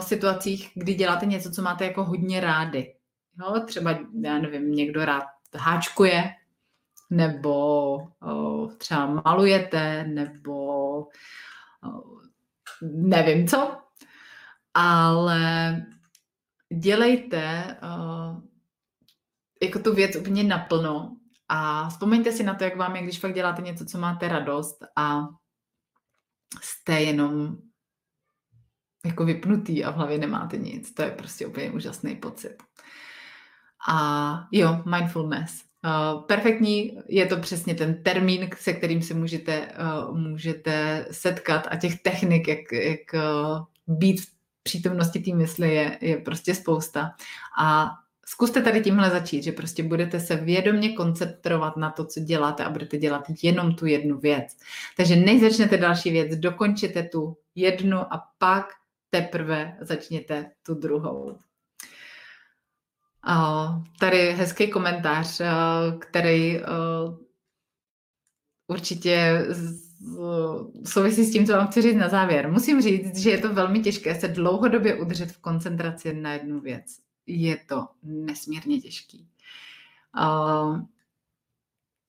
situacích, 0.00 0.70
kdy 0.74 0.94
děláte 0.94 1.26
něco, 1.26 1.50
co 1.50 1.62
máte 1.62 1.84
jako 1.84 2.04
hodně 2.04 2.40
rády. 2.40 2.94
Jo, 3.38 3.60
třeba, 3.66 3.98
já 4.22 4.38
nevím, 4.38 4.72
někdo 4.72 5.04
rád 5.04 5.24
háčkuje, 5.56 6.30
nebo 7.10 7.94
o, 8.22 8.66
třeba 8.78 9.06
malujete, 9.06 10.04
nebo 10.04 10.54
o, 10.98 11.08
nevím 12.82 13.48
co, 13.48 13.78
ale 14.74 15.76
dělejte 16.78 17.76
o, 17.82 18.42
jako 19.62 19.78
tu 19.78 19.94
věc 19.94 20.16
úplně 20.16 20.44
naplno 20.44 21.16
a 21.48 21.88
vzpomeňte 21.88 22.32
si 22.32 22.42
na 22.42 22.54
to, 22.54 22.64
jak 22.64 22.76
vám 22.76 22.96
je, 22.96 23.02
když 23.02 23.18
fakt 23.18 23.34
děláte 23.34 23.62
něco, 23.62 23.84
co 23.84 23.98
máte 23.98 24.28
radost 24.28 24.84
a 24.96 25.28
jste 26.62 27.00
jenom 27.00 27.56
jako 29.04 29.24
vypnutý 29.24 29.84
a 29.84 29.90
v 29.90 29.94
hlavě 29.94 30.18
nemáte 30.18 30.56
nic. 30.56 30.94
To 30.94 31.02
je 31.02 31.10
prostě 31.10 31.46
úplně 31.46 31.70
úžasný 31.70 32.16
pocit. 32.16 32.56
A 33.88 34.48
jo, 34.52 34.82
mindfulness. 34.96 35.69
Uh, 35.84 36.22
perfektní 36.22 36.98
je 37.08 37.26
to 37.26 37.36
přesně 37.36 37.74
ten 37.74 38.02
termín, 38.02 38.48
se 38.58 38.72
kterým 38.72 39.02
se 39.02 39.14
můžete, 39.14 39.68
uh, 40.08 40.18
můžete 40.18 41.06
setkat 41.10 41.68
a 41.70 41.76
těch 41.76 42.02
technik, 42.02 42.48
jak, 42.48 42.72
jak 42.72 43.00
uh, 43.14 43.64
být 43.86 44.20
v 44.20 44.26
přítomnosti 44.62 45.20
té 45.20 45.34
mysli 45.34 45.74
je, 45.74 45.98
je 46.00 46.16
prostě 46.16 46.54
spousta. 46.54 47.10
A 47.60 47.90
zkuste 48.26 48.62
tady 48.62 48.80
tímhle 48.80 49.10
začít, 49.10 49.42
že 49.42 49.52
prostě 49.52 49.82
budete 49.82 50.20
se 50.20 50.36
vědomě 50.36 50.92
koncentrovat 50.92 51.76
na 51.76 51.90
to, 51.90 52.04
co 52.04 52.20
děláte 52.20 52.64
a 52.64 52.70
budete 52.70 52.98
dělat 52.98 53.24
jenom 53.42 53.74
tu 53.74 53.86
jednu 53.86 54.18
věc. 54.18 54.56
Takže 54.96 55.16
než 55.16 55.40
začnete 55.40 55.76
další 55.76 56.10
věc, 56.10 56.36
dokončete 56.36 57.02
tu 57.02 57.36
jednu 57.54 57.98
a 57.98 58.22
pak 58.38 58.66
teprve 59.10 59.76
začněte 59.80 60.50
tu 60.66 60.74
druhou. 60.74 61.36
Tady 63.98 64.32
hezký 64.32 64.70
komentář, 64.70 65.40
který 65.98 66.60
určitě 68.66 69.46
souvisí 70.86 71.24
s 71.24 71.32
tím, 71.32 71.46
co 71.46 71.52
vám 71.52 71.66
chci 71.66 71.82
říct 71.82 71.96
na 71.96 72.08
závěr. 72.08 72.52
Musím 72.52 72.80
říct, 72.80 73.16
že 73.16 73.30
je 73.30 73.38
to 73.38 73.54
velmi 73.54 73.80
těžké 73.80 74.20
se 74.20 74.28
dlouhodobě 74.28 74.94
udržet 74.94 75.32
v 75.32 75.40
koncentraci 75.40 76.14
na 76.14 76.32
jednu 76.32 76.60
věc. 76.60 76.84
Je 77.26 77.56
to 77.56 77.88
nesmírně 78.02 78.80
těžký. 78.80 79.28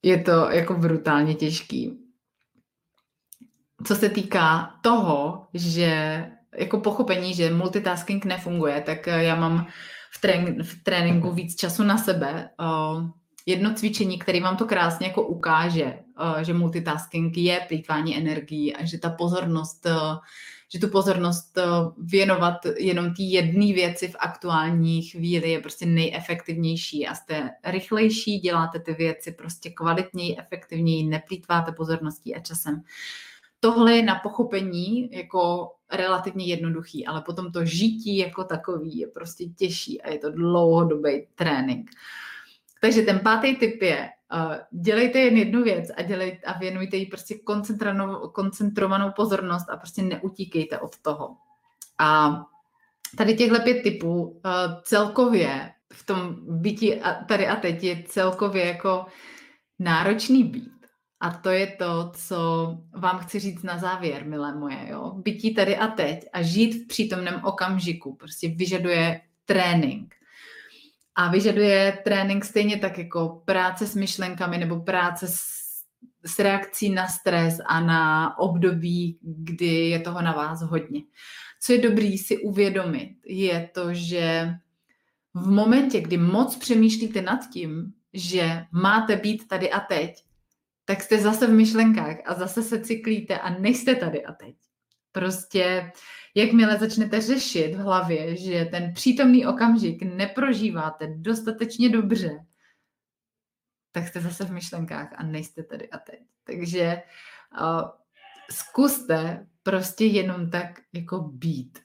Je 0.04 0.24
to 0.24 0.32
jako 0.32 0.74
brutálně 0.74 1.36
těžký. 1.36 1.98
Co 3.88 3.96
se 3.96 4.10
týká 4.10 4.76
toho, 4.82 5.48
že 5.54 6.26
jako 6.58 6.80
pochopení, 6.80 7.34
že 7.34 7.54
multitasking 7.54 8.26
nefunguje, 8.26 8.82
tak 8.82 9.08
já 9.08 9.36
mám 9.36 9.68
v, 10.14 10.22
trén, 10.22 10.64
v 10.64 10.84
tréninku 10.84 11.32
víc 11.32 11.56
času 11.56 11.84
na 11.84 11.98
sebe. 11.98 12.50
Jedno 13.46 13.74
cvičení, 13.74 14.20
které 14.20 14.42
vám 14.42 14.58
to 14.58 14.66
krásně 14.66 15.08
jako 15.08 15.28
ukáže, 15.28 16.00
že 16.42 16.54
multitasking 16.54 17.38
je 17.38 17.66
plýtvání 17.68 18.18
energií 18.18 18.76
a 18.76 18.86
že 18.86 18.98
ta 18.98 19.10
pozornost, 19.10 19.88
že 20.74 20.80
tu 20.80 20.88
pozornost 20.88 21.58
věnovat 21.98 22.56
jenom 22.78 23.14
té 23.14 23.24
jedné 23.24 23.66
věci 23.66 24.08
v 24.08 24.16
aktuální 24.20 25.02
chvíli 25.02 25.52
je 25.52 25.60
prostě 25.60 25.86
nejefektivnější 25.86 27.08
a 27.08 27.16
jste 27.16 27.50
rychlejší, 27.66 28.40
děláte 28.40 28.80
ty 28.80 28.94
věci 28.94 29.32
prostě 29.32 29.70
kvalitněji, 29.70 30.38
efektivněji, 30.40 31.04
neplýtváte 31.04 31.72
pozorností 31.72 32.36
a 32.36 32.40
časem. 32.40 32.82
Tohle 33.60 33.94
je 33.94 34.04
na 34.04 34.16
pochopení 34.16 35.10
jako 35.12 35.72
relativně 35.92 36.46
jednoduchý, 36.46 37.08
ale 37.08 37.22
potom 37.22 37.52
to 37.52 37.66
žití 37.66 38.18
jako 38.18 38.44
takový 38.44 38.98
je 38.98 39.08
prostě 39.08 39.46
těžší 39.46 40.02
a 40.02 40.10
je 40.10 40.20
to 40.20 40.32
dlouhodobý 40.32 41.28
trénink. 41.36 41.92
Takže 42.82 43.02
ten 43.02 43.20
pátý 43.20 43.56
tip 43.56 43.82
je, 43.82 44.10
uh, 44.34 44.56
dělejte 44.72 45.20
jen 45.20 45.38
jednu 45.38 45.64
věc 45.64 45.90
a, 45.98 46.02
dělejte, 46.02 46.38
a 46.38 46.60
věnujte 46.60 46.98
jí 46.98 47.06
prostě 47.06 47.36
koncentrovanou 48.34 49.12
pozornost 49.16 49.70
a 49.70 49.78
prostě 49.78 50.02
neutíkejte 50.02 50.80
od 50.80 50.98
toho. 50.98 51.36
A 52.00 52.42
tady 53.18 53.36
těchhle 53.36 53.60
pět 53.60 53.84
typů 53.84 54.24
uh, 54.24 54.40
celkově 54.84 55.72
v 55.94 56.06
tom 56.06 56.36
bytí 56.62 57.02
tady 57.28 57.48
a 57.48 57.56
teď 57.56 57.84
je 57.84 58.04
celkově 58.08 58.66
jako 58.66 59.06
náročný 59.80 60.44
být. 60.44 60.81
A 61.22 61.30
to 61.30 61.50
je 61.50 61.68
to, 61.68 62.12
co 62.16 62.38
vám 62.98 63.20
chci 63.20 63.40
říct 63.40 63.64
na 63.64 63.78
závěr, 63.78 64.26
milé 64.26 64.56
moje. 64.56 64.88
Jo? 64.90 65.12
Bytí 65.16 65.54
tady 65.54 65.78
a 65.78 65.88
teď 65.88 66.26
a 66.34 66.42
žít 66.42 66.84
v 66.84 66.88
přítomném 66.88 67.42
okamžiku 67.44 68.16
prostě 68.16 68.48
vyžaduje 68.48 69.22
trénink. 69.46 70.16
A 71.16 71.32
vyžaduje 71.32 72.00
trénink 72.04 72.46
stejně 72.46 72.78
tak 72.78 72.98
jako 72.98 73.42
práce 73.46 73.88
s 73.88 73.96
myšlenkami 73.96 74.58
nebo 74.58 74.80
práce 74.80 75.28
s, 75.28 75.42
s 76.26 76.40
reakcí 76.40 76.90
na 76.90 77.08
stres 77.08 77.58
a 77.66 77.80
na 77.80 78.38
období, 78.40 79.20
kdy 79.22 79.90
je 79.90 80.00
toho 80.00 80.22
na 80.22 80.32
vás 80.32 80.62
hodně. 80.62 81.02
Co 81.64 81.74
je 81.74 81.82
dobrý 81.82 82.18
si 82.18 82.38
uvědomit, 82.38 83.16
je 83.26 83.70
to, 83.74 83.94
že 83.94 84.56
v 85.34 85.50
momentě, 85.50 86.02
kdy 86.02 86.18
moc 86.18 86.56
přemýšlíte 86.56 87.22
nad 87.22 87.40
tím, 87.54 87.94
že 88.14 88.66
máte 88.72 89.16
být 89.16 89.48
tady 89.48 89.72
a 89.72 89.80
teď, 89.80 90.24
tak 90.92 91.02
jste 91.02 91.22
zase 91.22 91.48
v 91.48 91.54
myšlenkách 91.54 92.18
a 92.26 92.34
zase 92.34 92.64
se 92.64 92.82
cyklíte 92.82 93.40
a 93.40 93.50
nejste 93.50 93.96
tady 93.96 94.26
a 94.26 94.34
teď. 94.34 94.56
Prostě 95.12 95.92
jakmile 96.36 96.78
začnete 96.78 97.22
řešit 97.22 97.76
v 97.76 97.78
hlavě, 97.78 98.36
že 98.38 98.66
ten 98.66 98.94
přítomný 98.94 99.46
okamžik 99.46 100.04
neprožíváte 100.04 101.08
dostatečně 101.18 101.90
dobře, 101.90 102.46
tak 103.92 104.08
jste 104.08 104.22
zase 104.22 104.46
v 104.46 104.52
myšlenkách 104.52 105.14
a 105.16 105.24
nejste 105.24 105.64
tady 105.64 105.90
a 105.90 105.98
teď. 105.98 106.20
Takže 106.44 107.02
uh, 107.62 107.90
zkuste 108.52 109.48
prostě 109.64 110.06
jenom 110.06 110.50
tak 110.50 110.80
jako 110.94 111.20
být. 111.20 111.80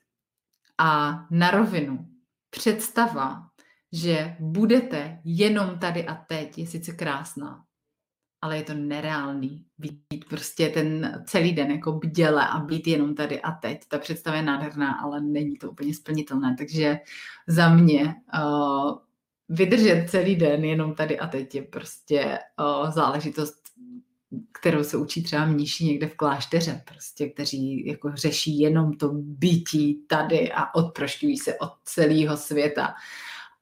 A 0.79 1.21
na 1.31 1.51
rovinu 1.51 2.09
představa, 2.51 3.51
že 3.93 4.37
budete 4.41 5.21
jenom 5.25 5.79
tady 5.79 6.07
a 6.07 6.15
teď, 6.15 6.59
je 6.59 6.67
sice 6.67 6.93
krásná, 6.93 7.66
ale 8.41 8.57
je 8.57 8.63
to 8.63 8.75
nereálný 8.75 9.65
být 9.79 10.25
prostě 10.29 10.69
ten 10.69 11.23
celý 11.27 11.53
den 11.53 11.71
jako 11.71 11.93
bděle 11.93 12.49
a 12.49 12.59
být 12.59 12.87
jenom 12.87 13.15
tady 13.15 13.43
a 13.43 13.53
teď. 13.53 13.81
Ta 13.89 13.99
představa 13.99 14.37
je 14.37 14.43
nádherná, 14.43 14.93
ale 14.93 15.21
není 15.21 15.57
to 15.57 15.71
úplně 15.71 15.95
splnitelné. 15.95 16.55
Takže 16.59 16.99
za 17.47 17.75
mě 17.75 18.15
uh, 18.35 18.99
vydržet 19.49 20.11
celý 20.11 20.37
den 20.37 20.65
jenom 20.65 20.95
tady 20.95 21.19
a 21.19 21.27
teď 21.27 21.55
je 21.55 21.63
prostě 21.63 22.39
uh, 22.61 22.91
záležitost, 22.91 23.55
kterou 24.61 24.85
se 24.85 24.97
učí 24.97 25.23
třeba 25.23 25.47
mniši 25.47 25.85
někde 25.85 26.07
v 26.07 26.17
klášteře, 26.17 26.83
prostě, 26.89 27.29
kteří 27.29 27.87
jako 27.87 28.13
řeší 28.15 28.59
jenom 28.59 28.93
to 28.93 29.11
bytí 29.15 30.05
tady 30.07 30.53
a 30.53 30.75
odprošťují 30.75 31.39
se 31.39 31.59
od 31.59 31.73
celého 31.85 32.37
světa. 32.37 32.95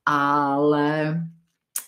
Ale 0.07 1.21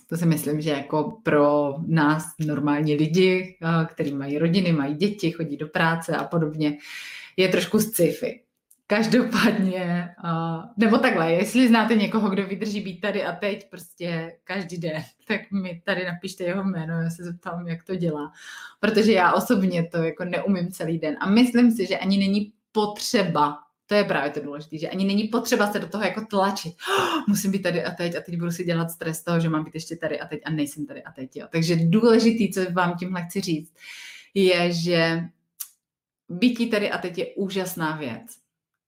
to 0.09 0.17
si 0.17 0.27
myslím, 0.27 0.61
že 0.61 0.71
jako 0.71 1.21
pro 1.23 1.75
nás 1.87 2.25
normální 2.47 2.95
lidi, 2.95 3.59
kteří 3.87 4.15
mají 4.15 4.39
rodiny, 4.39 4.73
mají 4.73 4.95
děti, 4.95 5.31
chodí 5.31 5.57
do 5.57 5.69
práce 5.69 6.17
a 6.17 6.25
podobně, 6.25 6.79
je 7.37 7.49
trošku 7.49 7.79
sci-fi. 7.79 8.41
Každopádně, 8.89 10.09
nebo 10.77 10.99
takhle, 10.99 11.33
jestli 11.33 11.69
znáte 11.69 11.95
někoho, 11.95 12.31
kdo 12.31 12.47
vydrží 12.47 12.81
být 12.81 13.01
tady 13.01 13.25
a 13.25 13.33
teď 13.33 13.71
prostě 13.71 14.37
každý 14.45 14.79
den, 14.79 15.03
tak 15.29 15.41
mi 15.51 15.83
tady 15.85 16.05
napište 16.05 16.45
jeho 16.45 16.65
jméno, 16.65 17.03
já 17.03 17.11
se 17.11 17.25
zeptám, 17.25 17.69
jak 17.69 17.85
to 17.85 17.97
dělá. 17.97 18.33
Protože 18.81 19.13
já 19.13 19.33
osobně 19.33 19.89
to 19.89 19.97
jako 19.97 20.25
neumím 20.25 20.73
celý 20.73 20.99
den 20.99 21.17
a 21.21 21.31
myslím 21.31 21.73
si, 21.73 21.87
že 21.87 21.99
ani 21.99 22.19
není 22.19 22.53
potřeba 22.73 23.59
to 23.87 23.95
je 23.95 24.05
právě 24.05 24.31
to 24.31 24.41
důležité, 24.41 24.79
že 24.79 24.89
ani 24.89 25.05
není 25.05 25.25
potřeba 25.25 25.73
se 25.73 25.79
do 25.79 25.89
toho 25.89 26.05
jako 26.05 26.27
tlačit. 26.31 26.75
Oh, 26.99 27.23
musím 27.29 27.51
být 27.51 27.63
tady 27.63 27.85
a 27.85 27.91
teď 27.91 28.17
a 28.17 28.21
teď 28.21 28.39
budu 28.39 28.51
si 28.51 28.65
dělat 28.65 28.91
stres 28.91 29.25
toho, 29.25 29.41
že 29.41 29.49
mám 29.49 29.65
být 29.65 29.75
ještě 29.75 29.97
tady 29.97 30.21
a 30.21 30.27
teď 30.27 30.41
a 30.45 30.51
nejsem 30.51 30.87
tady 30.87 31.03
a 31.03 31.13
teď. 31.13 31.37
Jo. 31.37 31.47
Takže 31.53 31.77
důležitý, 31.77 32.53
co 32.53 32.61
vám 32.73 32.99
tímhle 32.99 33.23
chci 33.25 33.41
říct, 33.41 33.75
je, 34.35 34.73
že 34.73 35.21
bytí 36.29 36.71
tady 36.71 36.91
a 36.91 36.99
teď 36.99 37.19
je 37.19 37.27
úžasná 37.35 37.97
věc. 37.97 38.27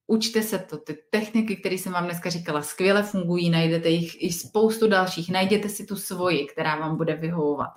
Učte 0.06 0.42
se 0.42 0.58
to, 0.58 0.78
ty 0.78 0.98
techniky, 1.10 1.56
které 1.56 1.74
jsem 1.74 1.92
vám 1.92 2.04
dneska 2.04 2.30
říkala, 2.30 2.62
skvěle 2.62 3.02
fungují, 3.02 3.50
najdete 3.50 3.88
jich 3.88 4.22
i 4.22 4.32
spoustu 4.32 4.88
dalších, 4.88 5.30
najděte 5.30 5.68
si 5.68 5.86
tu 5.86 5.96
svoji, 5.96 6.46
která 6.46 6.76
vám 6.76 6.96
bude 6.96 7.14
vyhovovat. 7.14 7.70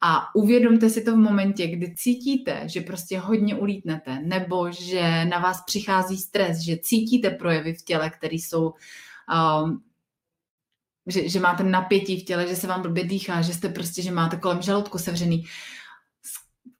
A 0.00 0.34
uvědomte 0.34 0.90
si 0.90 1.04
to 1.04 1.12
v 1.12 1.18
momentě, 1.18 1.66
kdy 1.66 1.94
cítíte, 1.94 2.68
že 2.68 2.80
prostě 2.80 3.18
hodně 3.18 3.54
ulítnete, 3.54 4.20
nebo 4.20 4.72
že 4.72 5.24
na 5.24 5.38
vás 5.38 5.64
přichází 5.64 6.16
stres, 6.16 6.58
že 6.58 6.78
cítíte 6.78 7.30
projevy 7.30 7.74
v 7.74 7.84
těle, 7.84 8.10
které 8.10 8.34
jsou, 8.34 8.74
um, 9.64 9.82
že, 11.06 11.28
že 11.28 11.40
máte 11.40 11.62
napětí 11.62 12.20
v 12.20 12.24
těle, 12.24 12.48
že 12.48 12.56
se 12.56 12.66
vám 12.66 12.82
blbě 12.82 13.04
dýchá, 13.04 13.42
že 13.42 13.54
jste 13.54 13.68
prostě, 13.68 14.02
že 14.02 14.10
máte 14.10 14.36
kolem 14.36 14.62
žaludku 14.62 14.98
sevřený. 14.98 15.44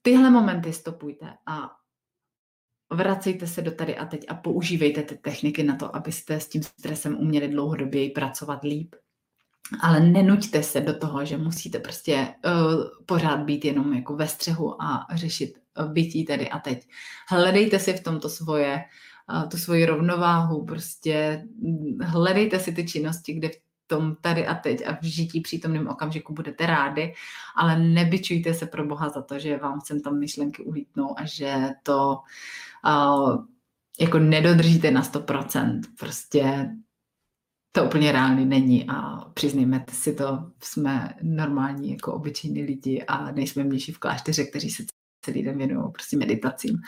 Tyhle 0.02 0.30
momenty 0.30 0.72
stopujte 0.72 1.26
a 1.46 1.70
vracejte 2.92 3.46
se 3.46 3.62
do 3.62 3.70
tady 3.70 3.96
a 3.96 4.06
teď 4.06 4.24
a 4.28 4.34
používejte 4.34 5.02
ty 5.02 5.16
techniky 5.16 5.62
na 5.62 5.76
to, 5.76 5.96
abyste 5.96 6.40
s 6.40 6.48
tím 6.48 6.62
stresem 6.62 7.16
uměli 7.16 7.48
dlouhodobě 7.48 8.10
pracovat 8.10 8.62
líp 8.62 8.94
ale 9.80 10.00
nenuďte 10.00 10.62
se 10.62 10.80
do 10.80 10.98
toho, 10.98 11.24
že 11.24 11.36
musíte 11.36 11.78
prostě 11.78 12.28
uh, 12.46 12.84
pořád 13.06 13.36
být 13.36 13.64
jenom 13.64 13.92
jako 13.92 14.16
ve 14.16 14.28
střehu 14.28 14.82
a 14.82 15.06
řešit 15.14 15.58
uh, 15.80 15.92
bytí 15.92 16.24
tady 16.24 16.48
a 16.48 16.58
teď. 16.58 16.88
Hledejte 17.28 17.78
si 17.78 17.92
v 17.92 18.02
tomto 18.02 18.28
svoje, 18.28 18.84
uh, 19.32 19.48
tu 19.48 19.56
svoji 19.56 19.86
rovnováhu, 19.86 20.64
prostě 20.64 21.44
mm, 21.62 21.98
hledejte 22.02 22.60
si 22.60 22.72
ty 22.72 22.86
činnosti, 22.86 23.32
kde 23.32 23.48
v 23.48 23.60
tom 23.86 24.16
tady 24.20 24.46
a 24.46 24.54
teď 24.54 24.86
a 24.86 24.92
v 24.92 25.04
žití 25.04 25.40
přítomném 25.40 25.88
okamžiku 25.88 26.32
budete 26.34 26.66
rádi, 26.66 27.14
ale 27.56 27.78
nebyčujte 27.78 28.54
se 28.54 28.66
pro 28.66 28.86
Boha 28.86 29.08
za 29.08 29.22
to, 29.22 29.38
že 29.38 29.56
vám 29.56 29.80
sem 29.84 30.00
tam 30.00 30.18
myšlenky 30.18 30.62
ulítnou 30.62 31.18
a 31.18 31.24
že 31.24 31.54
to 31.82 32.18
uh, 32.86 33.44
jako 34.00 34.18
nedodržíte 34.18 34.90
na 34.90 35.02
100%. 35.02 35.80
Prostě 35.98 36.70
to 37.72 37.84
úplně 37.84 38.12
reálný 38.12 38.46
není 38.46 38.88
a 38.88 39.24
přiznejme 39.34 39.84
si 39.90 40.14
to, 40.14 40.50
jsme 40.62 41.14
normální 41.22 41.90
jako 41.90 42.12
obyčejní 42.12 42.62
lidi 42.62 43.04
a 43.08 43.30
nejsme 43.30 43.64
mniši 43.64 43.92
v 43.92 43.98
klášteře, 43.98 44.44
kteří 44.44 44.70
se 44.70 44.82
celý 45.24 45.42
den 45.42 45.58
věnují 45.58 45.92
prostě 45.92 46.16
meditacím. 46.16 46.78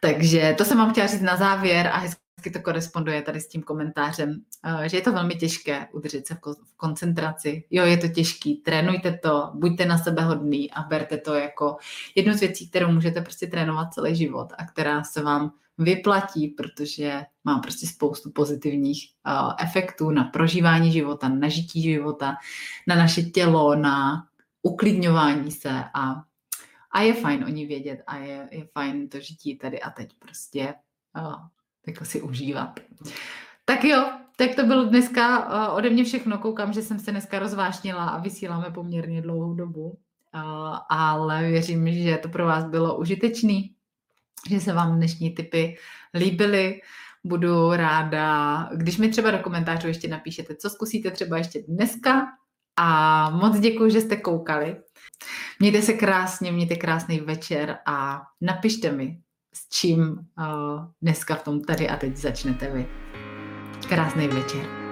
Takže 0.00 0.54
to 0.58 0.64
jsem 0.64 0.78
vám 0.78 0.92
chtěla 0.92 1.06
říct 1.06 1.20
na 1.20 1.36
závěr 1.36 1.86
a 1.86 1.98
hezky 1.98 2.50
to 2.52 2.60
koresponduje 2.60 3.22
tady 3.22 3.40
s 3.40 3.48
tím 3.48 3.62
komentářem, 3.62 4.42
eh, 4.64 4.88
že 4.88 4.96
je 4.96 5.00
to 5.00 5.12
velmi 5.12 5.34
těžké 5.34 5.88
udržet 5.92 6.26
se 6.26 6.34
v 6.34 6.76
koncentraci. 6.76 7.64
Jo, 7.70 7.84
je 7.84 7.96
to 7.96 8.08
těžký, 8.08 8.56
trénujte 8.56 9.18
to, 9.22 9.50
buďte 9.54 9.86
na 9.86 9.98
sebe 9.98 10.22
hodný 10.22 10.70
a 10.70 10.82
berte 10.82 11.18
to 11.18 11.34
jako 11.34 11.76
jednu 12.14 12.34
z 12.34 12.40
věcí, 12.40 12.70
kterou 12.70 12.92
můžete 12.92 13.20
prostě 13.20 13.46
trénovat 13.46 13.94
celý 13.94 14.16
život 14.16 14.52
a 14.58 14.66
která 14.66 15.04
se 15.04 15.22
vám 15.22 15.52
vyplatí, 15.78 16.48
protože 16.48 17.22
má 17.44 17.58
prostě 17.58 17.86
spoustu 17.86 18.30
pozitivních 18.30 19.08
uh, 19.26 19.52
efektů 19.58 20.10
na 20.10 20.24
prožívání 20.24 20.92
života, 20.92 21.28
na 21.28 21.48
žití 21.48 21.82
života, 21.82 22.36
na 22.86 22.96
naše 22.96 23.22
tělo, 23.22 23.74
na 23.74 24.26
uklidňování 24.62 25.50
se 25.50 25.84
a, 25.94 26.14
a 26.90 27.00
je 27.00 27.14
fajn 27.14 27.44
o 27.44 27.48
ní 27.48 27.66
vědět 27.66 28.02
a 28.06 28.16
je, 28.16 28.48
je 28.50 28.66
fajn 28.72 29.08
to 29.08 29.20
žití 29.20 29.58
tady 29.58 29.80
a 29.80 29.90
teď 29.90 30.10
prostě 30.18 30.74
jako 31.86 32.04
si 32.04 32.22
užívat. 32.22 32.80
Tak 33.64 33.84
jo, 33.84 34.10
tak 34.36 34.54
to 34.54 34.66
bylo 34.66 34.84
dneska 34.84 35.48
uh, 35.68 35.76
ode 35.76 35.90
mě 35.90 36.04
všechno. 36.04 36.38
Koukám, 36.38 36.72
že 36.72 36.82
jsem 36.82 36.98
se 36.98 37.10
dneska 37.10 37.38
rozvášnila 37.38 38.04
a 38.04 38.20
vysíláme 38.20 38.70
poměrně 38.70 39.22
dlouhou 39.22 39.54
dobu, 39.54 39.98
ale 40.88 41.48
věřím, 41.48 41.92
že 41.92 42.18
to 42.18 42.28
pro 42.28 42.46
vás 42.46 42.64
bylo 42.64 42.98
užitečný 42.98 43.75
že 44.48 44.60
se 44.60 44.72
vám 44.72 44.96
dnešní 44.96 45.30
typy 45.30 45.76
líbily. 46.14 46.80
Budu 47.24 47.72
ráda, 47.72 48.68
když 48.74 48.98
mi 48.98 49.08
třeba 49.08 49.30
do 49.30 49.38
komentářů 49.38 49.88
ještě 49.88 50.08
napíšete, 50.08 50.56
co 50.56 50.70
zkusíte 50.70 51.10
třeba 51.10 51.38
ještě 51.38 51.62
dneska. 51.68 52.26
A 52.78 53.30
moc 53.30 53.60
děkuji, 53.60 53.90
že 53.90 54.00
jste 54.00 54.16
koukali. 54.16 54.76
Mějte 55.60 55.82
se 55.82 55.92
krásně, 55.92 56.52
mějte 56.52 56.76
krásný 56.76 57.20
večer 57.20 57.78
a 57.86 58.22
napište 58.40 58.92
mi, 58.92 59.18
s 59.54 59.68
čím 59.68 60.02
uh, 60.02 60.16
dneska 61.02 61.34
v 61.34 61.42
tom 61.42 61.60
tady 61.60 61.88
a 61.88 61.96
teď 61.96 62.16
začnete 62.16 62.70
vy. 62.70 62.86
Krásný 63.88 64.28
večer. 64.28 64.85